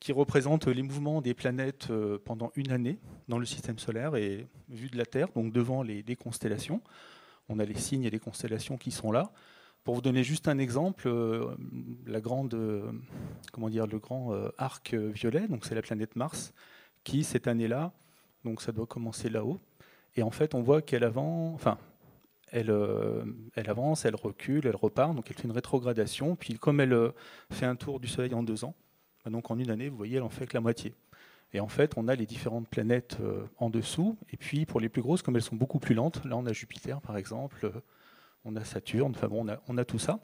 qui 0.00 0.12
représente 0.12 0.66
les 0.66 0.82
mouvements 0.82 1.20
des 1.20 1.34
planètes 1.34 1.88
euh, 1.90 2.18
pendant 2.24 2.52
une 2.56 2.70
année 2.70 2.98
dans 3.28 3.38
le 3.38 3.46
système 3.46 3.78
solaire 3.78 4.16
et 4.16 4.46
vu 4.68 4.88
de 4.88 4.96
la 4.96 5.06
Terre, 5.06 5.28
donc 5.34 5.52
devant 5.52 5.82
les, 5.82 6.16
constellations. 6.16 6.80
On 7.48 7.58
a 7.58 7.64
les 7.64 7.74
signes 7.74 8.04
et 8.04 8.10
les 8.10 8.18
constellations 8.18 8.76
qui 8.76 8.90
sont 8.90 9.10
là. 9.10 9.32
Pour 9.84 9.94
vous 9.94 10.02
donner 10.02 10.22
juste 10.22 10.48
un 10.48 10.58
exemple, 10.58 11.08
euh, 11.08 11.56
la 12.06 12.20
grande, 12.20 12.54
euh, 12.54 12.90
comment 13.52 13.70
dire, 13.70 13.86
le 13.86 13.98
grand 13.98 14.32
arc 14.58 14.94
violet, 14.94 15.48
donc 15.48 15.64
c'est 15.64 15.74
la 15.74 15.82
planète 15.82 16.16
Mars, 16.16 16.52
qui 17.04 17.24
cette 17.24 17.48
année-là, 17.48 17.92
donc 18.44 18.60
ça 18.60 18.72
doit 18.72 18.86
commencer 18.86 19.30
là-haut, 19.30 19.60
et 20.16 20.22
en 20.22 20.30
fait 20.30 20.54
on 20.54 20.62
voit 20.62 20.82
qu'elle 20.82 21.04
avance, 21.04 21.54
enfin, 21.54 21.78
elle, 22.50 22.70
avance, 23.68 24.04
elle 24.04 24.14
recule, 24.14 24.66
elle 24.66 24.76
repart, 24.76 25.14
donc 25.14 25.30
elle 25.30 25.36
fait 25.36 25.44
une 25.44 25.52
rétrogradation. 25.52 26.36
Puis 26.36 26.54
comme 26.54 26.80
elle 26.80 27.12
fait 27.50 27.66
un 27.66 27.76
tour 27.76 28.00
du 28.00 28.08
Soleil 28.08 28.34
en 28.34 28.42
deux 28.42 28.64
ans, 28.64 28.74
donc 29.30 29.50
en 29.50 29.58
une 29.58 29.70
année, 29.70 29.88
vous 29.88 29.96
voyez, 29.96 30.16
elle 30.16 30.22
en 30.22 30.28
fait 30.28 30.46
que 30.46 30.54
la 30.54 30.60
moitié. 30.60 30.94
Et 31.52 31.60
en 31.60 31.68
fait, 31.68 31.94
on 31.96 32.08
a 32.08 32.14
les 32.14 32.26
différentes 32.26 32.68
planètes 32.68 33.18
euh, 33.20 33.46
en 33.56 33.70
dessous. 33.70 34.18
Et 34.30 34.36
puis, 34.36 34.66
pour 34.66 34.80
les 34.80 34.88
plus 34.88 35.00
grosses, 35.00 35.22
comme 35.22 35.36
elles 35.36 35.42
sont 35.42 35.56
beaucoup 35.56 35.78
plus 35.78 35.94
lentes, 35.94 36.24
là, 36.24 36.36
on 36.36 36.46
a 36.46 36.52
Jupiter, 36.52 37.00
par 37.00 37.16
exemple, 37.16 37.64
euh, 37.64 37.80
on 38.44 38.54
a 38.56 38.64
Saturne, 38.64 39.12
enfin 39.16 39.28
bon, 39.28 39.46
on 39.66 39.78
a, 39.78 39.84
tout 39.84 39.98
ça. 39.98 40.20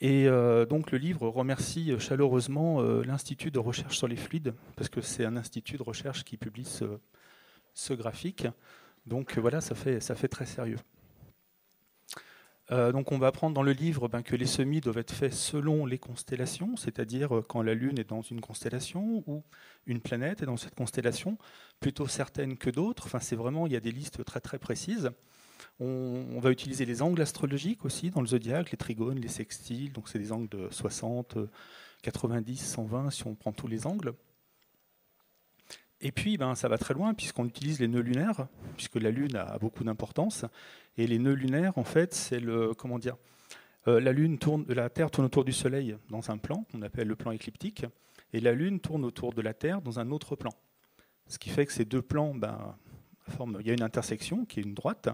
Et 0.00 0.26
euh, 0.26 0.66
donc, 0.66 0.90
le 0.90 0.98
livre 0.98 1.28
remercie 1.28 1.92
chaleureusement 1.98 2.82
l'Institut 2.82 3.50
de 3.50 3.58
recherche 3.58 3.96
sur 3.96 4.08
les 4.08 4.16
fluides, 4.16 4.54
parce 4.76 4.88
que 4.88 5.00
c'est 5.00 5.24
un 5.24 5.36
institut 5.36 5.76
de 5.76 5.82
recherche 5.82 6.24
qui 6.24 6.36
publie 6.36 6.64
ce, 6.64 6.84
ce 7.74 7.94
graphique. 7.94 8.46
Donc, 9.06 9.38
voilà, 9.38 9.60
ça 9.60 9.74
fait, 9.74 10.00
ça 10.00 10.14
fait 10.14 10.28
très 10.28 10.46
sérieux. 10.46 10.78
Euh, 12.70 12.92
donc 12.92 13.12
on 13.12 13.18
va 13.18 13.28
apprendre 13.28 13.54
dans 13.54 13.62
le 13.62 13.72
livre 13.72 14.08
ben, 14.08 14.22
que 14.22 14.36
les 14.36 14.46
semis 14.46 14.80
doivent 14.80 14.98
être 14.98 15.12
faits 15.12 15.32
selon 15.32 15.86
les 15.86 15.98
constellations, 15.98 16.76
c'est-à-dire 16.76 17.38
euh, 17.38 17.42
quand 17.42 17.62
la 17.62 17.72
Lune 17.74 17.98
est 17.98 18.08
dans 18.08 18.20
une 18.20 18.42
constellation 18.42 19.24
ou 19.26 19.42
une 19.86 20.00
planète 20.00 20.42
est 20.42 20.46
dans 20.46 20.58
cette 20.58 20.74
constellation, 20.74 21.38
plutôt 21.80 22.06
certaines 22.06 22.58
que 22.58 22.68
d'autres. 22.68 23.06
Enfin, 23.06 23.20
c'est 23.20 23.36
vraiment, 23.36 23.66
il 23.66 23.72
y 23.72 23.76
a 23.76 23.80
des 23.80 23.92
listes 23.92 24.22
très 24.24 24.40
très 24.40 24.58
précises. 24.58 25.10
On, 25.80 26.40
va 26.40 26.50
utiliser 26.50 26.84
les 26.84 27.02
angles 27.02 27.22
astrologiques 27.22 27.84
aussi 27.84 28.10
dans 28.10 28.20
le 28.20 28.26
zodiaque, 28.26 28.70
les 28.72 28.76
trigones, 28.76 29.18
les 29.18 29.28
sextiles, 29.28 29.92
donc 29.92 30.08
c'est 30.08 30.18
des 30.18 30.32
angles 30.32 30.48
de 30.48 30.68
60, 30.70 31.38
90, 32.02 32.56
120 32.56 33.10
si 33.10 33.26
on 33.26 33.34
prend 33.34 33.52
tous 33.52 33.68
les 33.68 33.86
angles. 33.86 34.12
Et 36.00 36.12
puis, 36.12 36.36
ben, 36.36 36.54
ça 36.54 36.68
va 36.68 36.78
très 36.78 36.94
loin 36.94 37.12
puisqu'on 37.12 37.46
utilise 37.46 37.80
les 37.80 37.88
nœuds 37.88 38.02
lunaires, 38.02 38.46
puisque 38.76 38.96
la 38.96 39.10
Lune 39.10 39.34
a 39.36 39.58
beaucoup 39.58 39.82
d'importance. 39.82 40.44
Et 40.96 41.06
les 41.06 41.18
nœuds 41.18 41.34
lunaires, 41.34 41.76
en 41.76 41.84
fait, 41.84 42.14
c'est 42.14 42.40
le 42.40 42.72
comment 42.74 42.98
dire 42.98 43.16
euh, 43.88 44.00
La 44.00 44.12
Lune 44.12 44.38
tourne, 44.38 44.64
la 44.68 44.90
Terre 44.90 45.10
tourne 45.10 45.26
autour 45.26 45.44
du 45.44 45.52
Soleil 45.52 45.96
dans 46.10 46.30
un 46.30 46.38
plan 46.38 46.64
qu'on 46.70 46.82
appelle 46.82 47.08
le 47.08 47.16
plan 47.16 47.32
écliptique, 47.32 47.84
et 48.32 48.40
la 48.40 48.52
Lune 48.52 48.78
tourne 48.78 49.04
autour 49.04 49.32
de 49.32 49.42
la 49.42 49.54
Terre 49.54 49.82
dans 49.82 49.98
un 49.98 50.10
autre 50.10 50.36
plan. 50.36 50.52
Ce 51.26 51.38
qui 51.38 51.50
fait 51.50 51.66
que 51.66 51.72
ces 51.72 51.84
deux 51.84 52.02
plans, 52.02 52.34
ben, 52.34 52.76
il 53.60 53.66
y 53.66 53.70
a 53.70 53.74
une 53.74 53.82
intersection 53.82 54.44
qui 54.44 54.60
est 54.60 54.62
une 54.62 54.74
droite, 54.74 55.08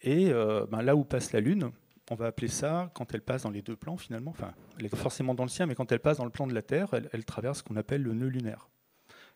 et 0.00 0.30
euh, 0.30 0.66
ben, 0.70 0.82
là 0.82 0.96
où 0.96 1.04
passe 1.04 1.32
la 1.32 1.40
Lune, 1.40 1.70
on 2.10 2.14
va 2.14 2.26
appeler 2.26 2.48
ça, 2.48 2.90
quand 2.94 3.12
elle 3.14 3.22
passe 3.22 3.42
dans 3.42 3.50
les 3.50 3.62
deux 3.62 3.76
plans 3.76 3.96
finalement, 3.96 4.30
enfin, 4.30 4.52
elle 4.78 4.86
est 4.86 4.96
forcément 4.96 5.34
dans 5.34 5.44
le 5.44 5.48
sien, 5.48 5.66
mais 5.66 5.74
quand 5.74 5.90
elle 5.92 6.00
passe 6.00 6.18
dans 6.18 6.24
le 6.24 6.30
plan 6.30 6.46
de 6.46 6.54
la 6.54 6.62
Terre, 6.62 6.88
elle 7.12 7.24
traverse 7.24 7.58
ce 7.58 7.62
qu'on 7.62 7.76
appelle 7.76 8.02
le 8.02 8.14
nœud 8.14 8.28
lunaire. 8.28 8.68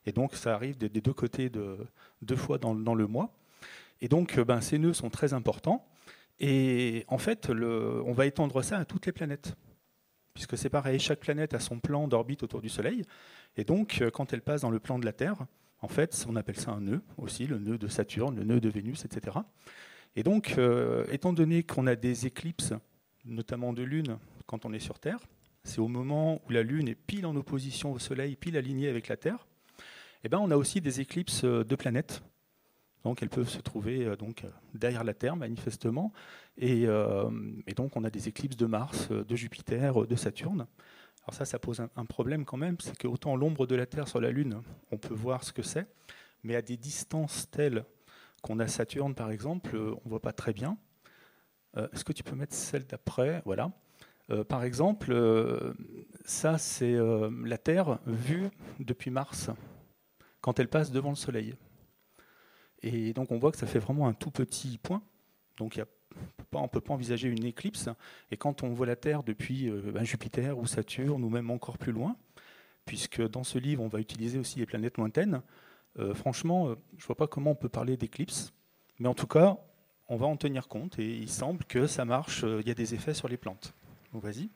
Et 0.08 0.12
donc 0.12 0.34
ça 0.34 0.54
arrive 0.54 0.78
des, 0.78 0.88
deux 0.88 1.12
côtés 1.12 1.50
de, 1.50 1.76
deux 2.22 2.34
fois 2.34 2.56
dans, 2.56 2.72
le 2.72 3.06
mois. 3.06 3.30
Et 4.00 4.08
donc 4.08 4.38
euh, 4.38 4.44
ben, 4.44 4.62
ces 4.62 4.78
nœuds 4.78 4.94
sont 4.94 5.10
très 5.10 5.34
importants. 5.34 5.86
Et 6.40 7.04
en 7.08 7.18
fait, 7.18 7.50
on 7.50 8.12
va 8.12 8.24
étendre 8.24 8.62
ça 8.62 8.78
à 8.78 8.84
toutes 8.86 9.04
les 9.04 9.12
planètes. 9.12 9.54
Puisque 10.32 10.56
c'est 10.56 10.70
pareil, 10.70 10.98
chaque 10.98 11.20
planète 11.20 11.52
a 11.52 11.60
son 11.60 11.78
plan 11.78 12.08
d'orbite 12.08 12.42
autour 12.42 12.62
du 12.62 12.70
Soleil. 12.70 13.02
Et 13.56 13.64
donc, 13.64 14.00
euh, 14.00 14.10
quand 14.10 14.32
elle 14.32 14.40
passe 14.40 14.62
dans 14.62 14.70
le 14.70 14.78
plan 14.78 14.98
de 14.98 15.04
la 15.04 15.12
Terre, 15.12 15.44
en 15.80 15.88
fait, 15.88 16.24
on 16.26 16.36
appelle 16.36 16.58
ça 16.58 16.70
un 16.70 16.80
nœud 16.80 17.02
aussi, 17.18 17.46
le 17.46 17.58
nœud 17.58 17.76
de 17.76 17.88
Saturne, 17.88 18.36
le 18.36 18.44
nœud 18.44 18.60
de 18.60 18.68
Vénus, 18.68 19.04
etc. 19.04 19.36
Et 20.16 20.22
donc, 20.22 20.54
euh, 20.56 21.04
étant 21.10 21.34
donné 21.34 21.64
qu'on 21.64 21.86
a 21.86 21.96
des 21.96 22.24
éclipses, 22.24 22.72
notamment 23.26 23.74
de 23.74 23.82
Lune, 23.82 24.16
quand 24.46 24.64
on 24.64 24.72
est 24.72 24.78
sur 24.78 25.00
Terre, 25.00 25.18
c'est 25.64 25.80
au 25.80 25.88
moment 25.88 26.40
où 26.46 26.52
la 26.52 26.62
Lune 26.62 26.88
est 26.88 26.94
pile 26.94 27.26
en 27.26 27.36
opposition 27.36 27.92
au 27.92 27.98
Soleil, 27.98 28.36
pile 28.36 28.56
alignée 28.56 28.88
avec 28.88 29.08
la 29.08 29.16
Terre, 29.16 29.47
eh 30.24 30.28
ben, 30.28 30.38
on 30.38 30.50
a 30.50 30.56
aussi 30.56 30.80
des 30.80 31.00
éclipses 31.00 31.44
euh, 31.44 31.64
de 31.64 31.76
planètes. 31.76 32.22
Donc 33.04 33.22
elles 33.22 33.28
peuvent 33.28 33.48
se 33.48 33.60
trouver 33.60 34.04
euh, 34.04 34.16
donc, 34.16 34.44
euh, 34.44 34.48
derrière 34.74 35.04
la 35.04 35.14
Terre, 35.14 35.36
manifestement. 35.36 36.12
Et, 36.56 36.86
donc 37.76 37.96
on 37.96 38.02
a 38.02 38.10
des 38.10 38.28
éclipses 38.28 38.56
de 38.56 38.66
Mars, 38.66 39.10
de 39.10 39.36
Jupiter, 39.36 40.06
de 40.06 40.16
Saturne. 40.16 40.66
Alors 41.22 41.34
ça, 41.34 41.44
ça 41.44 41.58
pose 41.60 41.80
un, 41.80 42.04
problème 42.04 42.44
quand 42.44 42.56
même, 42.56 42.76
c'est 42.80 42.96
que 42.96 43.06
autant 43.06 43.36
l'ombre 43.36 43.66
de 43.66 43.76
la 43.76 43.86
Terre 43.86 44.08
sur 44.08 44.20
la 44.20 44.30
Lune, 44.30 44.60
on 44.90 44.96
peut 44.96 45.14
voir 45.14 45.44
ce 45.44 45.52
que 45.52 45.62
c'est, 45.62 45.86
mais 46.42 46.56
à 46.56 46.62
des 46.62 46.76
distances 46.76 47.48
telles 47.50 47.84
qu'on 48.42 48.58
a 48.58 48.66
Saturne, 48.66 49.14
par 49.14 49.30
exemple, 49.30 49.76
on 49.76 50.00
ne 50.04 50.08
voit 50.08 50.22
pas 50.22 50.32
très 50.32 50.52
bien. 50.52 50.76
Est-ce 51.76 52.04
que 52.04 52.12
tu 52.12 52.24
peux 52.24 52.34
mettre 52.34 52.54
celle 52.54 52.86
d'après? 52.86 53.42
Voilà. 53.44 53.70
par 54.48 54.64
exemple, 54.64 55.14
ça, 56.24 56.58
c'est 56.58 56.96
la 57.44 57.58
Terre 57.58 58.00
vue 58.06 58.48
depuis 58.80 59.10
Mars 59.10 59.50
quand 60.48 60.60
elle 60.60 60.68
passe 60.68 60.90
devant 60.90 61.10
le 61.10 61.14
Soleil. 61.14 61.54
Et 62.80 63.12
donc 63.12 63.32
on 63.32 63.38
voit 63.38 63.52
que 63.52 63.58
ça 63.58 63.66
fait 63.66 63.80
vraiment 63.80 64.08
un 64.08 64.14
tout 64.14 64.30
petit 64.30 64.78
point. 64.78 65.02
Donc 65.58 65.78
on 66.54 66.62
ne 66.62 66.68
peut 66.68 66.80
pas 66.80 66.94
envisager 66.94 67.28
une 67.28 67.44
éclipse. 67.44 67.90
Et 68.30 68.38
quand 68.38 68.62
on 68.62 68.70
voit 68.70 68.86
la 68.86 68.96
Terre 68.96 69.22
depuis 69.22 69.68
euh, 69.68 69.92
ben, 69.92 70.04
Jupiter 70.04 70.56
ou 70.56 70.66
Saturne, 70.66 71.22
ou 71.22 71.28
même 71.28 71.50
encore 71.50 71.76
plus 71.76 71.92
loin, 71.92 72.16
puisque 72.86 73.20
dans 73.20 73.44
ce 73.44 73.58
livre 73.58 73.82
on 73.82 73.88
va 73.88 74.00
utiliser 74.00 74.38
aussi 74.38 74.58
les 74.58 74.64
planètes 74.64 74.96
lointaines, 74.96 75.42
euh, 75.98 76.14
franchement, 76.14 76.68
euh, 76.68 76.76
je 76.96 77.04
ne 77.04 77.06
vois 77.08 77.16
pas 77.16 77.26
comment 77.26 77.50
on 77.50 77.54
peut 77.54 77.68
parler 77.68 77.98
d'éclipse. 77.98 78.54
Mais 79.00 79.08
en 79.08 79.14
tout 79.14 79.26
cas, 79.26 79.58
on 80.08 80.16
va 80.16 80.24
en 80.24 80.38
tenir 80.38 80.66
compte 80.66 80.98
et 80.98 81.14
il 81.14 81.28
semble 81.28 81.62
que 81.66 81.86
ça 81.86 82.06
marche, 82.06 82.42
il 82.42 82.66
y 82.66 82.70
a 82.70 82.74
des 82.74 82.94
effets 82.94 83.12
sur 83.12 83.28
les 83.28 83.36
plantes. 83.36 83.74
Donc 84.14 84.22
vas-y. 84.22 84.48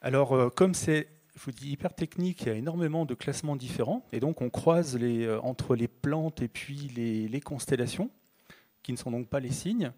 Alors, 0.00 0.54
comme 0.54 0.74
c'est 0.74 1.08
je 1.34 1.40
vous 1.44 1.50
dis 1.50 1.70
hyper 1.70 1.94
technique, 1.94 2.42
il 2.42 2.48
y 2.48 2.50
a 2.50 2.54
énormément 2.54 3.06
de 3.06 3.14
classements 3.14 3.56
différents, 3.56 4.06
et 4.12 4.20
donc 4.20 4.42
on 4.42 4.50
croise 4.50 4.96
les, 4.96 5.24
euh, 5.24 5.40
entre 5.40 5.74
les 5.74 5.88
plantes 5.88 6.42
et 6.42 6.48
puis 6.48 6.88
les, 6.88 7.40
constellations, 7.40 8.10
qui 8.82 8.92
ne 8.92 8.96
sont 8.96 9.10
donc 9.10 9.28
pas 9.28 9.40
les 9.40 9.50
signes. 9.50 9.92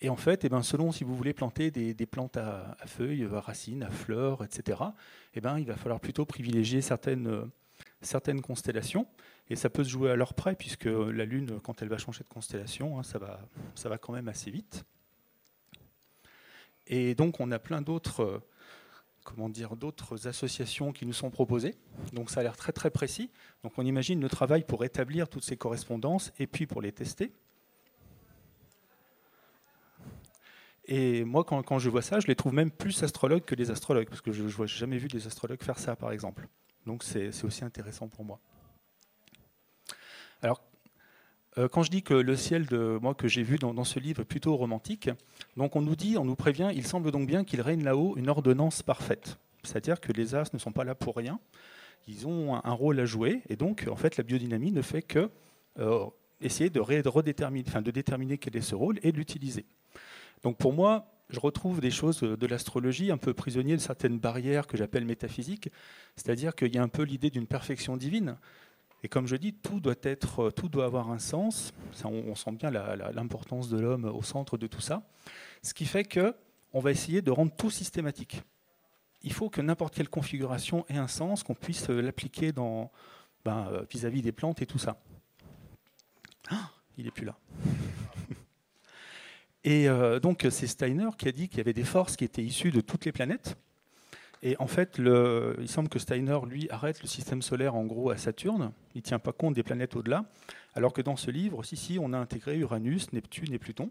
Et 0.00 0.08
en 0.08 0.16
fait, 0.16 0.44
eh 0.44 0.48
ben, 0.48 0.62
selon 0.62 0.92
si 0.92 1.04
vous 1.04 1.14
voulez 1.14 1.32
planter 1.32 1.70
des, 1.70 2.06
plantes 2.06 2.36
à, 2.36 2.76
feuilles, 2.86 3.24
à 3.32 3.40
racines, 3.40 3.82
à 3.82 3.90
fleurs, 3.90 4.44
etc., 4.44 4.78
eh 5.34 5.40
ben, 5.40 5.58
il 5.58 5.66
va 5.66 5.76
falloir 5.76 6.00
plutôt 6.00 6.26
privilégier 6.26 6.82
certaines, 6.82 7.28
euh, 7.28 7.44
certaines 8.02 8.42
constellations. 8.42 9.06
Et 9.48 9.56
ça 9.56 9.70
peut 9.70 9.84
se 9.84 9.90
jouer 9.90 10.10
à 10.10 10.16
leur 10.16 10.34
près, 10.34 10.56
puisque 10.56 10.86
la 10.86 11.24
Lune, 11.24 11.60
quand 11.62 11.80
elle 11.80 11.88
va 11.88 11.98
changer 11.98 12.24
de 12.24 12.28
constellation, 12.28 12.98
hein, 12.98 13.02
ça, 13.02 13.18
va, 13.18 13.40
ça 13.74 13.88
va 13.88 13.96
quand 13.96 14.12
même 14.12 14.28
assez 14.28 14.50
vite. 14.50 14.84
Et 16.86 17.14
donc 17.14 17.40
on 17.40 17.50
a 17.50 17.58
plein 17.58 17.80
d'autres 17.80 18.22
euh, 18.22 18.42
comment 19.24 19.48
dire, 19.48 19.74
d'autres 19.76 20.28
associations 20.28 20.92
qui 20.92 21.06
nous 21.06 21.12
sont 21.12 21.30
proposées. 21.30 21.74
Donc 22.12 22.30
ça 22.30 22.40
a 22.40 22.42
l'air 22.42 22.56
très 22.56 22.72
très 22.72 22.90
précis. 22.90 23.30
Donc 23.62 23.72
on 23.76 23.84
imagine 23.84 24.20
le 24.20 24.28
travail 24.28 24.64
pour 24.64 24.84
établir 24.84 25.28
toutes 25.28 25.44
ces 25.44 25.56
correspondances 25.56 26.32
et 26.38 26.46
puis 26.46 26.66
pour 26.66 26.82
les 26.82 26.92
tester. 26.92 27.32
Et 30.86 31.24
moi, 31.24 31.44
quand, 31.44 31.78
je 31.78 31.88
vois 31.88 32.02
ça, 32.02 32.20
je 32.20 32.26
les 32.26 32.36
trouve 32.36 32.52
même 32.52 32.70
plus 32.70 33.02
astrologues 33.02 33.44
que 33.44 33.54
les 33.54 33.70
astrologues, 33.70 34.08
parce 34.08 34.20
que 34.20 34.32
je 34.32 34.42
n'ai 34.42 34.66
jamais 34.66 34.98
vu 34.98 35.08
des 35.08 35.26
astrologues 35.26 35.62
faire 35.62 35.78
ça, 35.78 35.96
par 35.96 36.12
exemple. 36.12 36.46
Donc 36.84 37.02
c'est 37.02 37.30
aussi 37.44 37.64
intéressant 37.64 38.08
pour 38.08 38.24
moi. 38.24 38.38
Alors, 40.42 40.62
quand 41.70 41.82
je 41.82 41.90
dis 41.90 42.02
que 42.02 42.14
le 42.14 42.36
ciel 42.36 42.66
de 42.66 42.98
moi 43.00 43.14
que 43.14 43.28
j'ai 43.28 43.42
vu 43.42 43.58
dans, 43.58 43.84
ce 43.84 44.00
livre 44.00 44.22
est 44.22 44.24
plutôt 44.24 44.56
romantique, 44.56 45.10
donc 45.56 45.76
on 45.76 45.82
nous 45.82 45.96
dit, 45.96 46.16
on 46.18 46.24
nous 46.24 46.34
prévient, 46.34 46.70
il 46.74 46.86
semble 46.86 47.10
donc 47.10 47.26
bien 47.26 47.44
qu'il 47.44 47.60
règne 47.60 47.84
là-haut 47.84 48.14
une 48.16 48.28
ordonnance 48.28 48.82
parfaite. 48.82 49.38
C'est-à-dire 49.62 50.00
que 50.00 50.12
les 50.12 50.34
as 50.34 50.52
ne 50.52 50.58
sont 50.58 50.72
pas 50.72 50.84
là 50.84 50.94
pour 50.94 51.16
rien, 51.16 51.38
ils 52.08 52.26
ont 52.26 52.54
un, 52.54 52.72
rôle 52.72 53.00
à 53.00 53.06
jouer, 53.06 53.42
et 53.48 53.56
donc 53.56 53.86
en 53.90 53.96
fait 53.96 54.16
la 54.16 54.24
biodynamie 54.24 54.72
ne 54.72 54.82
fait 54.82 55.02
que 55.02 55.30
euh, 55.78 56.04
essayer 56.40 56.70
de, 56.70 56.80
redéterminer, 56.80 57.64
enfin, 57.66 57.82
de 57.82 57.90
déterminer 57.90 58.38
quel 58.38 58.56
est 58.56 58.60
ce 58.60 58.74
rôle 58.74 58.98
et 59.02 59.12
de 59.12 59.16
l'utiliser. 59.16 59.64
Donc 60.42 60.58
pour 60.58 60.72
moi, 60.72 61.06
je 61.30 61.40
retrouve 61.40 61.80
des 61.80 61.90
choses 61.90 62.20
de 62.20 62.46
l'astrologie 62.46 63.10
un 63.10 63.16
peu 63.16 63.32
prisonnier 63.32 63.76
de 63.76 63.80
certaines 63.80 64.18
barrières 64.18 64.66
que 64.66 64.76
j'appelle 64.76 65.06
métaphysiques, 65.06 65.70
c'est-à-dire 66.16 66.54
qu'il 66.54 66.74
y 66.74 66.78
a 66.78 66.82
un 66.82 66.88
peu 66.88 67.02
l'idée 67.02 67.30
d'une 67.30 67.46
perfection 67.46 67.96
divine. 67.96 68.36
Et 69.04 69.08
comme 69.08 69.26
je 69.26 69.36
dis, 69.36 69.52
tout 69.52 69.80
doit, 69.80 69.94
être, 70.02 70.50
tout 70.50 70.70
doit 70.70 70.86
avoir 70.86 71.10
un 71.10 71.18
sens. 71.18 71.74
on, 72.04 72.34
sent 72.34 72.52
bien 72.52 72.70
l'importance 72.70 73.68
de 73.68 73.78
l'homme 73.78 74.06
au 74.06 74.22
centre 74.22 74.56
de 74.56 74.66
tout 74.66 74.80
ça. 74.80 75.02
Ce 75.62 75.74
qui 75.74 75.84
fait 75.84 76.04
que 76.04 76.34
on 76.72 76.80
va 76.80 76.90
essayer 76.90 77.20
de 77.20 77.30
rendre 77.30 77.54
tout 77.54 77.70
systématique. 77.70 78.42
Il 79.22 79.32
faut 79.32 79.50
que 79.50 79.60
n'importe 79.60 79.94
quelle 79.94 80.08
configuration 80.08 80.86
ait 80.88 80.96
un 80.96 81.06
sens, 81.06 81.42
qu'on 81.42 81.54
puisse 81.54 81.88
l'appliquer 81.88 82.52
ben, 82.52 82.88
euh, 83.46 83.84
vis-à-vis 83.90 84.22
des 84.22 84.32
plantes 84.32 84.62
et 84.62 84.66
tout 84.66 84.78
ça. 84.78 84.98
Ah, 86.48 86.70
il 86.96 87.04
n'est 87.04 87.10
plus 87.10 87.26
là. 87.26 87.36
Et 89.64 89.86
euh, 89.86 90.18
donc 90.18 90.46
c'est 90.50 90.66
Steiner 90.66 91.10
qui 91.18 91.28
a 91.28 91.32
dit 91.32 91.48
qu'il 91.48 91.58
y 91.58 91.60
avait 91.60 91.74
des 91.74 91.84
forces 91.84 92.16
qui 92.16 92.24
étaient 92.24 92.42
issues 92.42 92.70
de 92.70 92.80
toutes 92.80 93.04
les 93.04 93.12
planètes 93.12 93.58
et 94.46 94.56
en 94.58 94.66
fait, 94.66 94.98
il 94.98 95.68
semble 95.68 95.88
que 95.88 95.98
Steiner, 95.98 96.38
lui, 96.46 96.68
arrête 96.68 97.00
le 97.00 97.08
système 97.08 97.40
solaire 97.40 97.74
en 97.74 97.84
gros 97.86 98.10
à 98.10 98.18
Saturne. 98.18 98.72
Il 98.94 98.98
ne 98.98 99.02
tient 99.02 99.18
pas 99.18 99.32
compte 99.32 99.54
des 99.54 99.62
planètes 99.62 99.96
au-delà. 99.96 100.26
Alors 100.74 100.92
que 100.92 101.00
dans 101.00 101.16
ce 101.16 101.30
livre, 101.30 101.64
si, 101.64 101.76
si, 101.76 101.98
on 101.98 102.12
a 102.12 102.18
intégré 102.18 102.58
Uranus, 102.58 103.10
Neptune 103.14 103.54
et 103.54 103.58
Pluton. 103.58 103.90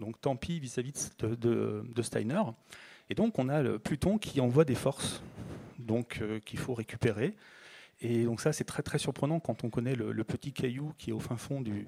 Donc 0.00 0.20
tant 0.20 0.34
pis 0.34 0.58
vis-à-vis 0.58 1.12
de, 1.20 2.02
Steiner. 2.02 2.42
Et 3.08 3.14
donc 3.14 3.38
on 3.38 3.48
a 3.48 3.62
le 3.62 3.78
Pluton 3.78 4.18
qui 4.18 4.40
envoie 4.40 4.64
des 4.64 4.74
forces 4.74 5.22
donc 5.78 6.18
euh, 6.20 6.40
qu'il 6.40 6.58
faut 6.58 6.74
récupérer. 6.74 7.36
Et 8.00 8.24
donc 8.24 8.40
ça, 8.40 8.52
c'est 8.52 8.64
très 8.64 8.82
très 8.82 8.98
surprenant 8.98 9.38
quand 9.38 9.62
on 9.62 9.70
connaît 9.70 9.94
le, 9.94 10.24
petit 10.24 10.52
caillou 10.52 10.92
qui 10.98 11.10
est 11.10 11.12
au 11.12 11.20
fin 11.20 11.36
fond 11.36 11.60
du, 11.60 11.86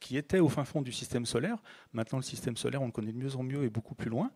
qui 0.00 0.16
était 0.16 0.40
au 0.40 0.48
fin 0.48 0.64
fond 0.64 0.82
du 0.82 0.92
système 0.92 1.26
solaire. 1.26 1.58
Maintenant, 1.92 2.18
le 2.18 2.24
système 2.24 2.56
solaire, 2.56 2.82
on 2.82 2.86
le 2.86 2.92
connaît 2.92 3.12
de 3.12 3.18
mieux 3.18 3.36
en 3.36 3.42
mieux 3.42 3.64
et 3.64 3.70
beaucoup 3.70 3.94
plus 3.94 4.10
loin. 4.10 4.32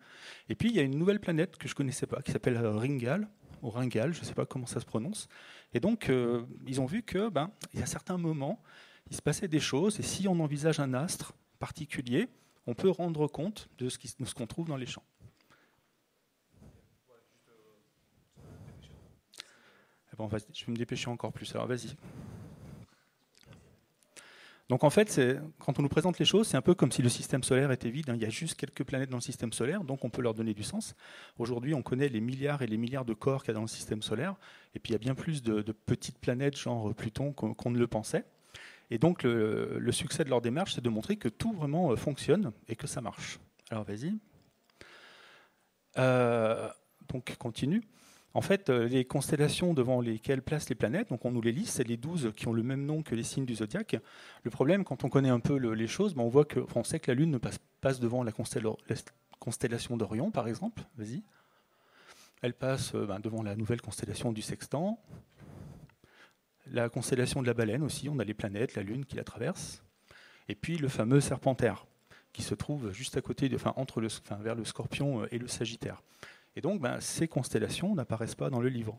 Et 0.48 0.54
puis, 0.54 0.68
il 0.68 0.76
y 0.76 0.78
a 0.78 0.82
une 0.82 0.96
nouvelle 0.96 1.20
planète 1.20 1.56
que 1.56 1.66
je 1.66 1.72
ne 1.72 1.76
connaissais 1.76 2.06
pas, 2.06 2.22
qui 2.22 2.30
s'appelle 2.30 2.58
Ringal, 2.58 3.28
ou 3.62 3.70
Ringal, 3.70 4.12
je 4.12 4.20
ne 4.20 4.24
sais 4.24 4.34
pas 4.34 4.46
comment 4.46 4.66
ça 4.66 4.78
se 4.78 4.84
prononce. 4.84 5.28
Et 5.72 5.80
donc, 5.80 6.10
euh, 6.10 6.44
ils 6.66 6.80
ont 6.80 6.86
vu 6.86 7.02
que, 7.02 7.30
ben, 7.30 7.50
il 7.72 7.80
y 7.80 7.82
a 7.82 7.86
certains 7.86 8.18
moments, 8.18 8.62
il 9.10 9.16
se 9.16 9.22
passait 9.22 9.48
des 9.48 9.60
choses, 9.60 9.98
et 9.98 10.02
si 10.02 10.28
on 10.28 10.38
envisage 10.40 10.80
un 10.80 10.92
astre 10.94 11.34
particulier, 11.58 12.28
on 12.66 12.74
peut 12.74 12.90
rendre 12.90 13.26
compte 13.26 13.68
de 13.78 13.88
ce 13.88 14.34
qu'on 14.34 14.46
trouve 14.46 14.68
dans 14.68 14.76
les 14.76 14.86
champs. 14.86 15.04
Eh 20.12 20.16
ben, 20.16 20.28
je 20.52 20.64
vais 20.66 20.72
me 20.72 20.76
dépêcher 20.76 21.08
encore 21.08 21.32
plus. 21.32 21.54
Alors, 21.54 21.66
vas-y. 21.66 21.96
Donc 24.70 24.82
en 24.82 24.90
fait, 24.90 25.20
quand 25.58 25.78
on 25.78 25.82
nous 25.82 25.88
présente 25.88 26.18
les 26.18 26.24
choses, 26.24 26.48
c'est 26.48 26.56
un 26.56 26.62
peu 26.62 26.74
comme 26.74 26.90
si 26.90 27.02
le 27.02 27.10
système 27.10 27.42
solaire 27.42 27.70
était 27.70 27.90
vide. 27.90 28.08
Hein. 28.08 28.14
Il 28.16 28.22
y 28.22 28.24
a 28.24 28.30
juste 28.30 28.54
quelques 28.54 28.82
planètes 28.82 29.10
dans 29.10 29.18
le 29.18 29.22
système 29.22 29.52
solaire, 29.52 29.84
donc 29.84 30.04
on 30.04 30.10
peut 30.10 30.22
leur 30.22 30.32
donner 30.32 30.54
du 30.54 30.62
sens. 30.62 30.94
Aujourd'hui, 31.38 31.74
on 31.74 31.82
connaît 31.82 32.08
les 32.08 32.20
milliards 32.20 32.62
et 32.62 32.66
les 32.66 32.78
milliards 32.78 33.04
de 33.04 33.12
corps 33.12 33.42
qu'il 33.42 33.48
y 33.48 33.50
a 33.50 33.54
dans 33.54 33.60
le 33.60 33.68
système 33.68 34.00
solaire, 34.00 34.36
et 34.74 34.78
puis 34.78 34.90
il 34.90 34.94
y 34.94 34.96
a 34.96 34.98
bien 34.98 35.14
plus 35.14 35.42
de, 35.42 35.60
petites 35.72 36.18
planètes, 36.18 36.56
genre 36.56 36.94
Pluton, 36.94 37.32
qu'on 37.32 37.70
ne 37.70 37.78
le 37.78 37.86
pensait. 37.86 38.24
Et 38.90 38.98
donc 38.98 39.22
le, 39.22 39.92
succès 39.92 40.24
de 40.24 40.30
leur 40.30 40.40
démarche, 40.40 40.74
c'est 40.74 40.84
de 40.84 40.88
montrer 40.88 41.16
que 41.16 41.28
tout 41.28 41.52
vraiment 41.52 41.90
euh, 41.90 41.96
fonctionne 41.96 42.52
et 42.68 42.76
que 42.76 42.86
ça 42.86 43.00
marche. 43.00 43.38
Alors 43.70 43.84
vas-y. 43.84 44.14
Euh, 45.98 46.68
donc 47.08 47.36
continue. 47.36 47.82
En 48.36 48.40
fait, 48.40 48.68
euh, 48.68 48.88
les 48.88 49.04
constellations 49.04 49.74
devant 49.74 50.00
lesquelles 50.00 50.42
placent 50.42 50.68
les 50.68 50.74
planètes, 50.74 51.10
donc 51.10 51.24
on 51.24 51.30
nous 51.30 51.40
les 51.40 51.52
liste, 51.52 51.76
c'est 51.76 51.86
les 51.86 51.96
12 51.96 52.32
qui 52.36 52.48
ont 52.48 52.52
le 52.52 52.64
même 52.64 52.84
nom 52.84 53.02
que 53.02 53.14
les 53.14 53.22
signes 53.22 53.46
du 53.46 53.54
zodiaque. 53.54 53.96
Le 54.42 54.50
problème, 54.50 54.82
quand 54.82 55.04
on 55.04 55.08
connaît 55.08 55.28
un 55.28 55.38
peu 55.38 55.54
les 55.56 55.86
choses, 55.86 56.14
ben, 56.14 56.24
on 56.24 56.28
voit 56.28 56.44
que, 56.44 56.58
on 56.74 56.82
sait 56.82 56.98
que 56.98 57.12
la 57.12 57.14
Lune 57.14 57.30
ne 57.30 57.38
passe, 57.38 57.60
passe 57.80 58.00
devant 58.00 58.24
la, 58.24 58.32
constellation 59.38 59.96
d'Orion, 59.96 60.32
par 60.32 60.48
exemple. 60.48 60.82
Vas-y. 60.96 61.22
Elle 62.42 62.54
passe 62.54 62.94
euh, 62.96 63.06
ben, 63.06 63.20
devant 63.20 63.44
la 63.44 63.54
nouvelle 63.54 63.80
constellation 63.80 64.32
du 64.32 64.42
Sextant. 64.42 64.98
La 66.66 66.88
constellation 66.88 67.40
de 67.40 67.46
la 67.46 67.54
Baleine 67.54 67.84
aussi, 67.84 68.08
on 68.08 68.18
a 68.18 68.24
les 68.24 68.34
planètes, 68.34 68.74
la 68.74 68.82
Lune 68.82 69.04
qui 69.04 69.14
la 69.14 69.24
traverse. 69.24 69.84
Et 70.48 70.56
puis 70.56 70.76
le 70.76 70.88
fameux 70.88 71.20
Serpentaire, 71.20 71.86
qui 72.32 72.42
se 72.42 72.54
trouve 72.54 72.90
juste 72.90 73.16
à 73.16 73.20
côté, 73.20 73.48
de, 73.48 73.54
enfin, 73.54 73.74
entre 73.76 74.00
le, 74.00 74.08
enfin, 74.08 74.36
vers 74.42 74.56
le 74.56 74.64
Scorpion 74.64 75.22
euh, 75.22 75.28
et 75.30 75.38
le 75.38 75.46
Sagittaire. 75.46 76.02
Et 76.56 76.60
donc, 76.60 76.80
ben, 76.80 77.00
ces 77.00 77.28
constellations 77.28 77.94
n'apparaissent 77.94 78.34
pas 78.34 78.50
dans 78.50 78.60
le 78.60 78.68
livre. 78.68 78.98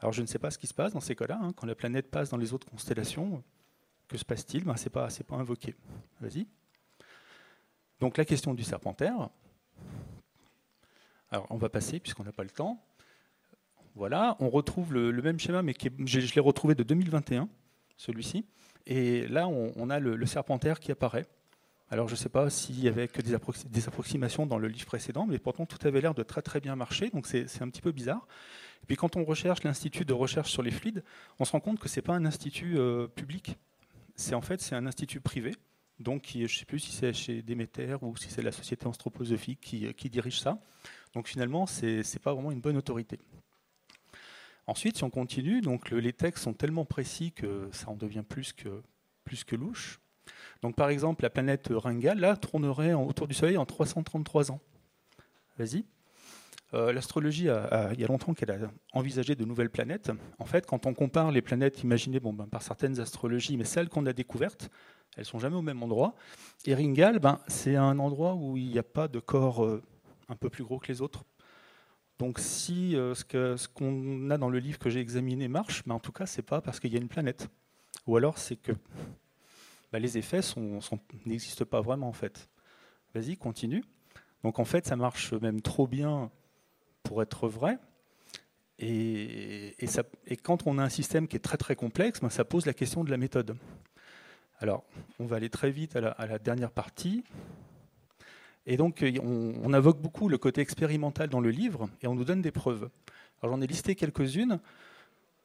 Alors, 0.00 0.12
je 0.12 0.22
ne 0.22 0.26
sais 0.26 0.38
pas 0.38 0.50
ce 0.50 0.58
qui 0.58 0.66
se 0.66 0.74
passe 0.74 0.92
dans 0.92 1.00
ces 1.00 1.16
cas-là. 1.16 1.38
Hein. 1.40 1.52
quand 1.54 1.66
la 1.66 1.74
planète 1.74 2.10
passe 2.10 2.30
dans 2.30 2.36
les 2.36 2.52
autres 2.52 2.68
constellations, 2.68 3.42
que 4.06 4.16
se 4.16 4.24
passe-t-il? 4.24 4.64
Ben, 4.64 4.76
Ce 4.76 4.84
n'est 4.84 4.90
pas, 4.90 5.08
pas 5.26 5.36
invoqué. 5.36 5.74
Vas-y. 6.20 6.46
Donc, 8.00 8.16
la 8.16 8.24
question 8.24 8.54
du 8.54 8.62
serpentaire. 8.62 9.28
Alors, 11.30 11.46
on 11.50 11.56
va 11.56 11.68
passer, 11.68 12.00
puisqu'on 12.00 12.24
n'a 12.24 12.32
pas 12.32 12.44
le 12.44 12.50
temps. 12.50 12.82
Voilà, 13.94 14.36
on 14.38 14.48
retrouve 14.48 14.92
le, 14.92 15.10
même 15.22 15.40
schéma, 15.40 15.62
mais 15.62 15.74
je, 16.04 16.34
l'ai 16.34 16.40
retrouvé 16.40 16.76
de 16.76 16.84
2021, 16.84 17.48
celui-ci. 17.96 18.46
Et 18.86 19.26
là, 19.26 19.48
on, 19.48 19.90
a 19.90 19.98
le, 19.98 20.14
le 20.14 20.26
serpentaire 20.26 20.78
qui 20.78 20.92
apparaît. 20.92 21.26
Alors 21.90 22.06
je 22.06 22.12
ne 22.12 22.18
sais 22.18 22.28
pas 22.28 22.50
s'il 22.50 22.80
y 22.80 22.88
avait 22.88 23.08
que 23.08 23.22
des, 23.22 23.34
approximations 23.86 24.46
dans 24.46 24.58
le 24.58 24.68
livre 24.68 24.86
précédent, 24.86 25.26
mais 25.26 25.38
pourtant 25.38 25.64
tout 25.64 25.78
avait 25.86 26.02
l'air 26.02 26.14
de 26.14 26.22
très 26.22 26.42
très 26.42 26.60
bien 26.60 26.76
marcher, 26.76 27.08
donc 27.08 27.26
c'est 27.26 27.62
un 27.62 27.68
petit 27.70 27.80
peu 27.80 27.92
bizarre. 27.92 28.26
Et 28.82 28.86
puis 28.86 28.96
quand 28.96 29.16
on 29.16 29.24
recherche 29.24 29.62
l'Institut 29.62 30.04
de 30.04 30.12
recherche 30.12 30.52
sur 30.52 30.62
les 30.62 30.70
fluides, 30.70 31.02
on 31.38 31.44
se 31.46 31.52
rend 31.52 31.60
compte 31.60 31.78
que 31.78 31.88
ce 31.88 31.96
n'est 31.96 32.02
pas 32.02 32.14
un 32.14 32.26
institut 32.26 32.78
euh, 32.78 33.06
public, 33.06 33.56
c'est 34.16 34.34
en 34.34 34.42
fait 34.42 34.60
c'est 34.60 34.74
un 34.74 34.86
institut 34.86 35.20
privé, 35.20 35.54
donc 35.98 36.28
je 36.34 36.42
ne 36.42 36.46
sais 36.46 36.66
plus 36.66 36.78
si 36.78 36.92
c'est 36.92 37.14
chez 37.14 37.42
Déméter 37.42 37.96
ou 38.02 38.16
si 38.16 38.30
c'est 38.30 38.42
la 38.42 38.52
société 38.52 38.86
anthroposophique 38.86 39.60
qui, 39.60 39.92
qui, 39.94 40.10
dirige 40.10 40.40
ça. 40.40 40.60
Donc 41.14 41.26
finalement, 41.26 41.66
ce 41.66 41.86
n'est 41.86 42.20
pas 42.22 42.34
vraiment 42.34 42.52
une 42.52 42.60
bonne 42.60 42.76
autorité. 42.76 43.18
Ensuite, 44.66 44.98
si 44.98 45.04
on 45.04 45.10
continue, 45.10 45.62
donc 45.62 45.90
les 45.90 46.12
textes 46.12 46.44
sont 46.44 46.52
tellement 46.52 46.84
précis 46.84 47.32
que 47.32 47.68
ça 47.72 47.88
en 47.88 47.96
devient 47.96 48.22
plus 48.28 48.52
que, 48.52 48.82
plus 49.24 49.42
que 49.42 49.56
louche. 49.56 49.98
Donc 50.62 50.76
par 50.76 50.90
exemple, 50.90 51.22
la 51.22 51.30
planète 51.30 51.68
Ringal, 51.70 52.18
là, 52.18 52.36
tournerait 52.36 52.94
autour 52.94 53.28
du 53.28 53.34
Soleil 53.34 53.56
en 53.56 53.66
333 53.66 54.50
ans. 54.50 54.60
Vas-y. 55.58 55.84
Euh, 56.74 56.92
l'astrologie, 56.92 57.44
il 57.44 58.00
y 58.00 58.04
a 58.04 58.06
longtemps 58.06 58.34
qu'elle 58.34 58.50
a 58.50 58.58
envisagé 58.92 59.34
de 59.34 59.44
nouvelles 59.44 59.70
planètes. 59.70 60.10
En 60.38 60.44
fait, 60.44 60.66
quand 60.66 60.84
on 60.86 60.92
compare 60.92 61.32
les 61.32 61.40
planètes 61.40 61.82
imaginées 61.82 62.20
ben, 62.20 62.46
par 62.50 62.62
certaines 62.62 63.00
astrologies, 63.00 63.56
mais 63.56 63.64
celles 63.64 63.88
qu'on 63.88 64.04
a 64.06 64.12
découvertes, 64.12 64.70
elles 65.16 65.24
sont 65.24 65.38
jamais 65.38 65.56
au 65.56 65.62
même 65.62 65.82
endroit. 65.82 66.14
Et 66.66 66.74
Ringal, 66.74 67.18
ben, 67.20 67.40
c'est 67.48 67.76
un 67.76 67.98
endroit 67.98 68.34
où 68.34 68.56
il 68.56 68.68
n'y 68.68 68.78
a 68.78 68.82
pas 68.82 69.08
de 69.08 69.18
corps 69.18 69.64
euh, 69.64 69.82
un 70.28 70.36
peu 70.36 70.50
plus 70.50 70.64
gros 70.64 70.78
que 70.78 70.88
les 70.88 71.00
autres. 71.00 71.24
Donc 72.18 72.38
si 72.38 72.96
euh, 72.96 73.14
ce 73.14 73.68
qu'on 73.68 74.30
a 74.30 74.36
dans 74.38 74.50
le 74.50 74.58
livre 74.58 74.78
que 74.78 74.90
j'ai 74.90 75.00
examiné 75.00 75.48
marche, 75.48 75.84
ben, 75.86 75.94
en 75.94 76.00
tout 76.00 76.12
cas, 76.12 76.26
c'est 76.26 76.42
pas 76.42 76.60
parce 76.60 76.80
qu'il 76.80 76.92
y 76.92 76.96
a 76.96 77.00
une 77.00 77.08
planète. 77.08 77.48
Ou 78.06 78.16
alors 78.16 78.38
c'est 78.38 78.56
que 78.56 78.72
bah, 79.92 79.98
les 79.98 80.18
effets 80.18 80.40
n'existent 81.26 81.64
pas 81.64 81.80
vraiment 81.80 82.08
en 82.08 82.12
fait. 82.12 82.48
Vas-y, 83.14 83.36
continue. 83.36 83.84
Donc 84.42 84.58
en 84.58 84.64
fait, 84.64 84.86
ça 84.86 84.96
marche 84.96 85.32
même 85.32 85.60
trop 85.60 85.86
bien 85.86 86.30
pour 87.02 87.22
être 87.22 87.48
vrai. 87.48 87.78
Et, 88.78 89.74
quand 90.42 90.66
on 90.66 90.78
a 90.78 90.84
un 90.84 90.88
système 90.88 91.26
qui 91.26 91.36
est 91.36 91.40
très 91.40 91.56
très 91.56 91.74
complexe, 91.74 92.20
ben, 92.20 92.30
ça 92.30 92.44
pose 92.44 92.64
la 92.66 92.74
question 92.74 93.02
de 93.02 93.10
la 93.10 93.16
méthode. 93.16 93.56
Alors, 94.60 94.84
on 95.18 95.26
va 95.26 95.36
aller 95.36 95.50
très 95.50 95.70
vite 95.70 95.96
à 95.96 96.00
la, 96.00 96.38
dernière 96.38 96.70
partie. 96.70 97.24
Et 98.66 98.76
donc, 98.76 99.04
on, 99.22 99.54
on, 99.62 99.72
invoque 99.72 100.00
beaucoup 100.00 100.28
le 100.28 100.38
côté 100.38 100.60
expérimental 100.60 101.28
dans 101.28 101.40
le 101.40 101.50
livre 101.50 101.88
et 102.02 102.06
on 102.06 102.14
nous 102.14 102.24
donne 102.24 102.42
des 102.42 102.52
preuves. 102.52 102.90
Alors, 103.42 103.56
j'en 103.56 103.62
ai 103.62 103.66
listé 103.66 103.94
quelques-unes. 103.94 104.60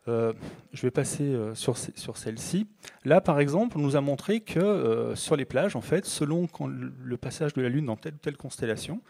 Euh, 0.09 0.33
je 0.73 0.81
vais 0.81 0.91
passer 0.91 1.23
euh, 1.23 1.55
sur, 1.55 1.77
celle-ci. 1.77 2.67
Là, 3.05 3.21
par 3.21 3.39
exemple, 3.39 3.77
on 3.77 3.81
nous 3.81 3.95
a 3.95 4.01
montré 4.01 4.41
que 4.41 4.59
euh, 4.59 5.15
sur 5.15 5.35
les 5.35 5.45
plages, 5.45 5.75
en 5.75 5.81
fait, 5.81 6.05
selon 6.05 6.47
le 6.67 7.17
passage 7.17 7.53
de 7.53 7.61
la 7.61 7.69
Lune 7.69 7.85
dans 7.85 7.95
telle 7.95 8.15
ou 8.15 8.17
telle 8.17 8.37
constellation, 8.37 9.01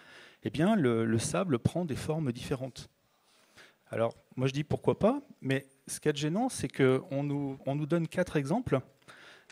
eh 0.44 0.50
bien, 0.50 0.76
le, 0.76 1.18
sable 1.18 1.58
prend 1.58 1.86
des 1.86 1.96
formes 1.96 2.32
différentes. 2.32 2.90
Alors, 3.90 4.14
moi, 4.36 4.48
je 4.48 4.54
dis 4.54 4.64
pourquoi 4.64 5.00
pas, 5.00 5.22
mais 5.42 5.68
ce 5.88 6.00
qui 6.00 6.10
est 6.10 6.18
gênant, 6.18 6.50
c'est 6.50 6.68
qu'on 6.68 7.24
nous, 7.24 7.58
on 7.66 7.76
nous 7.76 7.86
donne 7.86 8.08
quatre 8.08 8.38
exemples, 8.38 8.80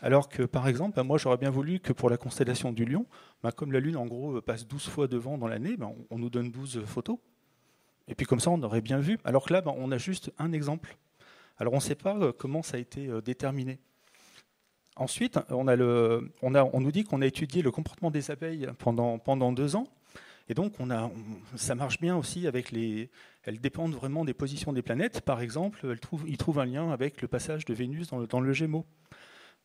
alors 0.00 0.28
que, 0.28 0.42
par 0.42 0.68
exemple, 0.68 0.94
bah, 0.96 1.02
moi, 1.02 1.18
j'aurais 1.18 1.36
bien 1.36 1.50
voulu 1.50 1.80
que 1.80 1.92
pour 1.92 2.10
la 2.10 2.16
constellation 2.16 2.72
du 2.72 2.84
Lion, 2.84 3.06
bah, 3.42 3.52
comme 3.52 3.72
la 3.72 3.80
Lune, 3.80 3.96
en 3.96 4.06
gros, 4.06 4.40
passe 4.42 4.66
12 4.66 4.88
fois 4.88 5.08
devant 5.08 5.38
dans 5.38 5.48
l'année, 5.48 5.76
bah, 5.76 5.90
on, 6.10 6.18
nous 6.18 6.30
donne 6.30 6.50
12 6.50 6.84
photos. 6.86 7.18
Et 8.08 8.14
puis 8.14 8.26
comme 8.26 8.40
ça, 8.40 8.50
on 8.50 8.60
aurait 8.62 8.80
bien 8.80 8.98
vu. 8.98 9.18
Alors 9.24 9.46
que 9.46 9.52
là, 9.52 9.62
on 9.64 9.92
a 9.92 9.98
juste 9.98 10.32
un 10.38 10.52
exemple. 10.52 10.96
Alors 11.62 11.74
on 11.74 11.76
ne 11.76 11.80
sait 11.82 11.94
pas 11.94 12.16
euh, 12.16 12.32
comment 12.36 12.60
ça 12.60 12.76
a 12.76 12.80
été 12.80 13.06
euh, 13.06 13.20
déterminé. 13.20 13.78
Ensuite, 14.96 15.38
on, 15.48 15.62
nous 15.62 16.90
dit 16.90 17.04
qu'on 17.04 17.22
a 17.22 17.26
étudié 17.26 17.62
le 17.62 17.70
comportement 17.70 18.10
des 18.10 18.32
abeilles 18.32 18.66
pendant, 18.78 19.52
deux 19.52 19.76
ans. 19.76 19.86
Et 20.48 20.54
donc, 20.54 20.74
ça 21.54 21.76
marche 21.76 22.00
bien 22.00 22.16
aussi 22.16 22.48
avec 22.48 22.72
les. 22.72 23.10
Elles 23.44 23.60
dépendent 23.60 23.94
vraiment 23.94 24.24
des 24.24 24.34
positions 24.34 24.72
des 24.72 24.82
planètes. 24.82 25.20
Par 25.20 25.40
exemple, 25.40 25.86
elles 25.88 26.00
trouvent, 26.00 26.24
ils 26.26 26.36
trouvent 26.36 26.58
un 26.58 26.66
lien 26.66 26.90
avec 26.90 27.22
le 27.22 27.28
passage 27.28 27.64
de 27.64 27.72
Vénus 27.72 28.08
dans 28.08 28.18
le, 28.18 28.26
dans 28.26 28.40
le 28.40 28.52
Gémeaux. 28.52 28.84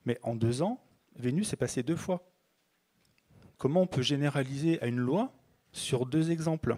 Mais 0.05 0.19
en 0.21 0.35
deux 0.35 0.61
ans, 0.61 0.79
Vénus 1.15 1.51
est 1.51 1.57
passée 1.57 1.81
deux 1.81 1.95
fois. 1.95 2.21
Comment 3.57 3.81
on 3.81 3.87
peut 3.87 4.03
généraliser 4.03 4.79
à 4.83 4.85
une 4.85 4.99
loi 4.99 5.33
sur 5.71 6.05
deux 6.05 6.29
exemples? 6.29 6.77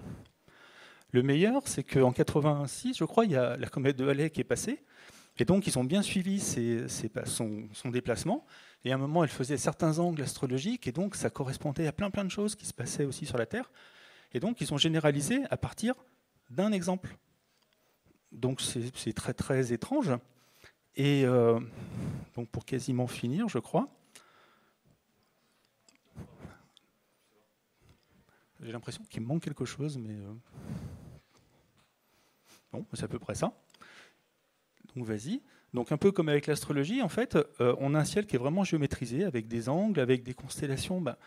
Le 1.11 1.23
meilleur, 1.23 1.67
c'est 1.67 1.83
qu'en 1.83 2.11
86, 2.11 2.97
je 2.97 3.03
crois, 3.03 3.25
il 3.25 3.31
y 3.31 3.35
a 3.35 3.57
la 3.57 3.67
comète 3.67 3.97
de 3.97 4.07
Halley 4.07 4.29
qui 4.29 4.41
est 4.41 4.45
passée. 4.45 4.83
Et 5.39 5.45
donc, 5.45 5.65
ils 5.67 5.79
ont 5.79 5.83
bien 5.83 6.01
suivi 6.01 6.39
son, 6.39 7.89
déplacement. 7.91 8.45
Et 8.83 8.91
à 8.91 8.95
un 8.95 8.97
moment, 8.97 9.23
elle 9.23 9.29
faisait 9.29 9.57
certains 9.57 9.99
angles 9.99 10.21
astrologiques, 10.21 10.87
et 10.87 10.91
donc 10.91 11.15
ça 11.15 11.29
correspondait 11.29 11.87
à 11.87 11.91
plein 11.91 12.09
plein 12.09 12.25
de 12.25 12.29
choses 12.29 12.55
qui 12.55 12.65
se 12.65 12.73
passaient 12.73 13.05
aussi 13.05 13.25
sur 13.25 13.37
la 13.37 13.45
Terre. 13.45 13.71
Et 14.33 14.39
donc, 14.39 14.61
ils 14.61 14.73
ont 14.73 14.77
généralisé 14.77 15.41
à 15.49 15.57
partir 15.57 15.95
d'un 16.49 16.71
exemple. 16.71 17.15
Donc, 18.31 18.61
c'est 18.61 19.13
très 19.13 19.33
très 19.33 19.73
étrange. 19.73 20.11
Et 20.95 21.23
euh, 21.25 21.59
donc, 22.35 22.49
pour 22.49 22.65
quasiment 22.65 23.07
finir, 23.07 23.47
je 23.47 23.59
crois. 23.59 23.89
J'ai 28.61 28.73
l'impression 28.73 29.03
qu'il 29.09 29.21
manque 29.21 29.41
quelque 29.41 29.63
chose, 29.63 29.97
mais 29.97 30.15
euh, 30.15 30.33
bon, 32.71 32.85
c'est 32.93 33.03
à 33.03 33.07
peu 33.07 33.19
près 33.19 33.35
ça. 33.35 33.53
Donc 34.95 35.05
vas-y. 35.05 35.41
Donc 35.73 35.91
un 35.91 35.97
peu 35.97 36.11
comme 36.11 36.29
avec 36.29 36.47
l'astrologie, 36.47 37.01
en 37.01 37.09
fait, 37.09 37.37
euh, 37.61 37.75
on 37.79 37.93
a 37.93 37.99
un 37.99 38.05
ciel 38.05 38.25
qui 38.25 38.35
est 38.35 38.39
vraiment 38.39 38.63
géométrisé, 38.63 39.23
avec 39.23 39.47
des 39.47 39.69
angles, 39.69 39.99
avec 39.99 40.23
des 40.23 40.33
constellations 40.33 40.99
bah, 40.99 41.17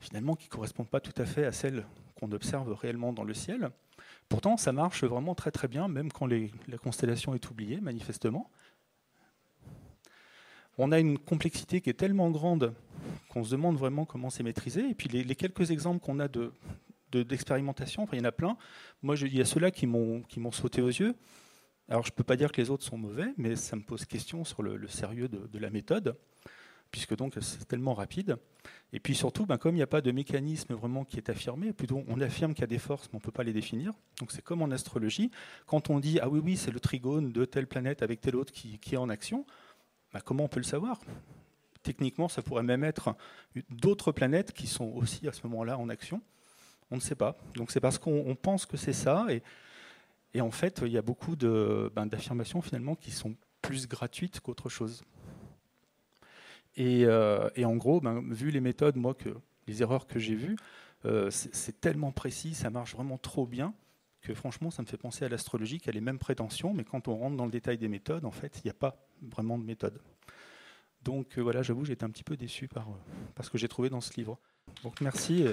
finalement 0.00 0.34
qui 0.34 0.46
ne 0.46 0.50
correspondent 0.50 0.88
pas 0.88 1.00
tout 1.00 1.20
à 1.20 1.24
fait 1.24 1.44
à 1.44 1.52
celles 1.52 1.86
qu'on 2.16 2.32
observe 2.32 2.72
réellement 2.72 3.12
dans 3.12 3.24
le 3.24 3.34
ciel. 3.34 3.70
Pourtant, 4.28 4.56
ça 4.56 4.72
marche 4.72 5.04
vraiment 5.04 5.34
très 5.34 5.50
très 5.50 5.68
bien, 5.68 5.86
même 5.86 6.10
quand 6.10 6.26
la 6.26 6.78
constellation 6.78 7.34
est 7.34 7.50
oubliée, 7.50 7.80
manifestement. 7.80 8.50
On 10.76 10.90
a 10.90 10.98
une 10.98 11.18
complexité 11.18 11.80
qui 11.80 11.90
est 11.90 11.94
tellement 11.94 12.30
grande 12.30 12.74
qu'on 13.28 13.44
se 13.44 13.50
demande 13.50 13.76
vraiment 13.76 14.04
comment 14.04 14.30
c'est 14.30 14.42
maîtrisé. 14.42 14.88
Et 14.90 14.94
puis 14.94 15.08
les, 15.08 15.34
quelques 15.36 15.70
exemples 15.70 16.00
qu'on 16.00 16.18
a 16.18 16.26
de, 16.26 16.52
d'expérimentation, 17.16 18.06
il 18.12 18.18
y 18.18 18.22
en 18.22 18.24
a 18.24 18.32
plein. 18.32 18.56
Moi, 19.02 19.16
il 19.16 19.36
y 19.36 19.40
a 19.40 19.44
ceux-là 19.44 19.70
qui 19.70 19.86
m'ont 19.86 20.52
sauté 20.52 20.82
aux 20.82 20.88
yeux. 20.88 21.14
Alors 21.88 22.02
je 22.02 22.10
ne 22.10 22.14
peux 22.14 22.24
pas 22.24 22.36
dire 22.36 22.50
que 22.50 22.60
les 22.60 22.70
autres 22.70 22.84
sont 22.84 22.96
mauvais, 22.96 23.32
mais 23.36 23.56
ça 23.56 23.76
me 23.76 23.82
pose 23.82 24.06
question 24.06 24.44
sur 24.44 24.62
le, 24.62 24.88
sérieux 24.88 25.28
de, 25.28 25.58
la 25.58 25.70
méthode, 25.70 26.16
puisque 26.90 27.14
donc 27.14 27.34
c'est 27.40 27.66
tellement 27.66 27.92
rapide. 27.92 28.36
Et 28.92 29.00
puis 29.00 29.14
surtout, 29.14 29.44
ben, 29.44 29.58
comme 29.58 29.74
il 29.74 29.78
n'y 29.78 29.82
a 29.82 29.86
pas 29.86 30.00
de 30.00 30.10
mécanisme 30.10 30.74
vraiment 30.74 31.04
qui 31.04 31.18
est 31.18 31.28
affirmé, 31.28 31.72
plutôt 31.72 32.02
on 32.08 32.20
affirme 32.20 32.54
qu'il 32.54 32.62
y 32.62 32.64
a 32.64 32.68
des 32.68 32.78
forces, 32.78 33.08
mais 33.08 33.16
on 33.16 33.18
ne 33.18 33.22
peut 33.24 33.32
pas 33.32 33.42
les 33.42 33.52
définir. 33.52 33.92
Donc 34.18 34.32
c'est 34.32 34.42
comme 34.42 34.62
en 34.62 34.70
astrologie, 34.70 35.30
quand 35.66 35.90
on 35.90 36.00
dit 36.00 36.18
ah 36.20 36.28
oui 36.28 36.40
oui 36.42 36.56
c'est 36.56 36.70
le 36.70 36.80
trigone 36.80 37.32
de 37.32 37.44
telle 37.44 37.66
planète 37.66 38.02
avec 38.02 38.20
telle 38.20 38.36
autre 38.36 38.52
qui, 38.52 38.78
est 38.90 38.96
en 38.96 39.10
action, 39.10 39.44
ben, 40.14 40.20
comment 40.20 40.44
on 40.44 40.48
peut 40.48 40.60
le 40.60 40.64
savoir? 40.64 41.00
Techniquement, 41.82 42.30
ça 42.30 42.40
pourrait 42.40 42.62
même 42.62 42.82
être 42.82 43.14
d'autres 43.68 44.10
planètes 44.10 44.52
qui 44.52 44.66
sont 44.66 44.86
aussi 44.86 45.28
à 45.28 45.32
ce 45.32 45.46
moment-là 45.46 45.76
en 45.78 45.90
action. 45.90 46.22
On 46.90 46.96
ne 46.96 47.00
sait 47.00 47.14
pas. 47.14 47.36
Donc 47.54 47.70
c'est 47.70 47.80
parce 47.80 47.98
qu'on 47.98 48.36
pense 48.40 48.66
que 48.66 48.76
c'est 48.76 48.92
ça. 48.92 49.26
Et, 49.30 50.40
en 50.40 50.50
fait, 50.50 50.82
il 50.84 50.92
y 50.92 50.98
a 50.98 51.02
beaucoup 51.02 51.36
ben, 51.36 52.06
d'affirmations 52.06 52.60
finalement 52.60 52.96
qui 52.96 53.10
sont 53.10 53.36
plus 53.62 53.88
gratuites 53.88 54.40
qu'autre 54.40 54.68
chose. 54.68 55.04
Et, 56.76 57.04
euh, 57.06 57.48
en 57.64 57.76
gros, 57.76 58.00
ben, 58.00 58.20
vu 58.32 58.50
les 58.50 58.60
méthodes, 58.60 58.96
moi, 58.96 59.16
les 59.66 59.82
erreurs 59.82 60.06
que 60.06 60.18
j'ai 60.18 60.34
vues, 60.34 60.56
euh, 61.04 61.30
c'est 61.30 61.80
tellement 61.80 62.12
précis, 62.12 62.54
ça 62.54 62.70
marche 62.70 62.94
vraiment 62.94 63.18
trop 63.18 63.46
bien 63.46 63.74
que 64.22 64.32
franchement, 64.32 64.70
ça 64.70 64.80
me 64.82 64.86
fait 64.86 64.96
penser 64.96 65.24
à 65.26 65.28
l'astrologie 65.28 65.78
qui 65.78 65.90
a 65.90 65.92
les 65.92 66.00
mêmes 66.00 66.18
prétentions, 66.18 66.72
mais 66.72 66.82
quand 66.82 67.08
on 67.08 67.16
rentre 67.16 67.36
dans 67.36 67.44
le 67.44 67.50
détail 67.50 67.76
des 67.76 67.88
méthodes, 67.88 68.24
en 68.24 68.30
fait, 68.30 68.58
il 68.64 68.66
n'y 68.66 68.70
a 68.70 68.74
pas 68.74 68.96
vraiment 69.20 69.58
de 69.58 69.64
méthode. 69.64 70.00
Donc 71.02 71.36
euh, 71.36 71.42
voilà, 71.42 71.62
j'avoue, 71.62 71.84
j'étais 71.84 72.04
un 72.04 72.10
petit 72.10 72.24
peu 72.24 72.36
déçu 72.36 72.66
par, 72.66 72.88
par 73.34 73.44
ce 73.44 73.50
que 73.50 73.58
j'ai 73.58 73.68
trouvé 73.68 73.90
dans 73.90 74.00
ce 74.00 74.14
livre. 74.16 74.38
Donc 74.82 75.02
merci. 75.02 75.44